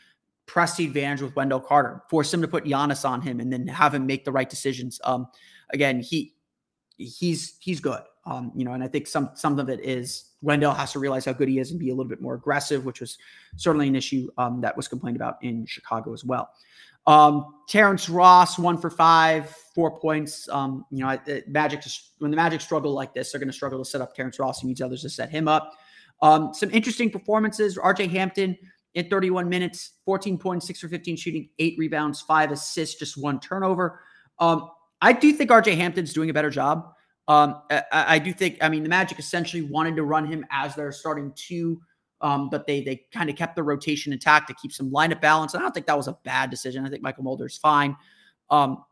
Press 0.47 0.77
the 0.77 0.87
advantage 0.87 1.23
with 1.23 1.35
Wendell 1.35 1.61
Carter, 1.61 2.03
force 2.09 2.33
him 2.33 2.41
to 2.43 2.49
put 2.49 2.65
Giannis 2.65 3.09
on 3.09 3.21
him, 3.21 3.41
and 3.41 3.53
then 3.53 3.67
have 3.67 3.95
him 3.95 4.07
make 4.07 4.25
the 4.25 4.33
right 4.33 4.49
decisions. 4.49 5.01
Um, 5.05 5.29
again, 5.71 6.01
he 6.01 6.35
he's 6.97 7.57
he's 7.61 7.81
good. 7.81 8.03
Um, 8.25 8.53
you 8.57 8.65
know, 8.65 8.73
and 8.73 8.83
I 8.83 8.89
think 8.89 9.07
some 9.07 9.31
some 9.35 9.59
of 9.59 9.69
it 9.69 9.81
is 9.81 10.31
Wendell 10.43 10.73
has 10.73 10.93
to 10.93 10.99
realize 10.99 11.25
how 11.25 11.33
good 11.33 11.49
he 11.49 11.59
is 11.59 11.71
and 11.71 11.81
be 11.81 11.91
a 11.91 11.95
little 11.95 12.09
bit 12.09 12.21
more 12.21 12.35
aggressive, 12.35 12.85
which 12.85 13.01
was 13.01 13.19
certainly 13.57 13.89
an 13.89 13.97
issue 13.97 14.29
um, 14.39 14.61
that 14.61 14.77
was 14.77 14.89
complained 14.89 15.17
about 15.17 15.37
in 15.43 15.67
Chicago 15.67 16.13
as 16.13 16.25
well. 16.25 16.51
Um, 17.07 17.55
Terrence 17.69 18.09
Ross, 18.09 18.59
one 18.59 18.79
for 18.79 18.91
five, 18.91 19.49
four 19.75 19.99
points. 19.99 20.49
Um, 20.49 20.85
you 20.91 21.05
know, 21.05 21.19
Magic 21.47 21.83
just 21.83 22.13
when 22.19 22.31
the 22.31 22.37
Magic 22.37 22.61
struggle 22.61 22.93
like 22.93 23.15
this, 23.15 23.31
they're 23.31 23.39
going 23.39 23.49
to 23.49 23.55
struggle 23.55 23.79
to 23.79 23.85
set 23.85 24.01
up 24.01 24.15
Terrence 24.15 24.39
Ross. 24.39 24.61
He 24.61 24.67
needs 24.67 24.81
others 24.81 25.03
to 25.03 25.11
set 25.11 25.31
him 25.31 25.47
up. 25.47 25.73
Um, 26.23 26.53
some 26.55 26.71
interesting 26.71 27.11
performances. 27.11 27.77
RJ 27.77 28.11
Hampton 28.11 28.57
in 28.97 29.11
31 29.11 29.49
minutes, 29.49 29.93
14 30.07 30.39
points, 30.39 30.67
six 30.67 30.81
for 30.81 30.89
15 30.89 31.17
shooting, 31.17 31.51
eight 31.59 31.77
rebounds, 31.79 32.23
five 32.23 32.51
assists, 32.51 32.99
just 32.99 33.17
one 33.17 33.39
turnover. 33.39 34.01
Um, 34.39 34.71
I 35.03 35.13
do 35.13 35.33
think 35.33 35.51
RJ 35.51 35.77
Hampton's 35.77 36.15
doing 36.15 36.31
a 36.31 36.33
better 36.33 36.49
job. 36.49 36.93
Um, 37.29 37.61
I, 37.71 37.85
I, 37.93 38.19
do 38.19 38.33
think, 38.33 38.57
I 38.63 38.71
mean, 38.71 38.83
the 38.83 38.89
Magic 38.89 39.19
essentially 39.19 39.63
wanted 39.63 39.97
to 39.97 40.03
run 40.03 40.27
him 40.27 40.47
as 40.51 40.75
their 40.75 40.91
starting 40.93 41.33
two, 41.37 41.79
um, 42.23 42.49
but 42.49 42.67
they 42.67 42.83
they 42.83 43.05
kind 43.13 43.29
of 43.29 43.37
kept 43.37 43.57
the 43.57 43.63
rotation 43.63 44.15
intact 44.15 44.49
to 44.49 44.55
keep 44.55 44.73
some 44.73 44.91
lineup 44.91 45.21
balance. 45.21 45.53
And 45.53 45.61
I 45.61 45.67
don't 45.67 45.73
think 45.73 45.87
that 45.87 45.97
was 45.97 46.09
a 46.09 46.17
bad 46.25 46.51
decision. 46.51 46.87
I 46.87 46.89
think 46.89 47.05
Mychal 47.05 47.23
Mulder 47.23 47.45
is 47.45 47.59
fine, 47.59 47.95
um, 48.49 48.83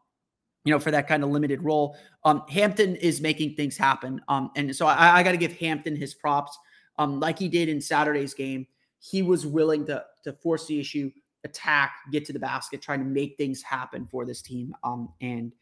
you 0.64 0.72
know, 0.72 0.78
for 0.78 0.90
that 0.90 1.08
kind 1.08 1.24
of 1.24 1.30
limited 1.30 1.62
role. 1.62 1.96
Um, 2.24 2.42
Hampton 2.50 2.96
is 2.96 3.22
making 3.22 3.54
things 3.54 3.78
happen. 3.78 4.20
Um, 4.28 4.50
and 4.54 4.76
so 4.76 4.84
I, 4.84 5.20
I 5.20 5.22
got 5.22 5.32
to 5.32 5.38
give 5.38 5.52
Hampton 5.52 5.96
his 5.96 6.12
props, 6.12 6.58
like 6.98 7.38
he 7.38 7.48
did 7.48 7.70
in 7.70 7.80
Saturday's 7.80 8.34
game. 8.34 8.66
He 9.10 9.22
was 9.22 9.46
willing 9.46 9.84
to 9.86 10.04
to 10.24 10.32
force 10.32 10.66
the 10.66 10.80
issue, 10.80 11.10
attack, 11.44 11.92
get 12.10 12.24
to 12.26 12.32
the 12.32 12.38
basket, 12.38 12.80
trying 12.80 13.00
to 13.00 13.04
make 13.04 13.36
things 13.36 13.62
happen 13.62 14.06
for 14.10 14.24
this 14.24 14.40
team. 14.40 14.74
Um, 14.82 15.10
and 15.20 15.52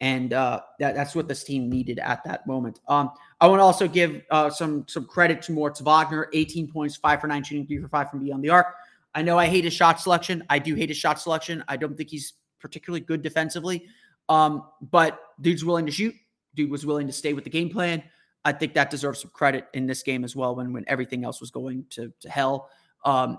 and 0.00 0.32
uh, 0.32 0.60
that, 0.78 0.94
that's 0.94 1.14
what 1.14 1.28
this 1.28 1.44
team 1.44 1.68
needed 1.68 1.98
at 1.98 2.24
that 2.24 2.46
moment. 2.46 2.80
Um, 2.88 3.10
I 3.38 3.48
want 3.48 3.60
to 3.60 3.64
also 3.64 3.86
give 3.86 4.22
uh, 4.30 4.48
some 4.48 4.86
some 4.88 5.04
credit 5.04 5.42
to 5.42 5.52
Moritz 5.52 5.80
Wagner, 5.80 6.28
18 6.32 6.72
points, 6.72 6.96
five 6.96 7.20
for 7.20 7.26
nine 7.26 7.44
shooting, 7.44 7.66
three 7.66 7.78
for 7.78 7.88
five 7.88 8.10
from 8.10 8.24
beyond 8.24 8.42
the 8.42 8.50
arc. 8.50 8.74
I 9.14 9.22
know 9.22 9.38
I 9.38 9.46
hate 9.46 9.64
his 9.64 9.74
shot 9.74 10.00
selection. 10.00 10.44
I 10.48 10.58
do 10.58 10.74
hate 10.74 10.88
his 10.88 10.96
shot 10.96 11.20
selection. 11.20 11.62
I 11.68 11.76
don't 11.76 11.96
think 11.96 12.08
he's 12.08 12.34
particularly 12.60 13.00
good 13.00 13.22
defensively, 13.22 13.84
um, 14.28 14.64
but 14.80 15.20
dude's 15.40 15.64
willing 15.64 15.86
to 15.86 15.92
shoot. 15.92 16.14
Dude 16.54 16.70
was 16.70 16.86
willing 16.86 17.06
to 17.06 17.12
stay 17.12 17.34
with 17.34 17.44
the 17.44 17.50
game 17.50 17.68
plan. 17.68 18.02
I 18.44 18.52
think 18.52 18.74
that 18.74 18.90
deserves 18.90 19.20
some 19.20 19.30
credit 19.34 19.68
in 19.74 19.86
this 19.86 20.02
game 20.02 20.24
as 20.24 20.34
well. 20.34 20.56
When 20.56 20.72
when 20.72 20.84
everything 20.86 21.24
else 21.24 21.40
was 21.40 21.50
going 21.50 21.84
to 21.90 22.12
to 22.20 22.28
hell, 22.28 22.70
um, 23.04 23.38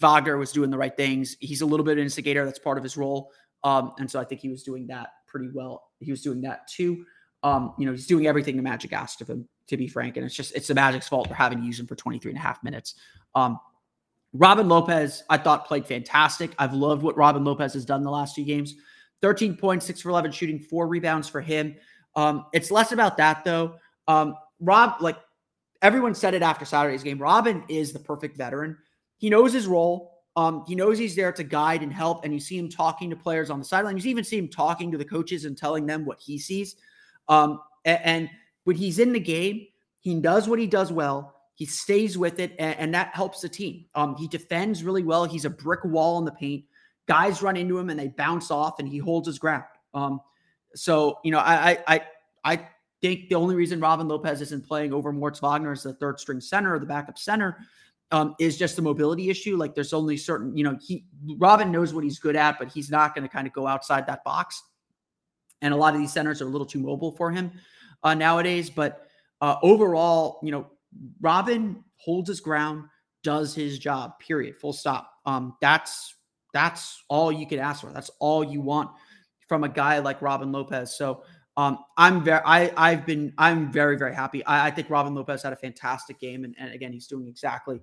Wagner 0.00 0.36
was 0.36 0.52
doing 0.52 0.70
the 0.70 0.78
right 0.78 0.96
things. 0.96 1.36
He's 1.40 1.60
a 1.60 1.66
little 1.66 1.84
bit 1.84 1.98
instigator. 1.98 2.44
That's 2.44 2.58
part 2.58 2.78
of 2.78 2.84
his 2.84 2.96
role. 2.96 3.30
Um, 3.64 3.92
and 3.98 4.10
so 4.10 4.20
I 4.20 4.24
think 4.24 4.40
he 4.40 4.48
was 4.48 4.62
doing 4.62 4.86
that 4.88 5.08
pretty 5.26 5.48
well. 5.52 5.90
He 6.00 6.10
was 6.10 6.22
doing 6.22 6.40
that 6.42 6.68
too. 6.68 7.04
Um, 7.42 7.74
you 7.78 7.86
know, 7.86 7.92
he's 7.92 8.06
doing 8.06 8.26
everything 8.26 8.56
the 8.56 8.62
Magic 8.62 8.92
asked 8.92 9.20
of 9.20 9.28
him, 9.28 9.48
to 9.68 9.76
be 9.76 9.88
frank. 9.88 10.16
And 10.16 10.24
it's 10.24 10.34
just, 10.34 10.54
it's 10.54 10.68
the 10.68 10.74
Magic's 10.74 11.08
fault 11.08 11.28
for 11.28 11.34
having 11.34 11.60
to 11.60 11.64
use 11.64 11.78
him 11.78 11.86
for 11.86 11.94
23 11.94 12.30
and 12.30 12.38
a 12.38 12.42
half 12.42 12.62
minutes. 12.62 12.94
Um, 13.34 13.58
Robin 14.32 14.68
Lopez, 14.68 15.24
I 15.28 15.38
thought 15.38 15.66
played 15.66 15.86
fantastic. 15.86 16.52
I've 16.58 16.74
loved 16.74 17.02
what 17.02 17.16
Robin 17.16 17.44
Lopez 17.44 17.74
has 17.74 17.84
done 17.84 18.02
the 18.02 18.10
last 18.10 18.34
two 18.34 18.44
games 18.44 18.74
13 19.22 19.56
points, 19.56 19.86
six 19.86 20.00
for 20.00 20.10
11 20.10 20.30
shooting, 20.32 20.58
four 20.58 20.86
rebounds 20.86 21.28
for 21.28 21.40
him. 21.40 21.74
Um, 22.16 22.46
it's 22.52 22.70
less 22.70 22.92
about 22.92 23.16
that 23.16 23.44
though. 23.44 23.76
Um, 24.08 24.36
Rob, 24.60 25.00
like 25.00 25.18
everyone 25.82 26.14
said 26.14 26.34
it 26.34 26.42
after 26.42 26.64
Saturday's 26.64 27.02
game, 27.02 27.18
Robin 27.18 27.64
is 27.68 27.92
the 27.92 27.98
perfect 27.98 28.36
veteran. 28.36 28.76
He 29.18 29.30
knows 29.30 29.52
his 29.52 29.66
role. 29.66 30.12
Um, 30.36 30.64
he 30.66 30.74
knows 30.74 30.98
he's 30.98 31.16
there 31.16 31.32
to 31.32 31.42
guide 31.42 31.82
and 31.82 31.92
help, 31.92 32.24
and 32.24 32.32
you 32.32 32.40
see 32.40 32.58
him 32.58 32.68
talking 32.68 33.08
to 33.08 33.16
players 33.16 33.48
on 33.48 33.58
the 33.58 33.64
sideline. 33.64 33.96
You 33.96 34.10
even 34.10 34.24
see 34.24 34.36
him 34.36 34.48
talking 34.48 34.92
to 34.92 34.98
the 34.98 35.04
coaches 35.04 35.46
and 35.46 35.56
telling 35.56 35.86
them 35.86 36.04
what 36.04 36.20
he 36.20 36.38
sees. 36.38 36.76
Um, 37.28 37.60
and, 37.84 38.00
and, 38.04 38.30
when 38.64 38.74
he's 38.74 38.98
in 38.98 39.12
the 39.12 39.20
game, 39.20 39.64
he 40.00 40.18
does 40.20 40.48
what 40.48 40.58
he 40.58 40.66
does 40.66 40.90
well. 40.90 41.36
He 41.54 41.66
stays 41.66 42.18
with 42.18 42.40
it, 42.40 42.56
and, 42.58 42.76
and 42.78 42.94
that 42.94 43.14
helps 43.14 43.40
the 43.40 43.48
team. 43.48 43.84
Um, 43.94 44.16
he 44.16 44.26
defends 44.26 44.82
really 44.82 45.04
well. 45.04 45.24
He's 45.24 45.44
a 45.44 45.50
brick 45.50 45.84
wall 45.84 46.18
in 46.18 46.24
the 46.24 46.32
paint. 46.32 46.64
Guys 47.06 47.42
run 47.42 47.56
into 47.56 47.78
him 47.78 47.90
and 47.90 47.98
they 47.98 48.08
bounce 48.08 48.50
off, 48.50 48.80
and 48.80 48.88
he 48.88 48.98
holds 48.98 49.28
his 49.28 49.38
ground. 49.38 49.62
Um, 49.94 50.20
so 50.74 51.20
you 51.22 51.30
know, 51.30 51.38
I 51.38 51.78
I 51.86 52.02
I 52.44 52.68
think 53.00 53.28
the 53.28 53.34
only 53.34 53.54
reason 53.54 53.80
Robin 53.80 54.08
Lopez 54.08 54.40
isn't 54.40 54.66
playing 54.66 54.92
over 54.92 55.12
Moritz 55.12 55.40
Wagner 55.40 55.72
as 55.72 55.82
the 55.82 55.94
third 55.94 56.18
string 56.18 56.40
center 56.40 56.74
or 56.74 56.78
the 56.78 56.86
backup 56.86 57.18
center 57.18 57.58
um, 58.10 58.34
is 58.38 58.56
just 58.56 58.78
a 58.78 58.82
mobility 58.82 59.30
issue. 59.30 59.56
Like 59.56 59.74
there's 59.74 59.92
only 59.92 60.16
certain, 60.16 60.56
you 60.56 60.64
know, 60.64 60.78
he 60.80 61.04
Robin 61.38 61.70
knows 61.70 61.92
what 61.92 62.04
he's 62.04 62.18
good 62.18 62.36
at, 62.36 62.58
but 62.58 62.68
he's 62.68 62.90
not 62.90 63.14
going 63.14 63.22
to 63.22 63.28
kind 63.28 63.46
of 63.46 63.52
go 63.52 63.66
outside 63.66 64.06
that 64.06 64.24
box. 64.24 64.62
And 65.62 65.72
a 65.72 65.76
lot 65.76 65.94
of 65.94 66.00
these 66.00 66.12
centers 66.12 66.40
are 66.40 66.46
a 66.46 66.50
little 66.50 66.66
too 66.66 66.78
mobile 66.78 67.12
for 67.12 67.30
him 67.30 67.50
uh, 68.02 68.14
nowadays. 68.14 68.70
But 68.70 69.06
uh, 69.40 69.56
overall, 69.62 70.38
you 70.42 70.52
know, 70.52 70.70
Robin 71.20 71.82
holds 71.96 72.28
his 72.28 72.40
ground, 72.40 72.84
does 73.22 73.54
his 73.54 73.78
job. 73.78 74.18
Period. 74.18 74.56
Full 74.60 74.72
stop. 74.72 75.10
Um, 75.24 75.56
that's 75.60 76.14
that's 76.52 77.02
all 77.08 77.32
you 77.32 77.46
can 77.46 77.58
ask 77.58 77.80
for. 77.80 77.90
That's 77.90 78.10
all 78.20 78.44
you 78.44 78.60
want 78.60 78.90
from 79.48 79.64
a 79.64 79.68
guy 79.68 79.98
like 79.98 80.22
Robin 80.22 80.52
Lopez. 80.52 80.96
So 80.96 81.22
um, 81.56 81.78
I'm 81.96 82.22
very, 82.22 82.40
I, 82.44 82.72
I've 82.76 83.06
been, 83.06 83.32
I'm 83.38 83.72
very, 83.72 83.96
very 83.96 84.14
happy. 84.14 84.44
I, 84.44 84.66
I 84.66 84.70
think 84.70 84.90
Robin 84.90 85.14
Lopez 85.14 85.42
had 85.42 85.52
a 85.52 85.56
fantastic 85.56 86.20
game, 86.20 86.44
and, 86.44 86.54
and 86.58 86.72
again, 86.72 86.92
he's 86.92 87.06
doing 87.06 87.26
exactly 87.26 87.80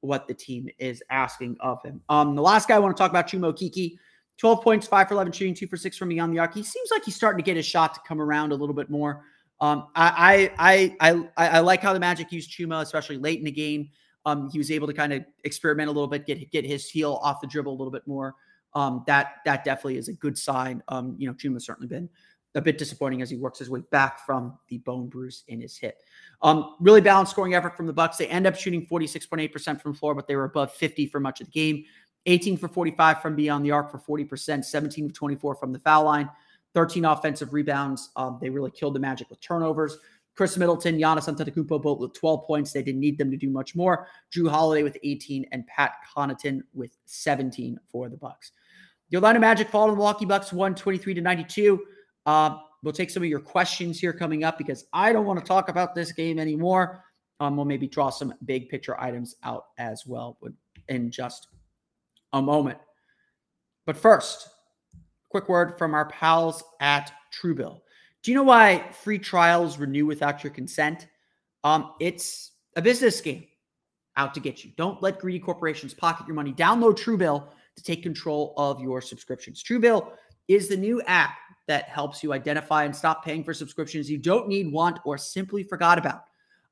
what 0.00 0.28
the 0.28 0.34
team 0.34 0.68
is 0.78 1.02
asking 1.10 1.56
of 1.60 1.82
him. 1.82 2.00
Um, 2.08 2.36
the 2.36 2.42
last 2.42 2.68
guy 2.68 2.76
I 2.76 2.78
want 2.78 2.96
to 2.96 3.00
talk 3.00 3.10
about, 3.10 3.26
Chuma 3.26 3.52
Okeke, 3.52 3.96
12 4.36 4.62
points, 4.62 4.86
five 4.86 5.08
for 5.08 5.14
11 5.14 5.32
shooting, 5.32 5.54
two 5.54 5.66
for 5.66 5.76
six 5.76 5.96
from 5.96 6.10
beyond 6.10 6.32
the 6.32 6.38
arc. 6.38 6.54
He 6.54 6.62
seems 6.62 6.90
like 6.92 7.04
he's 7.04 7.16
starting 7.16 7.38
to 7.38 7.44
get 7.44 7.56
his 7.56 7.66
shot 7.66 7.94
to 7.94 8.00
come 8.06 8.20
around 8.20 8.52
a 8.52 8.54
little 8.54 8.74
bit 8.74 8.88
more. 8.88 9.24
Um, 9.60 9.88
I, 9.96 10.52
I, 10.58 10.94
I, 11.00 11.28
I, 11.36 11.48
I 11.48 11.58
like 11.58 11.82
how 11.82 11.92
the 11.92 11.98
Magic 11.98 12.30
used 12.30 12.52
Chuma, 12.52 12.82
especially 12.82 13.16
late 13.18 13.40
in 13.40 13.44
the 13.44 13.50
game. 13.50 13.90
Um, 14.24 14.48
he 14.50 14.58
was 14.58 14.70
able 14.70 14.86
to 14.86 14.92
kind 14.92 15.12
of 15.12 15.24
experiment 15.42 15.88
a 15.88 15.92
little 15.92 16.06
bit, 16.06 16.26
get 16.26 16.50
get 16.50 16.64
his 16.64 16.88
heel 16.88 17.18
off 17.22 17.40
the 17.40 17.46
dribble 17.46 17.72
a 17.72 17.78
little 17.78 17.90
bit 17.90 18.06
more. 18.06 18.34
Um, 18.74 19.02
that 19.06 19.36
that 19.44 19.64
definitely 19.64 19.96
is 19.96 20.08
a 20.08 20.12
good 20.12 20.36
sign. 20.36 20.82
Um, 20.88 21.16
you 21.18 21.26
know, 21.26 21.34
Chuma's 21.34 21.64
certainly 21.64 21.88
been 21.88 22.08
a 22.54 22.60
bit 22.60 22.78
disappointing 22.78 23.22
as 23.22 23.30
he 23.30 23.36
works 23.36 23.58
his 23.58 23.70
way 23.70 23.80
back 23.90 24.24
from 24.24 24.58
the 24.68 24.78
bone 24.78 25.08
bruise 25.08 25.44
in 25.48 25.60
his 25.60 25.76
hip. 25.76 26.00
Um, 26.42 26.76
really 26.80 27.00
balanced 27.00 27.32
scoring 27.32 27.54
effort 27.54 27.76
from 27.76 27.86
the 27.86 27.92
Bucks. 27.92 28.16
They 28.16 28.26
end 28.26 28.46
up 28.46 28.56
shooting 28.56 28.86
46.8% 28.86 29.80
from 29.80 29.94
floor, 29.94 30.14
but 30.14 30.26
they 30.26 30.36
were 30.36 30.44
above 30.44 30.72
50 30.72 31.06
for 31.06 31.20
much 31.20 31.40
of 31.40 31.46
the 31.46 31.52
game. 31.52 31.84
18 32.26 32.56
for 32.56 32.68
45 32.68 33.22
from 33.22 33.36
beyond 33.36 33.64
the 33.64 33.70
arc 33.70 33.90
for 33.90 34.20
40%, 34.20 34.64
17 34.64 35.06
of 35.06 35.12
24 35.12 35.54
from 35.54 35.72
the 35.72 35.78
foul 35.78 36.04
line, 36.04 36.28
13 36.74 37.04
offensive 37.04 37.52
rebounds. 37.52 38.10
Um, 38.16 38.38
they 38.40 38.50
really 38.50 38.70
killed 38.70 38.94
the 38.94 39.00
Magic 39.00 39.30
with 39.30 39.40
turnovers. 39.40 39.98
Khris 40.34 40.56
Middleton, 40.56 40.98
Giannis 40.98 41.28
Antetokounmpo 41.28 41.82
both 41.82 41.98
with 41.98 42.12
12 42.12 42.46
points. 42.46 42.72
They 42.72 42.82
didn't 42.82 43.00
need 43.00 43.18
them 43.18 43.30
to 43.30 43.36
do 43.36 43.50
much 43.50 43.74
more. 43.74 44.06
Jrue 44.32 44.48
Holiday 44.48 44.84
with 44.84 44.96
18 45.02 45.46
and 45.50 45.66
Pat 45.66 45.94
Connaughton 46.14 46.60
with 46.74 46.96
17 47.06 47.78
for 47.90 48.08
the 48.08 48.16
Bucks. 48.16 48.52
The 49.10 49.16
Orlando 49.16 49.40
Magic 49.40 49.68
fall 49.68 49.86
to 49.86 49.92
the 49.92 49.96
Milwaukee 49.96 50.26
Bucks 50.26 50.52
123 50.52 51.14
to 51.14 51.20
92. 51.20 51.82
Uh, 52.28 52.58
we'll 52.82 52.92
take 52.92 53.08
some 53.08 53.22
of 53.22 53.28
your 53.30 53.40
questions 53.40 53.98
here 53.98 54.12
coming 54.12 54.44
up 54.44 54.58
because 54.58 54.84
I 54.92 55.14
don't 55.14 55.24
want 55.24 55.40
to 55.40 55.46
talk 55.46 55.70
about 55.70 55.94
this 55.94 56.12
game 56.12 56.38
anymore. 56.38 57.02
Um, 57.40 57.56
we'll 57.56 57.64
maybe 57.64 57.88
draw 57.88 58.10
some 58.10 58.34
big 58.44 58.68
picture 58.68 59.00
items 59.00 59.36
out 59.44 59.68
as 59.78 60.04
well 60.06 60.36
in 60.90 61.10
just 61.10 61.48
a 62.34 62.42
moment. 62.42 62.76
But 63.86 63.96
first, 63.96 64.50
quick 65.30 65.48
word 65.48 65.78
from 65.78 65.94
our 65.94 66.10
pals 66.10 66.62
at 66.80 67.10
Truebill. 67.32 67.80
Do 68.22 68.30
you 68.30 68.34
know 68.36 68.42
why 68.42 68.84
free 69.02 69.18
trials 69.18 69.78
renew 69.78 70.04
without 70.04 70.44
your 70.44 70.52
consent? 70.52 71.06
Um, 71.64 71.94
it's 71.98 72.50
a 72.76 72.82
business 72.82 73.22
game 73.22 73.46
out 74.18 74.34
to 74.34 74.40
get 74.40 74.62
you. 74.64 74.72
Don't 74.76 75.02
let 75.02 75.18
greedy 75.18 75.38
corporations 75.38 75.94
pocket 75.94 76.26
your 76.26 76.36
money. 76.36 76.52
Download 76.52 76.94
Truebill 76.94 77.48
to 77.76 77.82
take 77.82 78.02
control 78.02 78.52
of 78.58 78.82
your 78.82 79.00
subscriptions. 79.00 79.62
Truebill 79.62 80.12
is 80.48 80.68
the 80.68 80.76
new 80.76 81.00
app 81.02 81.36
that 81.66 81.84
helps 81.84 82.22
you 82.22 82.32
identify 82.32 82.84
and 82.84 82.96
stop 82.96 83.24
paying 83.24 83.44
for 83.44 83.54
subscriptions 83.54 84.10
you 84.10 84.18
don't 84.18 84.48
need, 84.48 84.72
want, 84.72 84.98
or 85.04 85.18
simply 85.18 85.62
forgot 85.62 85.98
about. 85.98 86.24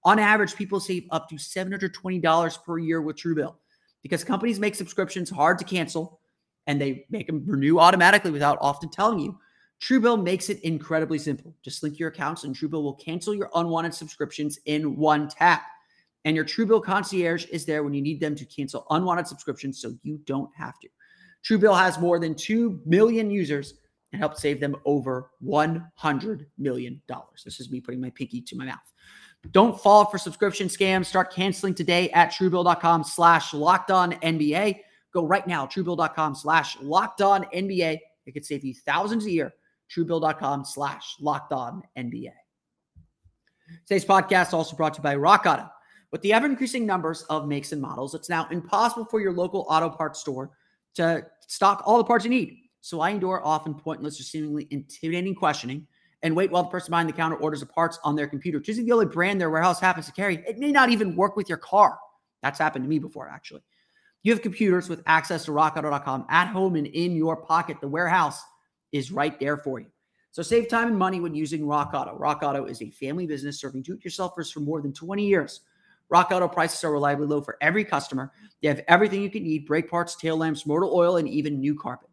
On 0.04 0.18
average, 0.18 0.56
people 0.56 0.80
save 0.80 1.06
up 1.10 1.28
to 1.28 1.36
$720 1.36 2.64
per 2.64 2.78
year 2.78 3.02
with 3.02 3.16
Truebill 3.16 3.54
because 4.02 4.24
companies 4.24 4.58
make 4.58 4.74
subscriptions 4.74 5.28
hard 5.28 5.58
to 5.58 5.64
cancel 5.64 6.20
and 6.66 6.80
they 6.80 7.04
make 7.10 7.26
them 7.26 7.44
renew 7.46 7.78
automatically 7.78 8.30
without 8.30 8.58
often 8.60 8.88
telling 8.88 9.18
you. 9.18 9.38
Truebill 9.82 10.22
makes 10.22 10.48
it 10.48 10.60
incredibly 10.60 11.18
simple. 11.18 11.54
Just 11.62 11.82
link 11.82 11.98
your 11.98 12.08
accounts 12.08 12.44
and 12.44 12.56
Truebill 12.56 12.82
will 12.82 12.94
cancel 12.94 13.34
your 13.34 13.50
unwanted 13.54 13.92
subscriptions 13.92 14.58
in 14.64 14.96
one 14.96 15.28
tap. 15.28 15.62
And 16.24 16.34
your 16.34 16.44
Truebill 16.44 16.82
concierge 16.82 17.46
is 17.46 17.66
there 17.66 17.84
when 17.84 17.92
you 17.92 18.00
need 18.00 18.20
them 18.20 18.34
to 18.36 18.44
cancel 18.46 18.86
unwanted 18.90 19.26
subscriptions 19.26 19.80
so 19.80 19.94
you 20.02 20.18
don't 20.24 20.50
have 20.56 20.78
to. 20.80 20.88
Truebill 21.46 21.78
has 21.78 21.98
more 21.98 22.18
than 22.18 22.34
2 22.34 22.80
million 22.84 23.30
users 23.30 23.74
and 24.12 24.20
helped 24.20 24.38
save 24.38 24.60
them 24.60 24.76
over 24.84 25.30
$100 25.44 26.46
million. 26.58 27.00
This 27.44 27.60
is 27.60 27.70
me 27.70 27.80
putting 27.80 28.00
my 28.00 28.10
pinky 28.10 28.40
to 28.42 28.56
my 28.56 28.64
mouth. 28.64 28.78
Don't 29.52 29.80
fall 29.80 30.06
for 30.06 30.18
subscription 30.18 30.68
scams. 30.68 31.06
Start 31.06 31.32
canceling 31.32 31.74
today 31.74 32.10
at 32.10 32.32
truebill.com 32.32 33.04
slash 33.04 33.54
locked 33.54 33.90
on 33.90 34.12
NBA. 34.14 34.80
Go 35.12 35.24
right 35.24 35.46
now, 35.46 35.66
truebill.com 35.66 36.34
slash 36.34 36.76
locked 36.80 37.22
on 37.22 37.44
NBA. 37.54 37.98
It 38.26 38.32
could 38.32 38.44
save 38.44 38.64
you 38.64 38.74
thousands 38.74 39.26
a 39.26 39.30
year. 39.30 39.54
Truebill.com 39.94 40.64
slash 40.64 41.16
locked 41.20 41.52
on 41.52 41.82
NBA. 41.96 42.32
Today's 43.86 44.04
podcast 44.04 44.52
also 44.52 44.76
brought 44.76 44.94
to 44.94 44.98
you 44.98 45.04
by 45.04 45.14
Rock 45.14 45.44
Auto. 45.46 45.68
With 46.10 46.22
the 46.22 46.32
ever 46.32 46.46
increasing 46.46 46.86
numbers 46.86 47.22
of 47.24 47.46
makes 47.46 47.72
and 47.72 47.82
models, 47.82 48.14
it's 48.14 48.28
now 48.28 48.48
impossible 48.50 49.04
for 49.04 49.20
your 49.20 49.32
local 49.32 49.66
auto 49.68 49.88
parts 49.88 50.20
store 50.20 50.50
to 50.94 51.26
stock 51.46 51.82
all 51.86 51.98
the 51.98 52.04
parts 52.04 52.24
you 52.24 52.30
need. 52.30 52.58
So 52.80 53.00
I 53.00 53.10
endure 53.10 53.44
often 53.44 53.74
pointless 53.74 54.20
or 54.20 54.22
seemingly 54.22 54.68
intimidating 54.70 55.34
questioning 55.34 55.86
and 56.22 56.34
wait 56.34 56.50
while 56.50 56.62
the 56.62 56.68
person 56.68 56.90
behind 56.90 57.08
the 57.08 57.12
counter 57.12 57.36
orders 57.36 57.60
the 57.60 57.66
parts 57.66 57.98
on 58.04 58.16
their 58.16 58.26
computer. 58.26 58.60
Choosing 58.60 58.86
the 58.86 58.92
only 58.92 59.06
brand 59.06 59.40
their 59.40 59.50
warehouse 59.50 59.80
happens 59.80 60.06
to 60.06 60.12
carry, 60.12 60.36
it 60.46 60.58
may 60.58 60.72
not 60.72 60.90
even 60.90 61.16
work 61.16 61.36
with 61.36 61.48
your 61.48 61.58
car. 61.58 61.98
That's 62.42 62.58
happened 62.58 62.84
to 62.84 62.88
me 62.88 62.98
before, 62.98 63.28
actually. 63.28 63.62
You 64.22 64.32
have 64.32 64.42
computers 64.42 64.88
with 64.88 65.02
access 65.06 65.44
to 65.44 65.52
rockauto.com 65.52 66.26
at 66.30 66.48
home 66.48 66.76
and 66.76 66.86
in 66.86 67.14
your 67.14 67.36
pocket. 67.36 67.80
The 67.80 67.88
warehouse 67.88 68.42
is 68.92 69.12
right 69.12 69.38
there 69.38 69.56
for 69.56 69.78
you. 69.78 69.86
So 70.32 70.42
save 70.42 70.68
time 70.68 70.88
and 70.88 70.98
money 70.98 71.20
when 71.20 71.34
using 71.34 71.66
Rock 71.66 71.92
Auto. 71.94 72.16
Rock 72.16 72.42
Auto 72.42 72.66
is 72.66 72.82
a 72.82 72.90
family 72.90 73.26
business 73.26 73.60
serving 73.60 73.82
do-it-yourselfers 73.82 74.52
for 74.52 74.60
more 74.60 74.82
than 74.82 74.92
20 74.92 75.24
years. 75.26 75.60
Rock 76.08 76.30
Auto 76.30 76.48
prices 76.48 76.82
are 76.84 76.92
reliably 76.92 77.26
low 77.26 77.40
for 77.40 77.56
every 77.60 77.84
customer. 77.84 78.32
They 78.62 78.68
have 78.68 78.82
everything 78.88 79.22
you 79.22 79.30
can 79.30 79.42
need: 79.42 79.66
brake 79.66 79.90
parts, 79.90 80.16
tail 80.16 80.36
lamps, 80.36 80.66
motor 80.66 80.86
oil, 80.86 81.16
and 81.16 81.28
even 81.28 81.60
new 81.60 81.78
carpet. 81.78 82.10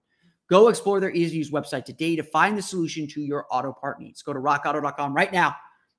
Go 0.50 0.68
explore 0.68 1.00
their 1.00 1.12
easy 1.12 1.32
to 1.32 1.38
use 1.38 1.52
website 1.52 1.86
today 1.86 2.16
to 2.16 2.24
find 2.24 2.58
the 2.58 2.62
solution 2.62 3.08
to 3.08 3.22
your 3.22 3.46
auto 3.50 3.72
part 3.74 4.00
needs. 4.00 4.22
Go 4.22 4.34
to 4.34 4.40
rockauto.com 4.40 5.14
right 5.14 5.32
now 5.32 5.56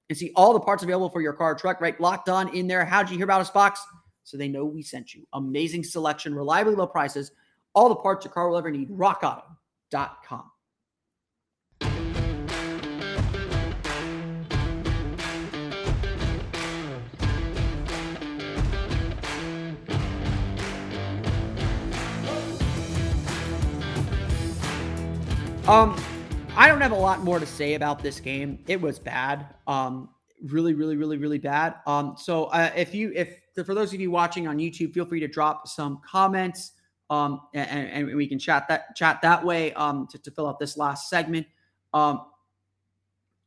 and 0.08 0.18
see 0.18 0.32
all 0.36 0.52
the 0.52 0.60
parts 0.60 0.82
available 0.82 1.08
for 1.08 1.22
your 1.22 1.32
car 1.32 1.52
or 1.52 1.54
truck, 1.54 1.80
right? 1.80 1.98
Locked 2.00 2.28
on 2.28 2.54
in 2.54 2.66
there. 2.66 2.84
How'd 2.84 3.10
you 3.10 3.16
hear 3.16 3.24
about 3.24 3.40
us 3.40 3.50
box? 3.50 3.80
So 4.22 4.36
they 4.36 4.48
know 4.48 4.64
we 4.64 4.82
sent 4.82 5.14
you. 5.14 5.26
Amazing 5.32 5.84
selection, 5.84 6.34
reliably 6.34 6.74
low 6.74 6.86
prices, 6.86 7.32
all 7.74 7.88
the 7.88 7.96
parts 7.96 8.24
your 8.24 8.32
car 8.32 8.48
will 8.48 8.56
ever 8.56 8.70
need. 8.70 8.90
RockAuto.com. 8.90 10.50
Um, 25.66 25.98
I 26.56 26.68
don't 26.68 26.82
have 26.82 26.92
a 26.92 26.96
lot 26.96 27.24
more 27.24 27.40
to 27.40 27.46
say 27.46 27.72
about 27.72 28.02
this 28.02 28.20
game. 28.20 28.58
It 28.66 28.78
was 28.78 28.98
bad. 28.98 29.46
Um, 29.66 30.10
really, 30.42 30.74
really, 30.74 30.94
really, 30.96 31.16
really 31.16 31.38
bad. 31.38 31.76
Um, 31.86 32.16
so 32.18 32.44
uh, 32.46 32.70
if 32.76 32.94
you, 32.94 33.12
if 33.14 33.40
for 33.64 33.74
those 33.74 33.94
of 33.94 33.98
you 33.98 34.10
watching 34.10 34.46
on 34.46 34.58
YouTube, 34.58 34.92
feel 34.92 35.06
free 35.06 35.20
to 35.20 35.26
drop 35.26 35.66
some 35.66 36.02
comments. 36.06 36.72
Um, 37.08 37.40
and, 37.54 38.08
and 38.08 38.14
we 38.16 38.26
can 38.26 38.38
chat 38.38 38.68
that 38.68 38.94
chat 38.94 39.22
that 39.22 39.42
way. 39.42 39.72
Um, 39.72 40.06
to, 40.08 40.18
to 40.18 40.30
fill 40.30 40.46
out 40.46 40.58
this 40.58 40.76
last 40.76 41.08
segment. 41.08 41.46
Um, 41.94 42.26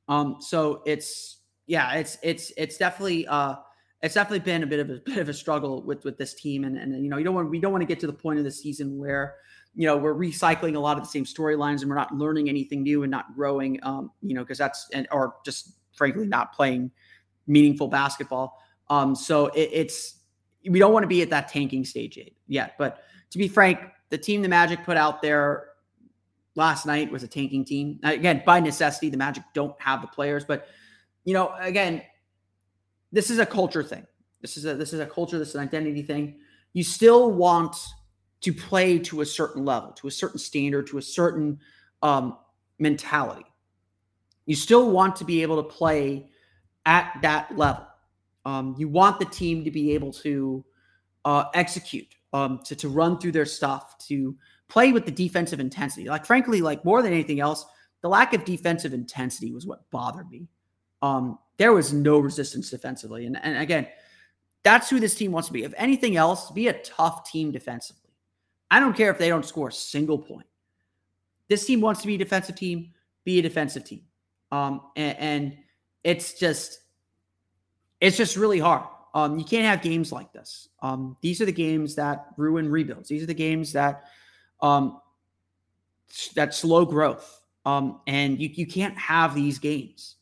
um, 0.07 0.37
so 0.39 0.81
it's 0.87 1.37
yeah, 1.67 1.93
it's 1.93 2.17
it's 2.23 2.51
it's 2.57 2.77
definitely 2.77 3.27
uh, 3.27 3.57
it's 4.01 4.15
definitely 4.15 4.39
been 4.39 4.63
a 4.63 4.67
bit 4.67 4.79
of 4.79 4.89
a 4.89 4.95
bit 5.05 5.17
of 5.17 5.29
a 5.29 5.33
struggle 5.33 5.83
with 5.83 6.03
with 6.03 6.17
this 6.17 6.33
team, 6.33 6.63
and 6.63 6.79
and 6.79 7.03
you 7.03 7.09
know 7.09 7.17
you 7.17 7.23
don't 7.23 7.35
want 7.35 7.51
we 7.51 7.59
don't 7.59 7.71
want 7.71 7.83
to 7.83 7.87
get 7.87 7.99
to 7.99 8.07
the 8.07 8.13
point 8.13 8.39
of 8.39 8.45
the 8.45 8.51
season 8.51 8.97
where 8.97 9.35
you 9.77 9.85
know 9.85 9.95
we're 9.95 10.15
recycling 10.15 10.75
a 10.75 10.79
lot 10.79 10.97
of 10.97 11.03
the 11.03 11.09
same 11.09 11.23
storylines 11.23 11.81
and 11.81 11.89
we're 11.89 11.95
not 11.95 12.13
learning 12.13 12.49
anything 12.49 12.81
new 12.81 13.03
and 13.03 13.11
not 13.11 13.33
growing 13.35 13.79
um 13.83 14.11
you 14.21 14.33
know 14.33 14.41
because 14.41 14.57
that's 14.57 14.89
and 14.91 15.07
or 15.11 15.35
just 15.45 15.73
frankly 15.93 16.27
not 16.27 16.51
playing 16.51 16.91
meaningful 17.45 17.87
basketball. 17.87 18.59
Um 18.89 19.15
so 19.15 19.47
it, 19.47 19.69
it's 19.71 20.15
we 20.67 20.79
don't 20.79 20.91
want 20.91 21.03
to 21.03 21.07
be 21.07 21.21
at 21.21 21.29
that 21.29 21.47
tanking 21.47 21.85
stage 21.85 22.19
yet 22.47 22.73
but 22.77 23.03
to 23.29 23.37
be 23.37 23.47
frank 23.47 23.79
the 24.09 24.17
team 24.17 24.41
the 24.41 24.49
magic 24.49 24.83
put 24.83 24.97
out 24.97 25.21
there 25.21 25.69
last 26.55 26.87
night 26.87 27.11
was 27.11 27.21
a 27.21 27.27
tanking 27.27 27.63
team. 27.63 27.99
Again 28.03 28.41
by 28.45 28.59
necessity 28.59 29.09
the 29.09 29.17
magic 29.17 29.43
don't 29.53 29.79
have 29.79 30.01
the 30.01 30.07
players 30.07 30.43
but 30.43 30.67
you 31.23 31.35
know 31.35 31.53
again 31.59 32.01
this 33.11 33.29
is 33.29 33.37
a 33.39 33.45
culture 33.45 33.83
thing. 33.83 34.05
This 34.41 34.57
is 34.57 34.65
a 34.65 34.73
this 34.73 34.91
is 34.91 34.99
a 34.99 35.05
culture 35.05 35.37
this 35.37 35.49
is 35.49 35.55
an 35.55 35.61
identity 35.61 36.01
thing. 36.01 36.39
You 36.73 36.83
still 36.83 37.31
want 37.31 37.75
to 38.41 38.53
play 38.53 38.99
to 38.99 39.21
a 39.21 39.25
certain 39.25 39.65
level, 39.65 39.91
to 39.93 40.07
a 40.07 40.11
certain 40.11 40.39
standard, 40.39 40.87
to 40.87 40.97
a 40.97 41.01
certain 41.01 41.59
um, 42.01 42.37
mentality. 42.79 43.45
You 44.45 44.55
still 44.55 44.91
want 44.91 45.15
to 45.17 45.25
be 45.25 45.41
able 45.41 45.61
to 45.61 45.69
play 45.69 46.29
at 46.85 47.17
that 47.21 47.57
level. 47.57 47.85
Um, 48.45 48.75
you 48.77 48.87
want 48.87 49.19
the 49.19 49.25
team 49.25 49.65
to 49.65 49.71
be 49.71 49.93
able 49.93 50.13
to 50.13 50.63
uh, 51.25 51.45
execute, 51.53 52.07
um, 52.31 52.61
to, 52.63 52.75
to 52.75 52.87
run 52.87 53.19
through 53.19 53.33
their 53.33 53.45
stuff, 53.45 53.97
to 54.07 54.37
play 54.69 54.93
with 54.93 55.05
the 55.05 55.11
defensive 55.11 55.59
intensity. 55.59 56.07
Like, 56.07 56.25
frankly, 56.25 56.61
like 56.61 56.85
more 56.85 57.01
than 57.01 57.11
anything 57.11 57.39
else, 57.39 57.65
the 58.01 58.09
lack 58.09 58.33
of 58.33 58.45
defensive 58.45 58.93
intensity 58.93 59.51
was 59.51 59.65
what 59.65 59.89
bothered 59.91 60.29
me. 60.29 60.47
Um, 61.01 61.39
there 61.57 61.73
was 61.73 61.91
no 61.91 62.19
resistance 62.19 62.69
defensively. 62.69 63.25
And, 63.25 63.37
and 63.43 63.57
again, 63.57 63.87
that's 64.63 64.89
who 64.89 64.99
this 64.99 65.15
team 65.15 65.31
wants 65.31 65.47
to 65.47 65.53
be. 65.53 65.63
If 65.63 65.73
anything 65.77 66.15
else, 66.15 66.51
be 66.51 66.67
a 66.67 66.73
tough 66.73 67.29
team 67.29 67.51
defensively. 67.51 68.06
I 68.69 68.79
don't 68.79 68.95
care 68.95 69.11
if 69.11 69.17
they 69.17 69.29
don't 69.29 69.45
score 69.45 69.69
a 69.69 69.71
single 69.71 70.17
point. 70.17 70.47
This 71.47 71.65
team 71.65 71.81
wants 71.81 72.01
to 72.01 72.07
be 72.07 72.15
a 72.15 72.17
defensive 72.17 72.55
team, 72.55 72.93
be 73.23 73.39
a 73.39 73.41
defensive 73.41 73.85
team. 73.85 74.01
Um, 74.51 74.81
and, 74.95 75.17
and 75.17 75.57
it's 76.03 76.33
just, 76.33 76.81
it's 78.01 78.17
just 78.17 78.35
really 78.35 78.59
hard. 78.59 78.83
Um, 79.13 79.39
you 79.39 79.45
can't 79.45 79.65
have 79.65 79.81
games 79.81 80.11
like 80.11 80.31
this. 80.33 80.69
Um, 80.81 81.17
these 81.21 81.41
are 81.41 81.45
the 81.45 81.51
games 81.51 81.95
that 81.95 82.27
ruin 82.37 82.69
rebuilds. 82.69 83.09
These 83.09 83.23
are 83.23 83.27
the 83.27 83.33
games 83.33 83.73
that, 83.73 84.05
um, 84.61 85.01
that 86.35 86.53
slow 86.53 86.85
growth. 86.85 87.41
Um, 87.65 88.01
and 88.07 88.39
you, 88.39 88.49
you 88.53 88.67
can't 88.67 88.97
have 88.97 89.33
these 89.33 89.59
games. 89.59 90.15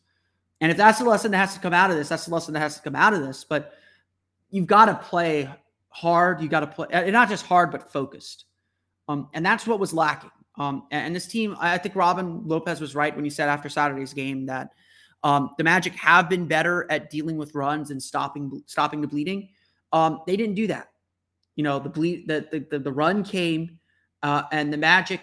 And 0.62 0.72
if 0.72 0.78
that's 0.78 1.00
the 1.00 1.06
lesson 1.06 1.32
that 1.32 1.38
has 1.38 1.54
to 1.56 1.60
come 1.60 1.74
out 1.74 1.92
of 1.92 1.98
this, 1.98 2.10
that's 2.10 2.26
the 2.26 2.34
lesson 2.34 2.54
that 2.54 2.62
has 2.62 2.78
to 2.78 2.82
come 2.82 2.96
out 2.96 3.14
of 3.14 3.22
this. 3.22 3.44
But 3.44 3.74
you've 4.50 4.68
got 4.68 4.86
to 4.86 4.96
play 4.96 5.50
hard. 5.96 6.42
You 6.42 6.50
got 6.50 6.60
to 6.60 6.68
play, 6.68 6.88
and 6.92 7.12
not 7.14 7.30
just 7.30 7.46
hard, 7.46 7.72
but 7.72 7.92
focused. 7.92 8.46
Um, 9.08 9.30
and 9.34 9.46
that's 9.46 9.66
what 9.66 9.80
was 9.80 9.94
lacking. 9.94 10.32
Um, 10.58 10.88
and 10.92 11.16
this 11.16 11.28
team, 11.28 11.56
I 11.60 11.78
think 11.78 11.96
Robin 11.96 12.42
Lopez 12.46 12.80
was 12.82 12.96
right 12.96 13.16
when 13.16 13.24
he 13.24 13.30
said 13.30 13.50
after 13.50 13.70
Saturday's 13.70 14.14
game 14.14 14.46
that 14.48 14.72
um, 15.24 15.52
the 15.58 15.64
Magic 15.64 15.94
have 15.96 16.30
been 16.30 16.48
better 16.48 16.86
at 16.90 17.10
dealing 17.10 17.38
with 17.38 17.56
runs 17.56 17.92
and 17.92 18.02
stopping 18.02 18.64
stopping 18.66 19.02
the 19.02 19.08
bleeding. 19.08 19.50
Um, 19.92 20.22
they 20.28 20.38
didn't 20.38 20.56
do 20.56 20.68
that. 20.68 20.90
You 21.56 21.64
know, 21.64 21.80
the 21.80 21.90
bleed 21.90 22.28
the 22.28 22.48
the, 22.52 22.60
the, 22.72 22.80
the 22.80 22.92
run 22.92 23.24
came, 23.24 23.80
uh, 24.24 24.44
and 24.52 24.72
the 24.72 24.78
Magic, 24.78 25.22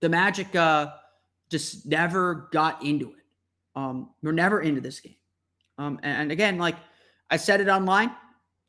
the 0.00 0.08
Magic 0.08 0.54
uh, 0.54 0.88
just 1.50 1.86
never 1.86 2.48
got 2.52 2.84
into 2.84 3.10
it. 3.10 3.24
Um, 3.74 4.10
we're 4.22 4.32
never 4.32 4.60
into 4.60 4.80
this 4.80 5.00
game. 5.00 5.16
Um, 5.78 6.00
and, 6.02 6.22
and 6.22 6.32
again, 6.32 6.58
like 6.58 6.76
I 7.30 7.36
said 7.36 7.60
it 7.60 7.68
online, 7.68 8.10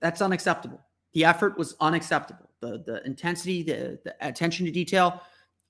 that's 0.02 0.22
unacceptable. 0.22 0.80
The 1.14 1.26
effort 1.26 1.58
was 1.58 1.76
unacceptable. 1.80 2.50
The 2.62 2.84
the 2.86 3.06
intensity, 3.06 3.64
the, 3.64 4.00
the 4.04 4.16
attention 4.22 4.66
to 4.66 4.72
detail, 4.72 5.22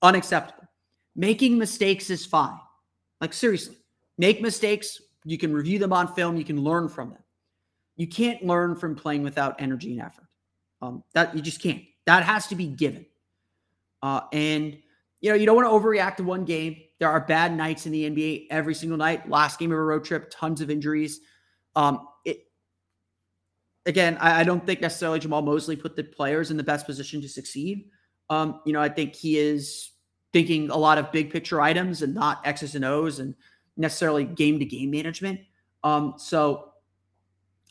unacceptable. 0.02 0.68
Making 1.16 1.58
mistakes 1.58 2.10
is 2.10 2.24
fine. 2.24 2.58
Like 3.20 3.32
seriously, 3.32 3.76
make 4.18 4.40
mistakes. 4.40 5.00
You 5.24 5.38
can 5.38 5.52
review 5.52 5.78
them 5.78 5.92
on 5.92 6.14
film. 6.14 6.36
You 6.36 6.44
can 6.44 6.62
learn 6.62 6.88
from 6.88 7.10
them. 7.10 7.22
You 7.96 8.06
can't 8.06 8.42
learn 8.42 8.76
from 8.76 8.94
playing 8.94 9.22
without 9.22 9.60
energy 9.60 9.92
and 9.92 10.00
effort. 10.00 10.24
Um, 10.80 11.04
that 11.12 11.34
you 11.36 11.42
just 11.42 11.62
can't. 11.62 11.82
That 12.06 12.22
has 12.22 12.46
to 12.46 12.54
be 12.54 12.66
given. 12.66 13.04
Uh, 14.02 14.22
and 14.32 14.78
you 15.20 15.30
know 15.30 15.36
you 15.36 15.46
don't 15.46 15.56
want 15.56 15.68
to 15.68 15.72
overreact 15.72 16.16
to 16.16 16.24
one 16.24 16.44
game. 16.44 16.80
There 16.98 17.10
are 17.10 17.20
bad 17.20 17.54
nights 17.54 17.86
in 17.86 17.92
the 17.92 18.08
NBA 18.08 18.46
every 18.50 18.74
single 18.74 18.98
night. 18.98 19.28
Last 19.28 19.58
game 19.58 19.72
of 19.72 19.78
a 19.78 19.82
road 19.82 20.04
trip, 20.04 20.30
tons 20.30 20.60
of 20.60 20.70
injuries. 20.70 21.20
Um, 21.76 22.08
again, 23.86 24.16
I, 24.20 24.40
I, 24.40 24.44
don't 24.44 24.64
think 24.64 24.80
necessarily 24.80 25.20
Jamahl 25.20 25.44
Mosley 25.44 25.76
put 25.76 25.96
the 25.96 26.04
players 26.04 26.50
in 26.50 26.56
the 26.56 26.62
best 26.62 26.86
position 26.86 27.20
to 27.22 27.28
succeed. 27.28 27.88
Um, 28.28 28.60
you 28.64 28.72
know, 28.72 28.80
I 28.80 28.88
think 28.88 29.14
he 29.14 29.38
is 29.38 29.90
thinking 30.32 30.70
a 30.70 30.76
lot 30.76 30.98
of 30.98 31.10
big 31.10 31.30
picture 31.30 31.60
items 31.60 32.02
and 32.02 32.14
not 32.14 32.40
X's 32.46 32.74
and 32.74 32.84
O's 32.84 33.18
and 33.18 33.34
necessarily 33.76 34.24
game 34.24 34.58
to 34.58 34.64
game 34.64 34.90
management. 34.90 35.40
Um, 35.82 36.14
so 36.18 36.72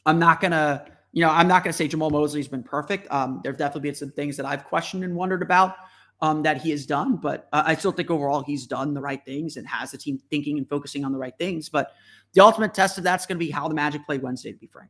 I'm 0.06 0.20
not 0.20 0.42
gonna, 0.42 0.86
you 1.14 1.22
know, 1.22 1.30
I'm 1.30 1.48
not 1.48 1.64
gonna 1.64 1.74
say 1.74 1.88
Jamahl 1.88 2.12
Mosley's 2.12 2.48
been 2.48 2.64
perfect. 2.64 3.10
Um, 3.12 3.42
there've 3.44 3.58
definitely 3.58 3.90
been 3.90 3.96
some 3.96 4.12
things 4.12 4.36
that 4.38 4.46
I've 4.46 4.66
questioned 4.66 5.04
and 5.04 5.16
wondered 5.16 5.42
about 5.42 5.76
um, 6.22 6.44
that 6.44 6.62
he 6.62 6.72
has 6.72 6.86
done, 6.86 7.16
but 7.16 7.48
uh, 7.54 7.64
I 7.66 7.76
still 7.76 7.92
think 7.92 8.12
overall 8.12 8.44
he's 8.44 8.68
done 8.68 8.94
the 8.94 9.02
right 9.02 9.24
things 9.24 9.56
and 9.56 9.66
has 9.68 9.92
the 9.92 9.98
team 9.98 10.20
thinking 10.30 10.58
and 10.58 10.68
focusing 10.68 11.06
on 11.06 11.14
the 11.14 11.18
right 11.18 11.38
things. 11.38 11.70
But 11.70 11.94
the 12.34 12.44
ultimate 12.44 12.74
test 12.74 12.98
of 12.98 13.04
that's 13.04 13.26
going 13.26 13.38
to 13.38 13.46
be 13.46 13.52
how 13.52 13.68
the 13.68 13.76
Magic 13.76 14.06
play 14.06 14.18
Wednesday, 14.18 14.52
to 14.52 14.58
be 14.58 14.68
frank. 14.68 14.90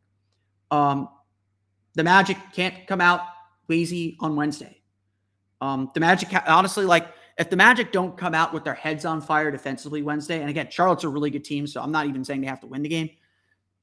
Um, 0.71 1.09
the 1.95 2.03
Magic 2.03 2.37
can't 2.53 2.87
come 2.87 3.01
out 3.01 3.21
lazy 3.67 4.17
on 4.19 4.35
Wednesday. 4.35 4.81
Um, 5.61 5.91
the 5.93 5.99
Magic, 5.99 6.29
honestly, 6.47 6.85
like 6.85 7.07
if 7.37 7.49
the 7.49 7.55
Magic 7.55 7.91
don't 7.91 8.17
come 8.17 8.35
out 8.35 8.53
with 8.53 8.63
their 8.63 8.73
heads 8.73 9.05
on 9.05 9.21
fire 9.21 9.51
defensively 9.51 10.01
Wednesday, 10.01 10.41
and 10.41 10.49
again, 10.49 10.67
Charlotte's 10.69 11.03
a 11.03 11.09
really 11.09 11.29
good 11.29 11.43
team, 11.43 11.65
so 11.67 11.81
I'm 11.81 11.91
not 11.91 12.05
even 12.05 12.23
saying 12.23 12.41
they 12.41 12.47
have 12.47 12.61
to 12.61 12.67
win 12.67 12.81
the 12.81 12.89
game. 12.89 13.09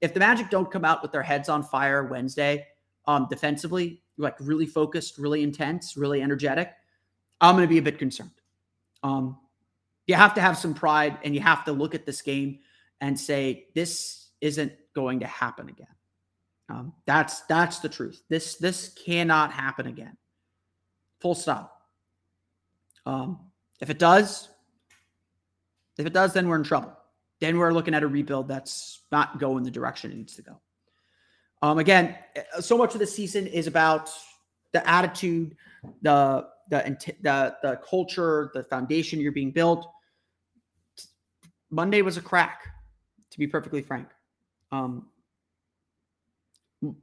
If 0.00 0.12
the 0.12 0.20
Magic 0.20 0.50
don't 0.50 0.70
come 0.70 0.84
out 0.84 1.02
with 1.02 1.10
their 1.10 1.22
heads 1.22 1.48
on 1.48 1.62
fire 1.62 2.04
Wednesday, 2.04 2.66
um, 3.06 3.26
defensively, 3.30 4.02
like 4.18 4.36
really 4.40 4.66
focused, 4.66 5.18
really 5.18 5.42
intense, 5.42 5.96
really 5.96 6.20
energetic, 6.22 6.70
I'm 7.40 7.54
going 7.54 7.66
to 7.66 7.72
be 7.72 7.78
a 7.78 7.82
bit 7.82 7.98
concerned. 7.98 8.30
Um, 9.02 9.38
you 10.06 10.14
have 10.14 10.34
to 10.34 10.40
have 10.40 10.58
some 10.58 10.74
pride, 10.74 11.18
and 11.24 11.34
you 11.34 11.40
have 11.40 11.64
to 11.64 11.72
look 11.72 11.94
at 11.94 12.06
this 12.06 12.22
game 12.22 12.58
and 13.00 13.18
say 13.18 13.66
this 13.74 14.30
isn't 14.40 14.72
going 14.94 15.20
to 15.20 15.26
happen 15.26 15.68
again. 15.68 15.86
Um, 16.68 16.92
that's 17.06 17.42
that's 17.42 17.78
the 17.78 17.88
truth. 17.88 18.22
This 18.28 18.56
this 18.56 18.88
cannot 19.04 19.52
happen 19.52 19.86
again. 19.86 20.16
Full 21.20 21.34
stop. 21.34 21.80
Um, 23.04 23.38
if 23.80 23.88
it 23.88 23.98
does, 23.98 24.48
if 25.96 26.06
it 26.06 26.12
does, 26.12 26.32
then 26.32 26.48
we're 26.48 26.56
in 26.56 26.64
trouble. 26.64 26.96
Then 27.40 27.58
we're 27.58 27.72
looking 27.72 27.94
at 27.94 28.02
a 28.02 28.08
rebuild 28.08 28.48
that's 28.48 29.02
not 29.12 29.38
going 29.38 29.62
the 29.62 29.70
direction 29.70 30.10
it 30.10 30.16
needs 30.16 30.34
to 30.36 30.42
go. 30.42 30.60
Um, 31.62 31.78
again, 31.78 32.16
eh, 32.34 32.42
so 32.60 32.76
much 32.76 32.94
of 32.94 33.00
the 33.00 33.06
season 33.06 33.46
is 33.46 33.66
about 33.66 34.10
the 34.72 34.88
attitude, 34.88 35.56
the 36.02 36.46
the 36.70 36.96
the 37.22 37.56
the 37.62 37.80
culture, 37.88 38.50
the 38.54 38.64
foundation 38.64 39.20
you're 39.20 39.32
being 39.32 39.52
built. 39.52 39.86
Monday 41.70 42.02
was 42.02 42.16
a 42.16 42.22
crack, 42.22 42.62
to 43.30 43.38
be 43.38 43.46
perfectly 43.46 43.82
frank. 43.82 44.08
Um, 44.72 45.08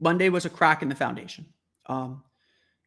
Monday 0.00 0.28
was 0.28 0.44
a 0.44 0.50
crack 0.50 0.82
in 0.82 0.88
the 0.88 0.94
foundation. 0.94 1.46
Um, 1.86 2.22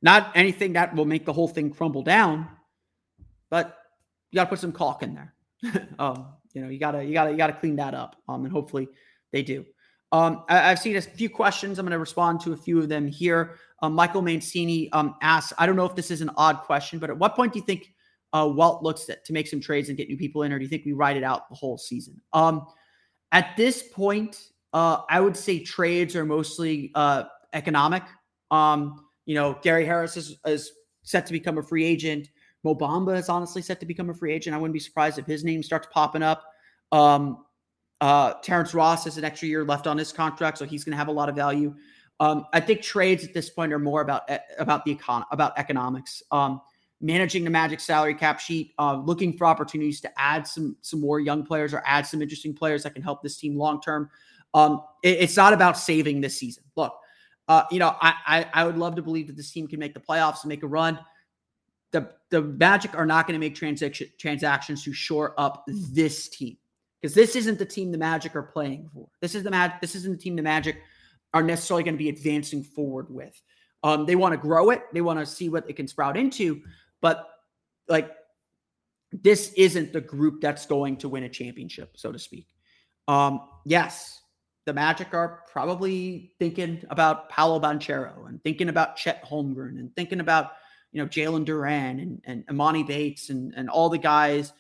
not 0.02 0.32
anything 0.36 0.74
that 0.74 0.96
will 0.96 1.06
make 1.06 1.26
the 1.26 1.34
whole 1.34 1.48
thing 1.48 1.72
crumble 1.72 2.04
down, 2.04 2.48
but 3.50 3.78
you 4.32 4.38
got 4.38 4.46
to 4.46 4.50
put 4.50 4.60
some 4.60 4.72
caulk 4.72 5.04
in 5.04 5.16
there. 5.16 5.34
um, 6.00 6.28
you 6.54 6.62
know, 6.62 6.70
you 6.70 6.80
gotta, 6.80 7.04
you 7.04 7.14
gotta, 7.14 7.32
you 7.32 7.38
gotta 7.38 7.54
clean 7.54 7.76
that 7.78 7.94
up. 7.94 8.16
Um, 8.28 8.46
and 8.46 8.52
hopefully 8.52 8.88
they 9.32 9.44
do. 9.44 9.66
Um, 10.12 10.46
I, 10.48 10.70
have 10.70 10.80
seen 10.80 10.96
a 10.96 11.02
few 11.02 11.30
questions. 11.30 11.80
I'm 11.80 11.86
going 11.86 11.92
to 11.92 12.00
respond 12.00 12.40
to 12.42 12.54
a 12.54 12.58
few 12.58 12.80
of 12.80 12.88
them 12.88 13.08
here. 13.08 13.56
Um, 13.82 13.94
Michael 13.94 14.22
Mancini 14.22 14.90
um, 14.94 15.16
asks, 15.22 15.54
I 15.58 15.66
don't 15.66 15.76
know 15.76 15.86
if 15.86 15.96
this 15.96 16.12
is 16.12 16.22
an 16.22 16.32
odd 16.38 16.62
question, 16.62 16.98
but 17.00 17.10
at 17.10 17.18
what 17.18 17.36
point 17.36 17.54
do 17.54 17.60
you 17.60 17.66
think 17.66 17.94
uh, 18.34 18.50
Walt 18.52 18.84
looks 18.84 19.10
at 19.10 19.26
to 19.26 19.34
make 19.34 19.48
some 19.48 19.60
trades 19.60 19.90
and 19.90 19.98
get 19.98 20.08
new 20.08 20.18
people 20.18 20.44
in, 20.44 20.54
or 20.54 20.60
do 20.60 20.64
you 20.64 20.70
think 20.70 20.86
we 20.86 20.94
ride 20.94 21.18
it 21.18 21.24
out 21.24 21.50
the 21.50 21.56
whole 21.56 21.78
season? 21.78 22.22
Um, 22.34 22.66
at 23.32 23.56
this 23.58 23.84
point, 23.84 24.50
uh, 24.74 25.02
I 25.10 25.20
would 25.20 25.38
say 25.38 25.60
trades 25.60 26.16
are 26.16 26.26
mostly 26.26 26.92
uh, 26.96 27.24
economic. 27.54 28.04
Um, 28.52 29.06
you 29.26 29.36
know, 29.36 29.58
Gary 29.62 29.86
Harris 29.86 30.18
is, 30.18 30.38
is 30.46 30.72
set 31.04 31.26
to 31.28 31.34
become 31.34 31.58
a 31.58 31.64
free 31.64 31.86
agent. 31.86 32.30
Mo 32.64 32.76
Bamba 32.76 33.18
is 33.18 33.30
honestly 33.30 33.62
set 33.62 33.80
to 33.80 33.86
become 33.86 34.10
a 34.10 34.14
free 34.14 34.34
agent. 34.34 34.56
I 34.56 34.60
wouldn't 34.60 34.74
be 34.74 34.80
surprised 34.80 35.20
if 35.20 35.26
his 35.26 35.44
name 35.44 35.64
starts 35.64 35.88
popping 35.92 36.24
up. 36.24 36.44
Um, 36.92 37.46
uh, 38.02 38.34
Terrence 38.44 38.74
Ross 38.74 39.06
has 39.06 39.18
an 39.18 39.24
extra 39.24 39.48
year 39.48 39.64
left 39.64 39.88
on 39.88 39.98
his 39.98 40.12
contract, 40.12 40.58
so 40.58 40.66
he's 40.66 40.84
going 40.84 40.92
to 40.92 40.98
have 40.98 41.08
a 41.08 41.12
lot 41.12 41.30
of 41.30 41.36
value. 41.36 41.74
Um, 42.20 42.46
I 42.54 42.60
think 42.60 42.82
trades 42.82 43.24
at 43.24 43.34
this 43.34 43.50
point 43.50 43.72
are 43.74 43.80
more 43.80 44.02
about 44.02 44.30
about 44.58 44.86
the 44.86 44.96
econ 44.96 45.24
about 45.32 45.54
economics, 45.58 46.24
um, 46.32 46.62
managing 47.00 47.44
the 47.44 47.50
Magic 47.50 47.80
salary 47.80 48.16
cap 48.16 48.40
sheet, 48.40 48.74
uh, 48.80 48.96
looking 48.96 49.38
for 49.38 49.46
opportunities 49.46 50.02
to 50.02 50.12
add 50.20 50.48
some 50.48 50.76
some 50.82 51.00
more 51.00 51.20
young 51.20 51.46
players 51.46 51.74
or 51.74 51.84
add 51.86 52.08
some 52.08 52.22
interesting 52.22 52.56
players 52.56 52.84
that 52.84 52.94
can 52.94 53.04
help 53.04 53.22
this 53.22 53.38
team 53.38 53.56
long 53.56 53.80
term. 53.82 54.10
Um, 54.54 54.82
it, 55.04 55.20
it's 55.20 55.38
not 55.38 55.54
about 55.54 55.78
saving 55.78 56.22
this 56.22 56.38
season. 56.38 56.64
Look, 56.76 56.94
uh, 57.48 57.64
you 57.72 57.80
know, 57.80 57.96
I, 58.02 58.14
I, 58.26 58.46
I 58.54 58.64
would 58.66 58.78
love 58.78 58.96
to 58.96 59.02
believe 59.02 59.28
that 59.28 59.38
this 59.38 59.52
team 59.52 59.68
can 59.68 59.80
make 59.80 59.94
the 59.94 60.00
playoffs 60.00 60.44
and 60.44 60.50
make 60.50 60.64
a 60.64 60.68
run. 60.68 61.00
The 61.92 62.12
the 62.30 62.42
Magic 62.42 62.96
are 62.96 63.06
not 63.06 63.26
going 63.26 63.34
to 63.34 63.40
make 63.40 63.56
transaction 63.56 64.10
transactions 64.20 64.84
to 64.84 64.92
shore 64.92 65.34
up 65.38 65.64
this 65.68 66.28
team 66.28 66.58
because 67.02 67.16
this 67.16 67.36
isn't 67.36 67.58
the 67.58 67.66
team 67.66 67.92
the 67.92 67.98
Magic 67.98 68.36
are 68.36 68.44
playing 68.44 68.90
for. 68.94 69.08
This 69.22 69.36
is 69.36 69.44
the 69.44 69.52
Magic. 69.52 69.80
This 69.80 69.96
isn't 69.96 70.12
the 70.12 70.22
team 70.22 70.36
the 70.36 70.42
Magic 70.42 70.82
are 71.34 71.44
necessarily 71.44 71.84
going 71.84 71.94
to 71.94 71.98
be 72.04 72.10
advancing 72.10 72.64
forward 72.64 73.08
with. 73.10 73.42
Um, 73.84 74.06
they 74.06 74.16
want 74.16 74.34
to 74.34 74.38
grow 74.38 74.72
it. 74.72 74.84
They 74.94 75.02
want 75.02 75.20
to 75.20 75.26
see 75.26 75.50
what 75.50 75.70
it 75.70 75.76
can 75.76 75.88
sprout 75.88 76.18
into. 76.18 76.62
But 77.00 77.28
like, 77.88 78.12
this 79.12 79.54
isn't 79.54 79.94
the 79.94 80.02
group 80.02 80.42
that's 80.42 80.66
going 80.66 80.98
to 80.98 81.10
win 81.10 81.24
a 81.24 81.30
championship, 81.30 81.92
so 81.96 82.12
to 82.12 82.20
speak. 82.20 82.48
Um, 83.08 83.42
yes, 83.66 84.22
the 84.68 84.74
Magic 84.74 85.14
are 85.14 85.44
probably 85.50 86.34
thinking 86.40 86.84
about 86.90 87.30
Paolo 87.30 87.58
Banchero 87.58 88.28
and 88.28 88.44
thinking 88.44 88.68
about 88.68 88.98
Chet 88.98 89.24
Holmgren 89.24 89.80
and 89.80 89.96
thinking 89.96 90.20
about 90.20 90.52
you 90.92 91.02
know 91.02 91.08
Jalen 91.08 91.46
Duren 91.46 92.02
and, 92.02 92.22
and 92.26 92.46
Emoni 92.48 92.86
Bates 92.86 93.30
and 93.30 93.54
and 93.56 93.70
all 93.70 93.88
the 93.88 93.98
guys 93.98 94.52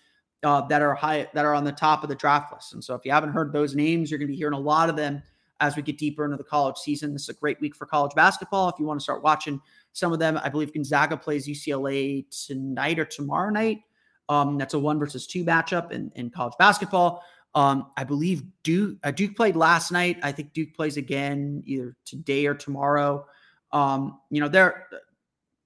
uh, 0.43 0.62
that 0.67 0.82
are 0.82 0.96
high 0.96 1.28
that 1.34 1.43
are 1.43 1.54
on 1.54 1.65
the 1.65 1.74
top 1.74 2.04
of 2.04 2.10
the 2.10 2.15
draft 2.15 2.54
list. 2.54 2.74
And 2.74 2.82
so 2.82 2.96
if 2.96 3.04
you 3.04 3.12
haven't 3.12 3.34
heard 3.34 3.52
those 3.52 3.76
names, 3.76 4.10
you're 4.10 4.17
going 4.17 4.30
to 4.30 4.32
be 4.32 4.38
hearing 4.38 4.54
a 4.54 4.60
lot 4.60 4.89
of 4.89 4.96
them 4.96 5.22
as 5.60 5.76
we 5.76 5.82
get 5.82 5.98
deeper 5.98 6.24
into 6.24 6.38
the 6.38 6.43
college 6.43 6.78
season. 6.78 7.12
This 7.12 7.24
is 7.24 7.30
a 7.30 7.34
great 7.34 7.60
week 7.60 7.76
for 7.76 7.86
college 7.86 8.15
basketball. 8.15 8.70
If 8.70 8.76
you 8.80 8.86
want 8.86 9.02
to 9.02 9.04
start 9.04 9.24
watching 9.24 9.60
some 9.91 10.13
of 10.13 10.20
them, 10.20 10.39
I 10.41 10.48
believe 10.48 10.74
Gonzaga 10.74 11.17
plays 11.17 11.50
UCLA 11.50 12.26
tonight 12.46 12.98
or 12.98 13.06
tomorrow 13.06 13.50
night. 13.50 13.82
Um, 14.30 14.58
that's 14.58 14.74
a 14.74 14.80
one 14.80 15.00
versus 15.00 15.28
two 15.28 15.43
matchup 15.43 15.91
in, 15.91 16.13
in 16.15 16.30
college 16.30 16.54
basketball. 16.58 17.24
Um, 17.56 17.92
I 17.98 18.04
believe 18.04 18.44
Duke 18.64 18.98
uh, 19.04 19.12
Duke 19.12 19.36
played 19.36 19.56
last 19.56 19.92
night. 19.92 20.18
I 20.22 20.32
think 20.32 20.54
Duke 20.54 20.74
plays 20.76 20.98
again 20.98 21.64
either 21.66 21.96
today 22.06 22.46
or 22.46 22.54
tomorrow. 22.54 23.26
Um, 23.72 24.20
you 24.30 24.42
know, 24.42 24.48
they're 24.48 24.88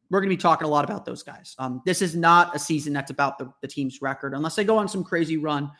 we're 0.10 0.20
going 0.20 0.30
to 0.30 0.36
be 0.36 0.41
talking 0.41 0.67
a 0.67 0.70
lot 0.70 0.84
about 0.84 1.06
those 1.06 1.24
guys. 1.24 1.56
Um, 1.58 1.82
this 1.86 2.02
is 2.02 2.15
not 2.15 2.54
a 2.54 2.60
season 2.60 2.91
that's 2.91 3.12
about 3.12 3.39
the, 3.39 3.52
the 3.62 3.67
team's 3.67 4.02
record, 4.02 4.34
unless 4.34 4.56
they 4.56 4.65
go 4.65 4.78
on 4.78 4.89
some 4.89 5.06
crazy 5.06 5.38
run. 5.38 5.72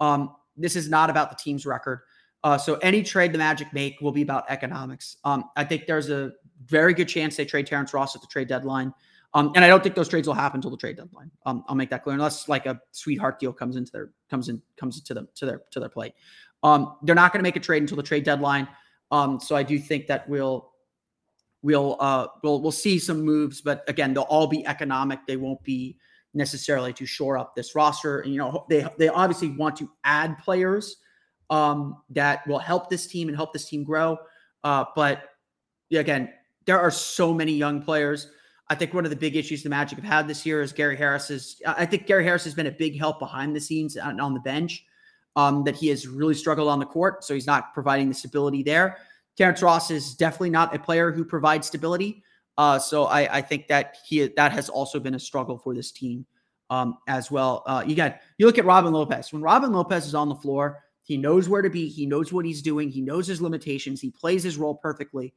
Um, 0.00 0.34
this 0.56 0.74
is 0.74 0.88
not 0.88 1.08
about 1.08 1.30
the 1.30 1.36
team's 1.36 1.64
record. 1.64 2.00
Uh, 2.42 2.58
so 2.58 2.74
any 2.76 3.02
trade 3.02 3.32
the 3.32 3.38
Magic 3.38 3.72
make 3.72 4.00
will 4.00 4.12
be 4.12 4.22
about 4.22 4.44
economics. 4.48 5.16
Um, 5.24 5.44
I 5.56 5.64
think 5.64 5.86
there's 5.86 6.10
a 6.10 6.32
very 6.64 6.94
good 6.94 7.08
chance 7.08 7.36
they 7.36 7.44
trade 7.44 7.66
Terrence 7.66 7.94
Ross 7.94 8.14
at 8.14 8.22
the 8.22 8.28
trade 8.28 8.48
deadline. 8.48 8.92
Um, 9.36 9.52
and 9.54 9.62
I 9.62 9.68
don't 9.68 9.82
think 9.82 9.94
those 9.94 10.08
trades 10.08 10.26
will 10.26 10.34
happen 10.34 10.56
until 10.56 10.70
the 10.70 10.78
trade 10.78 10.96
deadline. 10.96 11.30
Um, 11.44 11.62
I'll 11.68 11.74
make 11.74 11.90
that 11.90 12.02
clear, 12.02 12.14
unless 12.14 12.48
like 12.48 12.64
a 12.64 12.80
sweetheart 12.92 13.38
deal 13.38 13.52
comes 13.52 13.76
into 13.76 13.92
their 13.92 14.10
comes 14.30 14.48
in 14.48 14.62
comes 14.78 14.98
to 15.02 15.12
them 15.12 15.28
to 15.34 15.44
their 15.44 15.60
to 15.72 15.78
their 15.78 15.90
plate. 15.90 16.14
Um, 16.62 16.96
they're 17.02 17.14
not 17.14 17.34
going 17.34 17.40
to 17.40 17.42
make 17.42 17.56
a 17.56 17.60
trade 17.60 17.82
until 17.82 17.98
the 17.98 18.02
trade 18.02 18.24
deadline. 18.24 18.66
Um, 19.10 19.38
so 19.38 19.54
I 19.54 19.62
do 19.62 19.78
think 19.78 20.06
that 20.06 20.26
we'll 20.26 20.72
we'll 21.60 21.98
uh 22.00 22.28
we'll 22.42 22.62
we'll 22.62 22.72
see 22.72 22.98
some 22.98 23.20
moves, 23.20 23.60
but 23.60 23.84
again, 23.88 24.14
they'll 24.14 24.22
all 24.22 24.46
be 24.46 24.66
economic. 24.66 25.18
They 25.26 25.36
won't 25.36 25.62
be 25.62 25.98
necessarily 26.32 26.94
to 26.94 27.04
shore 27.04 27.36
up 27.36 27.54
this 27.54 27.74
roster. 27.74 28.20
And 28.20 28.32
you 28.32 28.38
know, 28.38 28.64
they 28.70 28.86
they 28.96 29.08
obviously 29.08 29.50
want 29.50 29.76
to 29.76 29.90
add 30.04 30.38
players 30.38 30.96
um 31.50 31.98
that 32.08 32.44
will 32.48 32.58
help 32.58 32.88
this 32.88 33.06
team 33.06 33.28
and 33.28 33.36
help 33.36 33.52
this 33.52 33.68
team 33.68 33.84
grow. 33.84 34.16
Uh, 34.64 34.86
but 34.96 35.24
again, 35.92 36.32
there 36.64 36.80
are 36.80 36.90
so 36.90 37.34
many 37.34 37.52
young 37.52 37.82
players. 37.82 38.30
I 38.68 38.74
think 38.74 38.94
one 38.94 39.04
of 39.04 39.10
the 39.10 39.16
big 39.16 39.36
issues 39.36 39.62
the 39.62 39.68
Magic 39.68 39.98
have 39.98 40.04
had 40.04 40.28
this 40.28 40.44
year 40.44 40.60
is 40.60 40.72
Gary 40.72 40.96
Harris 40.96 41.30
is. 41.30 41.62
I 41.66 41.86
think 41.86 42.06
Gary 42.06 42.24
Harris 42.24 42.44
has 42.44 42.54
been 42.54 42.66
a 42.66 42.72
big 42.72 42.98
help 42.98 43.18
behind 43.18 43.54
the 43.54 43.60
scenes 43.60 43.96
on, 43.96 44.18
on 44.20 44.34
the 44.34 44.40
bench. 44.40 44.84
um, 45.36 45.64
that 45.64 45.76
he 45.76 45.88
has 45.88 46.08
really 46.08 46.34
struggled 46.34 46.68
on 46.68 46.78
the 46.78 46.86
court, 46.86 47.22
so 47.22 47.34
he's 47.34 47.46
not 47.46 47.74
providing 47.74 48.08
the 48.08 48.14
stability 48.14 48.62
there. 48.62 48.98
Terrence 49.36 49.60
Ross 49.62 49.90
is 49.90 50.14
definitely 50.14 50.50
not 50.50 50.74
a 50.74 50.78
player 50.78 51.12
who 51.12 51.24
provides 51.24 51.66
stability. 51.66 52.22
Uh, 52.56 52.78
so 52.78 53.04
I, 53.04 53.36
I, 53.36 53.42
think 53.42 53.68
that 53.68 53.98
he 54.06 54.26
that 54.28 54.50
has 54.50 54.70
also 54.70 54.98
been 54.98 55.14
a 55.14 55.18
struggle 55.18 55.58
for 55.58 55.74
this 55.74 55.92
team 55.92 56.24
um, 56.70 56.96
as 57.06 57.30
well. 57.30 57.62
Uh, 57.66 57.84
you 57.86 57.94
got 57.94 58.20
you 58.38 58.46
look 58.46 58.56
at 58.56 58.64
Robin 58.64 58.94
Lopez. 58.94 59.30
When 59.30 59.42
Robin 59.42 59.72
Lopez 59.72 60.06
is 60.06 60.14
on 60.14 60.30
the 60.30 60.34
floor, 60.34 60.82
he 61.02 61.18
knows 61.18 61.50
where 61.50 61.60
to 61.60 61.68
be. 61.68 61.86
He 61.86 62.06
knows 62.06 62.32
what 62.32 62.46
he's 62.46 62.62
doing. 62.62 62.88
He 62.88 63.02
knows 63.02 63.26
his 63.26 63.42
limitations. 63.42 64.00
He 64.00 64.10
plays 64.10 64.42
his 64.42 64.56
role 64.56 64.74
perfectly. 64.74 65.34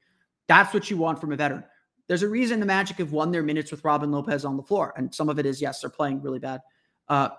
That's 0.47 0.73
what 0.73 0.89
you 0.89 0.95
want 0.95 1.19
from 1.19 1.33
a 1.33 1.35
veteran. 1.35 1.65
There's 2.09 2.23
a 2.23 2.27
reason 2.27 2.59
the 2.59 2.65
Magic 2.65 2.97
have 2.97 3.11
won 3.11 3.31
their 3.31 3.43
minutes 3.43 3.69
with 3.69 3.85
Robin 3.85 4.11
Lopez 4.11 4.43
on 4.43 4.57
the 4.57 4.63
floor, 4.63 4.93
and 4.97 5.13
some 5.13 5.29
of 5.29 5.37
it 5.37 5.45
is 5.45 5.61
yes, 5.61 5.79
they're 5.79 5.91
playing 5.91 6.23
really 6.23 6.39
bad, 6.39 6.61
uh, 7.07 7.29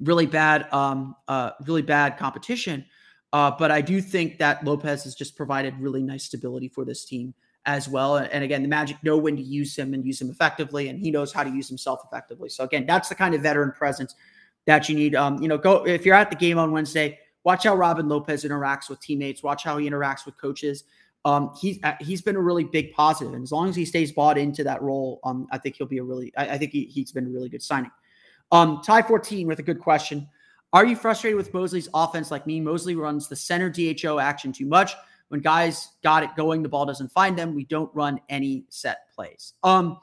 really 0.00 0.24
bad, 0.24 0.66
um, 0.72 1.14
uh, 1.28 1.50
really 1.66 1.82
bad 1.82 2.16
competition. 2.16 2.86
Uh, 3.34 3.50
but 3.50 3.70
I 3.70 3.82
do 3.82 4.00
think 4.00 4.38
that 4.38 4.64
Lopez 4.64 5.04
has 5.04 5.14
just 5.14 5.36
provided 5.36 5.78
really 5.78 6.02
nice 6.02 6.24
stability 6.24 6.68
for 6.68 6.86
this 6.86 7.04
team 7.04 7.34
as 7.66 7.86
well. 7.86 8.16
And 8.16 8.42
again, 8.42 8.62
the 8.62 8.68
Magic 8.68 8.96
know 9.02 9.18
when 9.18 9.36
to 9.36 9.42
use 9.42 9.76
him 9.76 9.92
and 9.92 10.06
use 10.06 10.22
him 10.22 10.30
effectively, 10.30 10.88
and 10.88 10.98
he 10.98 11.10
knows 11.10 11.30
how 11.30 11.44
to 11.44 11.50
use 11.50 11.68
himself 11.68 12.00
effectively. 12.06 12.48
So 12.48 12.64
again, 12.64 12.86
that's 12.86 13.10
the 13.10 13.14
kind 13.14 13.34
of 13.34 13.42
veteran 13.42 13.72
presence 13.72 14.14
that 14.64 14.88
you 14.88 14.94
need. 14.96 15.14
Um, 15.14 15.42
you 15.42 15.48
know, 15.48 15.58
go 15.58 15.84
if 15.84 16.06
you're 16.06 16.14
at 16.14 16.30
the 16.30 16.36
game 16.36 16.58
on 16.58 16.70
Wednesday, 16.72 17.18
watch 17.44 17.64
how 17.64 17.76
Robin 17.76 18.08
Lopez 18.08 18.44
interacts 18.44 18.88
with 18.88 19.00
teammates, 19.00 19.42
watch 19.42 19.64
how 19.64 19.76
he 19.76 19.90
interacts 19.90 20.24
with 20.24 20.38
coaches. 20.38 20.84
Um, 21.26 21.50
he's 21.60 21.80
uh, 21.82 21.94
he's 22.00 22.22
been 22.22 22.36
a 22.36 22.40
really 22.40 22.62
big 22.62 22.92
positive, 22.92 23.34
and 23.34 23.42
as 23.42 23.50
long 23.50 23.68
as 23.68 23.74
he 23.74 23.84
stays 23.84 24.12
bought 24.12 24.38
into 24.38 24.62
that 24.62 24.80
role, 24.80 25.18
um, 25.24 25.48
I 25.50 25.58
think 25.58 25.74
he'll 25.74 25.88
be 25.88 25.98
a 25.98 26.04
really. 26.04 26.32
I, 26.36 26.50
I 26.50 26.58
think 26.58 26.70
he, 26.70 26.84
he's 26.84 27.10
been 27.10 27.26
a 27.26 27.30
really 27.30 27.48
good 27.48 27.64
signing. 27.64 27.90
Um, 28.52 28.80
Ty 28.86 29.02
14 29.02 29.48
with 29.48 29.58
a 29.58 29.62
good 29.62 29.80
question. 29.80 30.28
Are 30.72 30.86
you 30.86 30.94
frustrated 30.94 31.36
with 31.36 31.52
Mosley's 31.52 31.88
offense 31.92 32.30
like 32.30 32.46
me? 32.46 32.60
Mosley 32.60 32.94
runs 32.94 33.26
the 33.26 33.34
center 33.34 33.68
DHO 33.68 34.20
action 34.20 34.52
too 34.52 34.66
much. 34.66 34.92
When 35.26 35.40
guys 35.40 35.88
got 36.04 36.22
it 36.22 36.30
going, 36.36 36.62
the 36.62 36.68
ball 36.68 36.86
doesn't 36.86 37.10
find 37.10 37.36
them. 37.36 37.56
We 37.56 37.64
don't 37.64 37.92
run 37.92 38.20
any 38.28 38.64
set 38.68 39.12
plays. 39.12 39.54
Um, 39.64 39.98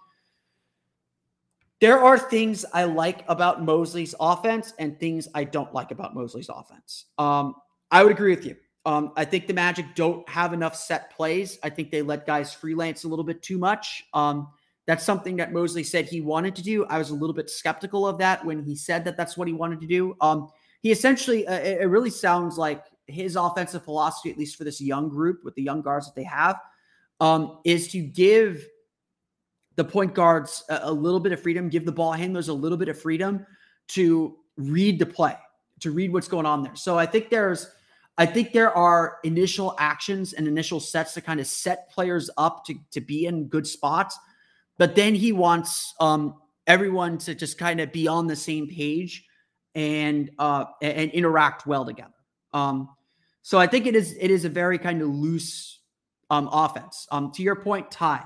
there 1.80 2.00
are 2.00 2.20
things 2.20 2.66
I 2.74 2.84
like 2.84 3.24
about 3.30 3.64
Mosley's 3.64 4.14
offense 4.20 4.74
and 4.78 5.00
things 5.00 5.30
I 5.34 5.46
don't 5.46 5.74
like 5.74 5.92
about 5.92 6.16
Mosley's 6.16 6.50
offense. 6.50 7.06
Um, 7.18 7.56
I 7.92 8.04
would 8.04 8.12
agree 8.12 8.36
with 8.36 8.46
you. 8.46 8.58
Um, 8.86 9.14
I 9.16 9.26
think 9.26 9.48
the 9.48 9.54
Magic 9.54 9.96
don't 9.96 10.28
have 10.28 10.52
enough 10.52 10.76
set 10.76 11.16
plays. 11.16 11.58
I 11.64 11.70
think 11.70 11.90
they 11.90 12.02
let 12.02 12.26
guys 12.26 12.54
freelance 12.54 13.06
a 13.06 13.08
little 13.08 13.24
bit 13.24 13.42
too 13.42 13.58
much. 13.58 14.04
Um, 14.14 14.50
that's 14.86 15.06
something 15.06 15.38
that 15.38 15.54
Mosley 15.54 15.84
said 15.84 16.06
he 16.06 16.20
wanted 16.20 16.56
to 16.58 16.62
do. 16.62 16.86
I 16.86 16.98
was 16.98 17.10
a 17.10 17.14
little 17.14 17.34
bit 17.34 17.50
skeptical 17.50 18.06
of 18.06 18.18
that 18.18 18.44
when 18.44 18.62
he 18.62 18.76
said 18.76 19.06
that 19.06 19.16
that's 19.16 19.38
what 19.38 19.48
he 19.48 19.54
wanted 19.54 19.80
to 19.82 19.88
do. 19.88 20.16
Um, 20.20 20.50
he 20.82 20.92
essentially, 20.92 21.48
uh, 21.48 21.60
it, 21.60 21.88
really 21.88 22.10
sounds 22.10 22.58
like 22.58 22.84
his 23.08 23.38
offensive 23.38 23.86
philosophy, 23.86 24.30
at 24.30 24.38
least 24.38 24.58
for 24.58 24.66
this 24.66 24.82
young 24.82 25.08
group 25.08 25.46
with 25.46 25.56
the 25.56 25.64
young 25.64 25.82
guards 25.82 26.06
that 26.08 26.16
they 26.16 26.26
have, 26.26 26.60
um, 27.22 27.60
is 27.64 27.88
to 27.90 28.02
give 28.02 28.68
the 29.78 29.86
point 29.86 30.14
guards 30.14 30.64
a, 30.70 30.80
a, 30.84 30.92
little 30.92 31.22
bit 31.22 31.32
of 31.32 31.42
freedom, 31.42 31.70
give 31.70 31.86
the 31.86 31.92
ball 31.92 32.12
handlers 32.12 32.50
a 32.50 32.54
little 32.54 32.78
bit 32.78 32.90
of 32.90 33.00
freedom 33.00 33.46
to 33.88 34.36
read 34.58 35.00
the 35.00 35.06
play, 35.06 35.38
to 35.80 35.92
read 35.92 36.12
what's 36.12 36.28
going 36.28 36.46
on 36.46 36.62
there. 36.62 36.76
So 36.76 36.98
I 36.98 37.06
think 37.06 37.30
there's, 37.30 37.70
I 38.18 38.26
think 38.26 38.54
there 38.54 38.76
are 38.76 39.18
initial 39.24 39.76
actions 39.80 40.34
and 40.34 40.48
initial 40.48 40.80
sets 40.80 41.14
to 41.16 41.22
kind 41.22 41.40
of 41.40 41.48
set 41.48 41.90
players 41.90 42.30
up 42.38 42.66
to, 42.66 42.76
to 42.92 43.02
be 43.02 43.26
in 43.26 43.48
good 43.48 43.66
spots. 43.66 44.18
But 44.78 44.96
then 44.96 45.16
he 45.16 45.32
wants 45.32 45.94
um, 46.00 46.36
everyone 46.68 47.18
to 47.20 47.36
just 47.36 47.58
kind 47.58 47.80
of 47.80 47.92
be 47.92 48.08
on 48.08 48.28
the 48.28 48.36
same 48.36 48.68
page 48.68 49.26
and 49.76 50.30
uh, 50.38 50.66
and 50.82 51.12
interact 51.12 51.66
well 51.66 51.86
together. 51.86 52.14
Um, 52.54 52.90
so 53.42 53.58
I 53.58 53.68
think 53.68 53.88
it 53.88 53.96
is 53.96 54.16
it 54.20 54.30
is 54.32 54.46
a 54.46 54.50
very 54.50 54.78
kind 54.78 55.02
of 55.02 55.10
loose 55.10 55.80
um, 56.30 56.50
offense. 56.52 57.08
Um, 57.12 57.32
to 57.34 57.44
your 57.44 57.56
point, 57.56 57.90
Ty, 57.92 58.24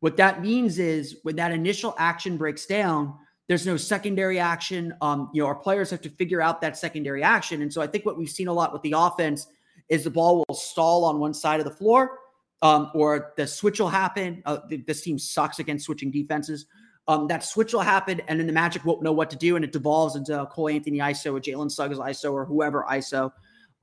what 0.00 0.16
that 0.16 0.42
means 0.42 0.78
is 0.78 1.18
when 1.22 1.36
that 1.36 1.52
initial 1.52 1.94
action 1.98 2.36
breaks 2.36 2.66
down, 2.66 3.14
there's 3.48 3.66
no 3.66 3.76
secondary 3.76 4.38
action. 4.38 4.94
Um, 5.00 5.30
you 5.32 5.42
know, 5.42 5.48
our 5.48 5.54
players 5.54 5.90
have 5.90 6.00
to 6.02 6.10
figure 6.10 6.40
out 6.40 6.60
that 6.62 6.76
secondary 6.76 7.22
action. 7.22 7.62
And 7.62 7.72
so 7.72 7.80
I 7.80 7.86
think 7.86 8.04
what 8.04 8.18
we've 8.18 8.28
seen 8.28 8.48
a 8.48 8.52
lot 8.52 8.72
with 8.72 8.82
the 8.82 8.94
offense 8.96 9.46
is 9.88 10.04
the 10.04 10.10
ball 10.10 10.44
will 10.48 10.54
stall 10.54 11.04
on 11.04 11.20
one 11.20 11.32
side 11.32 11.60
of 11.60 11.64
the 11.64 11.72
floor, 11.72 12.18
um, 12.62 12.90
or 12.94 13.32
the 13.36 13.46
switch 13.46 13.78
will 13.78 13.88
happen. 13.88 14.42
Uh, 14.44 14.58
this 14.86 15.02
team 15.02 15.18
sucks 15.18 15.58
against 15.60 15.84
switching 15.84 16.10
defenses. 16.10 16.66
Um, 17.08 17.28
that 17.28 17.44
switch 17.44 17.72
will 17.72 17.82
happen, 17.82 18.20
and 18.26 18.40
then 18.40 18.48
the 18.48 18.52
Magic 18.52 18.84
won't 18.84 19.00
know 19.00 19.12
what 19.12 19.30
to 19.30 19.36
do, 19.36 19.54
and 19.54 19.64
it 19.64 19.70
devolves 19.70 20.16
into 20.16 20.44
Cole 20.50 20.68
Anthony 20.68 20.98
ISO 20.98 21.36
or 21.36 21.40
Jalen 21.40 21.70
Suggs 21.70 21.98
ISO 21.98 22.32
or 22.32 22.44
whoever 22.44 22.84
ISO. 22.90 23.30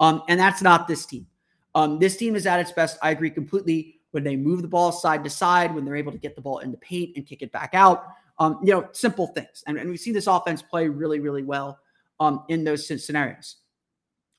Um, 0.02 0.24
and 0.28 0.38
that's 0.38 0.62
not 0.62 0.90
this 0.90 1.06
team. 1.06 1.26
Um, 1.74 2.00
this 2.00 2.18
team 2.18 2.36
is 2.36 2.46
at 2.46 2.60
its 2.60 2.74
best. 2.74 2.98
I 3.02 3.12
agree 3.12 3.30
completely 3.30 4.02
when 4.12 4.26
they 4.26 4.36
move 4.36 4.62
the 4.62 4.68
ball 4.68 4.92
side 4.92 5.24
to 5.24 5.30
side, 5.30 5.74
when 5.74 5.86
they're 5.86 5.96
able 5.96 6.12
to 6.12 6.18
get 6.18 6.36
the 6.36 6.42
ball 6.42 6.60
in 6.60 6.72
the 6.72 6.78
paint 6.78 7.16
and 7.16 7.26
kick 7.26 7.42
it 7.42 7.52
back 7.54 7.74
out. 7.74 8.08
Um, 8.40 8.60
you 8.64 8.74
know, 8.74 8.90
simple 8.94 9.28
things. 9.28 9.64
And, 9.68 9.78
and 9.78 9.90
we 9.90 9.98
see 9.98 10.12
this 10.12 10.28
offense 10.28 10.62
play 10.62 10.88
really, 10.88 11.20
really 11.20 11.44
well 11.44 11.80
um, 12.20 12.44
in 12.50 12.64
those 12.64 12.88
scenarios. 12.88 13.58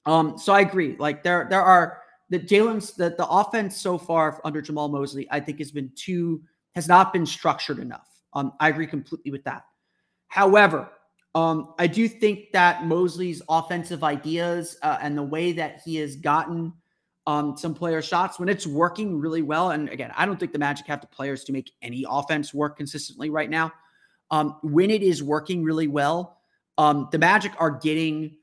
Um, 0.07 0.37
so 0.37 0.53
I 0.53 0.61
agree. 0.61 0.97
Like 0.99 1.23
there, 1.23 1.47
there 1.49 1.63
are 1.63 1.99
the 2.31 2.39
Jalen's 2.39 2.93
the, 2.95 3.11
the 3.11 3.27
offense 3.27 3.81
so 3.81 3.97
far 3.99 4.41
under 4.45 4.61
Jamahl 4.61 4.91
Mosley, 4.91 5.29
I 5.31 5.41
think 5.41 5.59
has 5.59 5.71
been 5.71 5.91
too 5.95 6.43
has 6.75 6.89
not 6.89 7.13
been 7.13 7.25
structured 7.25 7.79
enough. 7.79 8.09
Um, 8.33 8.53
I 8.59 8.69
agree 8.69 8.87
completely 8.87 9.31
with 9.31 9.45
that. 9.45 9.65
However, 10.27 10.91
um, 11.37 11.75
I 11.79 11.87
do 11.87 12.09
think 12.09 12.53
that 12.53 12.85
Mosley's 12.85 13.43
offensive 13.49 14.03
ideas 14.03 14.77
uh, 14.83 14.99
and 15.01 15.17
the 15.17 15.23
way 15.23 15.53
that 15.53 15.83
he 15.85 15.97
has 15.97 16.17
gotten 16.17 16.73
um, 17.27 17.57
some 17.57 17.75
player 17.75 18.03
shots 18.03 18.39
when 18.39 18.49
it's 18.49 18.67
working 18.67 19.19
really 19.19 19.43
well. 19.43 19.71
And 19.71 19.89
again, 19.89 20.13
I 20.17 20.27
don't 20.27 20.39
think 20.39 20.53
the 20.53 20.59
Magic 20.59 20.87
have 20.87 21.01
the 21.01 21.07
players 21.07 21.45
to 21.45 21.53
make 21.53 21.73
any 21.83 22.05
offense 22.09 22.53
work 22.53 22.77
consistently 22.77 23.31
right 23.31 23.49
now. 23.49 23.73
Um, 24.35 24.57
when 24.65 24.91
it 24.91 25.05
is 25.05 25.23
working 25.23 25.63
really 25.63 25.87
well, 25.87 26.41
um, 26.77 27.09
the 27.13 27.19
Magic 27.19 27.53
are 27.61 27.71
getting 27.71 28.37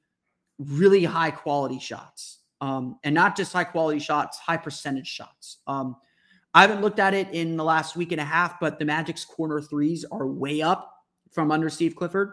really 0.57 1.03
high 1.03 1.31
quality 1.31 1.79
shots. 1.79 2.39
Um, 2.61 2.97
and 3.03 3.13
not 3.13 3.35
just 3.35 3.51
high 3.51 3.65
quality 3.65 3.99
shots, 3.99 4.37
high 4.37 4.55
percentage 4.55 5.07
shots. 5.07 5.57
Um, 5.67 5.97
I 6.53 6.61
haven't 6.61 6.79
looked 6.79 6.99
at 6.99 7.13
it 7.13 7.27
in 7.33 7.57
the 7.57 7.65
last 7.65 7.97
week 7.97 8.13
and 8.13 8.21
a 8.21 8.23
half, 8.23 8.57
but 8.57 8.79
the 8.79 8.85
Magic's 8.85 9.25
corner 9.25 9.59
threes 9.59 10.05
are 10.13 10.27
way 10.27 10.61
up 10.61 10.93
from 11.29 11.51
under 11.51 11.69
Steve 11.69 11.97
Clifford. 11.97 12.31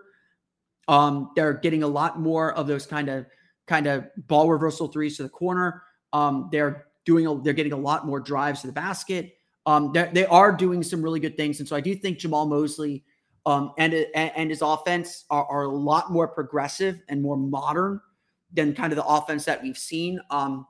Um, 0.86 1.32
they're 1.34 1.54
getting 1.54 1.82
a 1.82 1.88
lot 1.88 2.20
more 2.20 2.52
of 2.54 2.68
those 2.68 2.86
kind 2.86 3.08
of 3.08 3.26
kind 3.66 3.88
of 3.88 4.06
ball 4.28 4.48
reversal 4.48 4.86
threes 4.86 5.16
to 5.16 5.24
the 5.24 5.28
corner. 5.28 5.82
Um, 6.12 6.48
they're 6.52 6.86
doing 7.04 7.26
a, 7.26 7.42
they're 7.42 7.54
getting 7.54 7.72
a 7.72 7.76
lot 7.76 8.06
more 8.06 8.20
drives 8.20 8.60
to 8.60 8.68
the 8.68 8.72
basket. 8.72 9.34
Um, 9.66 9.92
they 9.92 10.26
are 10.26 10.52
doing 10.52 10.84
some 10.84 11.02
really 11.02 11.18
good 11.18 11.36
things, 11.36 11.58
and 11.58 11.68
so 11.68 11.74
I 11.74 11.80
do 11.80 11.96
think 11.96 12.18
Jamahl 12.18 12.48
Mosley 12.48 13.02
um, 13.48 13.72
and 13.78 13.94
and 14.14 14.50
his 14.50 14.60
offense 14.60 15.24
are, 15.30 15.46
are, 15.46 15.62
a 15.62 15.70
lot 15.70 16.12
more 16.12 16.28
progressive 16.28 17.00
and 17.08 17.22
more 17.22 17.38
modern 17.38 17.98
than 18.52 18.74
kind 18.74 18.92
of 18.92 18.98
the 18.98 19.06
offense 19.06 19.46
that 19.46 19.62
we've 19.62 19.78
seen. 19.78 20.20
Um, 20.28 20.66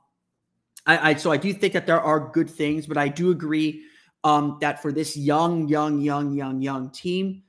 I, 0.87 1.11
I, 1.11 1.15
so 1.17 1.33
I 1.33 1.39
do 1.39 1.53
think 1.53 1.73
that 1.73 1.87
there 1.87 2.01
are 2.01 2.31
good 2.31 2.49
things, 2.49 2.87
but 2.87 2.97
I 2.97 3.09
do 3.09 3.33
agree 3.33 3.83
um, 4.23 4.59
that 4.61 4.81
for 4.81 4.93
this 4.93 5.17
young, 5.17 5.67
young, 5.67 6.01
young, 6.01 6.33
young, 6.33 6.63
young 6.63 6.91
team, 6.91 7.43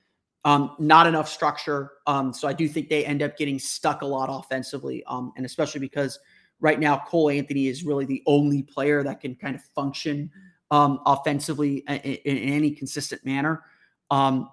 um, 0.46 0.76
not 0.80 1.06
enough 1.06 1.30
structure. 1.30 1.92
Um, 2.08 2.34
so 2.34 2.48
I 2.48 2.54
do 2.54 2.68
think 2.68 2.90
they 2.90 3.06
end 3.06 3.22
up 3.22 3.38
getting 3.38 3.60
stuck 3.60 4.02
a 4.02 4.08
lot 4.08 4.30
offensively, 4.32 5.04
um, 5.06 5.32
and 5.38 5.46
especially 5.46 5.80
because 5.80 6.18
right 6.60 6.80
now 6.80 7.04
Cole 7.08 7.30
Anthony 7.30 7.68
is 7.68 7.84
really 7.84 8.06
the 8.06 8.24
only 8.26 8.64
player 8.64 9.04
that 9.04 9.22
can 9.22 9.36
kind 9.36 9.56
of 9.56 9.62
function 9.76 10.32
um, 10.72 11.02
offensively 11.06 11.84
in, 11.88 11.98
in, 11.98 12.38
any 12.38 12.72
consistent 12.72 13.24
manner. 13.24 13.64
Um, 14.10 14.50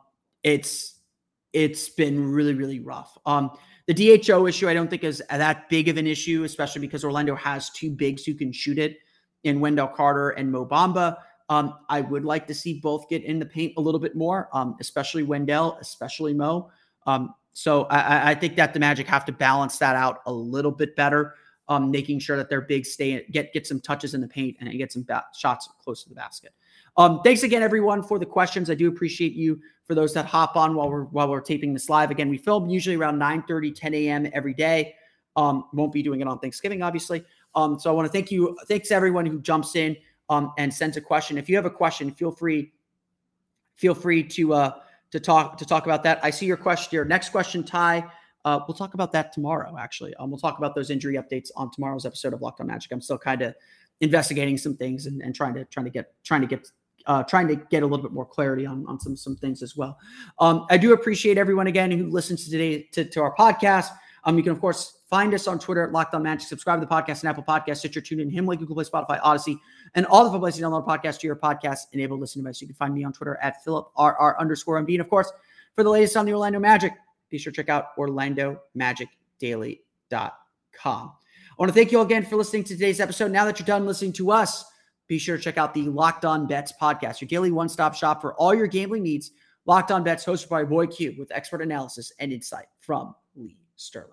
it's 0.46 1.00
it's 1.52 1.88
been 1.90 2.32
really 2.32 2.54
really 2.54 2.80
rough. 2.80 3.18
Um, 3.26 3.50
the 3.86 3.94
DHO 3.94 4.46
issue 4.46 4.68
I 4.68 4.74
don't 4.74 4.88
think 4.88 5.04
is 5.04 5.22
that 5.28 5.68
big 5.68 5.88
of 5.88 5.96
an 5.96 6.06
issue, 6.06 6.44
especially 6.44 6.80
because 6.80 7.04
Orlando 7.04 7.34
has 7.34 7.70
two 7.70 7.90
bigs 7.90 8.24
who 8.24 8.34
can 8.34 8.52
shoot 8.52 8.78
it 8.78 8.98
in 9.44 9.60
Wendell 9.60 9.88
Carter 9.88 10.30
and 10.30 10.50
Mo 10.50 10.64
Bamba. 10.64 11.16
Um, 11.48 11.74
I 11.88 12.00
would 12.00 12.24
like 12.24 12.46
to 12.48 12.54
see 12.54 12.80
both 12.80 13.08
get 13.08 13.22
in 13.22 13.38
the 13.38 13.46
paint 13.46 13.74
a 13.76 13.80
little 13.80 14.00
bit 14.00 14.16
more, 14.16 14.48
um, 14.52 14.76
especially 14.80 15.22
Wendell, 15.22 15.78
especially 15.80 16.34
Mo. 16.34 16.70
Um, 17.06 17.34
so 17.52 17.84
I, 17.84 18.32
I, 18.32 18.34
think 18.34 18.56
that 18.56 18.74
the 18.74 18.80
Magic 18.80 19.06
have 19.06 19.24
to 19.26 19.32
balance 19.32 19.78
that 19.78 19.94
out 19.94 20.18
a 20.26 20.32
little 20.32 20.72
bit 20.72 20.96
better, 20.96 21.34
um, 21.68 21.92
making 21.92 22.18
sure 22.18 22.36
that 22.36 22.50
their 22.50 22.62
bigs 22.62 22.92
stay 22.92 23.24
get 23.30 23.52
get 23.52 23.66
some 23.66 23.80
touches 23.80 24.14
in 24.14 24.20
the 24.20 24.28
paint 24.28 24.56
and 24.60 24.70
get 24.72 24.92
some 24.92 25.04
ba- 25.04 25.24
shots 25.34 25.68
close 25.82 26.02
to 26.02 26.08
the 26.08 26.16
basket. 26.16 26.52
Um, 26.98 27.20
thanks 27.22 27.42
again, 27.42 27.62
everyone, 27.62 28.02
for 28.02 28.18
the 28.18 28.26
questions. 28.26 28.70
I 28.70 28.74
do 28.74 28.88
appreciate 28.88 29.34
you 29.34 29.60
for 29.84 29.94
those 29.94 30.14
that 30.14 30.26
hop 30.26 30.56
on 30.56 30.74
while 30.74 30.90
we're 30.90 31.04
while 31.04 31.28
we're 31.28 31.40
taping 31.40 31.72
this 31.72 31.88
live. 31.90 32.10
Again, 32.10 32.28
we 32.28 32.38
film 32.38 32.68
usually 32.68 32.96
around 32.96 33.18
9 33.18 33.44
30, 33.46 33.72
10 33.72 33.94
a.m. 33.94 34.28
every 34.32 34.54
day. 34.54 34.94
Um, 35.36 35.66
won't 35.74 35.92
be 35.92 36.02
doing 36.02 36.20
it 36.20 36.26
on 36.26 36.38
Thanksgiving, 36.38 36.82
obviously. 36.82 37.24
Um, 37.54 37.78
so 37.78 37.90
I 37.90 37.92
want 37.92 38.06
to 38.06 38.12
thank 38.12 38.30
you. 38.30 38.56
Thanks 38.68 38.90
everyone 38.90 39.26
who 39.26 39.40
jumps 39.40 39.76
in 39.76 39.96
um, 40.28 40.52
and 40.58 40.72
sends 40.72 40.96
a 40.96 41.00
question. 41.00 41.36
If 41.36 41.48
you 41.48 41.56
have 41.56 41.66
a 41.66 41.70
question, 41.70 42.10
feel 42.10 42.30
free 42.30 42.72
feel 43.76 43.94
free 43.94 44.22
to 44.22 44.54
uh, 44.54 44.70
to 45.10 45.20
talk 45.20 45.58
to 45.58 45.64
talk 45.64 45.84
about 45.84 46.02
that. 46.02 46.18
I 46.22 46.30
see 46.30 46.46
your 46.46 46.56
question. 46.56 46.88
Your 46.92 47.04
next 47.04 47.28
question, 47.28 47.62
Ty. 47.62 48.10
Uh, 48.44 48.60
we'll 48.66 48.76
talk 48.76 48.94
about 48.94 49.12
that 49.12 49.32
tomorrow. 49.32 49.76
Actually, 49.78 50.14
um, 50.14 50.30
we'll 50.30 50.40
talk 50.40 50.58
about 50.58 50.74
those 50.74 50.90
injury 50.90 51.16
updates 51.16 51.50
on 51.56 51.70
tomorrow's 51.70 52.06
episode 52.06 52.32
of 52.32 52.40
Locked 52.40 52.60
On 52.60 52.66
Magic. 52.66 52.92
I'm 52.92 53.00
still 53.00 53.18
kind 53.18 53.42
of 53.42 53.54
investigating 54.00 54.56
some 54.56 54.76
things 54.76 55.06
and, 55.06 55.20
and 55.22 55.34
trying 55.34 55.54
to 55.54 55.64
trying 55.66 55.84
to 55.84 55.90
get 55.90 56.12
trying 56.24 56.40
to 56.40 56.46
get 56.46 56.70
uh, 57.06 57.22
trying 57.22 57.48
to 57.48 57.56
get 57.56 57.82
a 57.82 57.86
little 57.86 58.02
bit 58.02 58.12
more 58.12 58.26
clarity 58.26 58.66
on, 58.66 58.84
on 58.86 59.00
some 59.00 59.16
some 59.16 59.36
things 59.36 59.62
as 59.62 59.76
well. 59.76 59.98
Um, 60.38 60.66
I 60.70 60.76
do 60.76 60.92
appreciate 60.92 61.38
everyone 61.38 61.66
again 61.66 61.90
who 61.90 62.08
listens 62.08 62.44
to 62.44 62.50
today 62.50 62.82
to, 62.92 63.04
to 63.04 63.22
our 63.22 63.34
podcast. 63.34 63.90
Um, 64.24 64.36
you 64.36 64.42
can 64.42 64.52
of 64.52 64.60
course 64.60 64.98
find 65.08 65.32
us 65.34 65.46
on 65.46 65.58
Twitter 65.58 65.84
at 65.84 65.92
Locked 65.92 66.14
On 66.14 66.22
Magic. 66.22 66.48
Subscribe 66.48 66.80
to 66.80 66.86
the 66.86 66.92
podcast 66.92 67.20
and 67.20 67.30
Apple 67.30 67.44
Podcasts, 67.44 67.78
Stitcher, 67.78 68.00
TuneIn, 68.00 68.32
Himalaya, 68.32 68.58
Google 68.58 68.74
Play, 68.74 68.84
Spotify, 68.84 69.20
Odyssey, 69.22 69.58
and 69.94 70.04
all 70.06 70.28
the 70.28 70.38
places 70.38 70.60
you 70.60 70.66
download 70.66 70.86
podcast 70.86 71.20
to 71.20 71.26
your 71.26 71.36
podcast 71.36 71.80
enabled 71.92 72.20
listening 72.20 72.44
device. 72.44 72.60
You 72.60 72.66
can 72.66 72.76
find 72.76 72.92
me 72.92 73.04
on 73.04 73.12
Twitter 73.12 73.38
at 73.40 73.62
Philip 73.62 73.88
RR 73.98 74.38
underscore 74.40 74.82
MD. 74.82 74.94
And 74.94 75.00
of 75.00 75.08
course, 75.08 75.32
for 75.74 75.84
the 75.84 75.90
latest 75.90 76.16
on 76.16 76.26
the 76.26 76.32
Orlando 76.32 76.58
Magic, 76.58 76.92
be 77.30 77.38
sure 77.38 77.52
to 77.52 77.56
check 77.56 77.68
out 77.68 77.96
OrlandoMagicDaily.com. 77.96 80.32
I 80.84 81.62
want 81.62 81.70
to 81.70 81.74
thank 81.74 81.92
you 81.92 81.98
all 81.98 82.04
again 82.04 82.24
for 82.24 82.36
listening 82.36 82.64
to 82.64 82.74
today's 82.74 83.00
episode. 83.00 83.30
Now 83.30 83.44
that 83.44 83.58
you're 83.58 83.66
done 83.66 83.86
listening 83.86 84.12
to 84.14 84.30
us, 84.30 84.64
be 85.08 85.18
sure 85.18 85.36
to 85.36 85.42
check 85.42 85.58
out 85.58 85.74
the 85.74 85.82
Locked 85.82 86.24
On 86.24 86.46
Bets 86.46 86.72
podcast, 86.80 87.20
your 87.20 87.28
daily 87.28 87.50
one 87.50 87.68
stop 87.68 87.94
shop 87.94 88.20
for 88.20 88.34
all 88.34 88.54
your 88.54 88.66
gambling 88.66 89.02
needs. 89.02 89.30
Locked 89.66 89.90
On 89.90 90.04
Bets, 90.04 90.24
hosted 90.24 90.48
by 90.48 90.62
Roy 90.62 90.86
Q, 90.86 91.14
with 91.18 91.32
expert 91.32 91.60
analysis 91.60 92.12
and 92.20 92.32
insight 92.32 92.66
from 92.80 93.14
Lee 93.34 93.58
Sterling. 93.76 94.10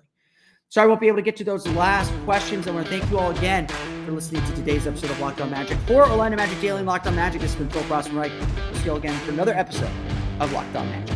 Sorry, 0.69 0.85
I 0.85 0.87
won't 0.87 0.99
be 0.99 1.07
able 1.07 1.17
to 1.17 1.23
get 1.23 1.35
to 1.37 1.43
those 1.43 1.67
last 1.67 2.11
questions. 2.25 2.67
I 2.67 2.71
want 2.71 2.87
to 2.87 2.91
thank 2.91 3.09
you 3.11 3.19
all 3.19 3.29
again 3.29 3.67
for 4.05 4.11
listening 4.11 4.43
to 4.43 4.55
today's 4.55 4.87
episode 4.87 5.11
of 5.11 5.19
Locked 5.19 5.39
On 5.41 5.51
Magic. 5.51 5.77
For 5.85 6.09
Orlando 6.09 6.35
Magic 6.35 6.59
Daily 6.61 6.79
and 6.79 6.87
Locked 6.87 7.05
On 7.05 7.15
Magic, 7.15 7.41
this 7.41 7.53
has 7.53 7.59
been 7.59 7.69
Philip 7.69 7.87
Rossman-Reich. 7.87 8.31
We'll 8.39 8.79
see 8.79 8.85
you 8.85 8.91
all 8.91 8.97
again 8.97 9.19
for 9.19 9.31
another 9.31 9.53
episode 9.53 9.91
of 10.39 10.51
Locked 10.51 10.75
On 10.75 10.87
Magic. 10.87 11.15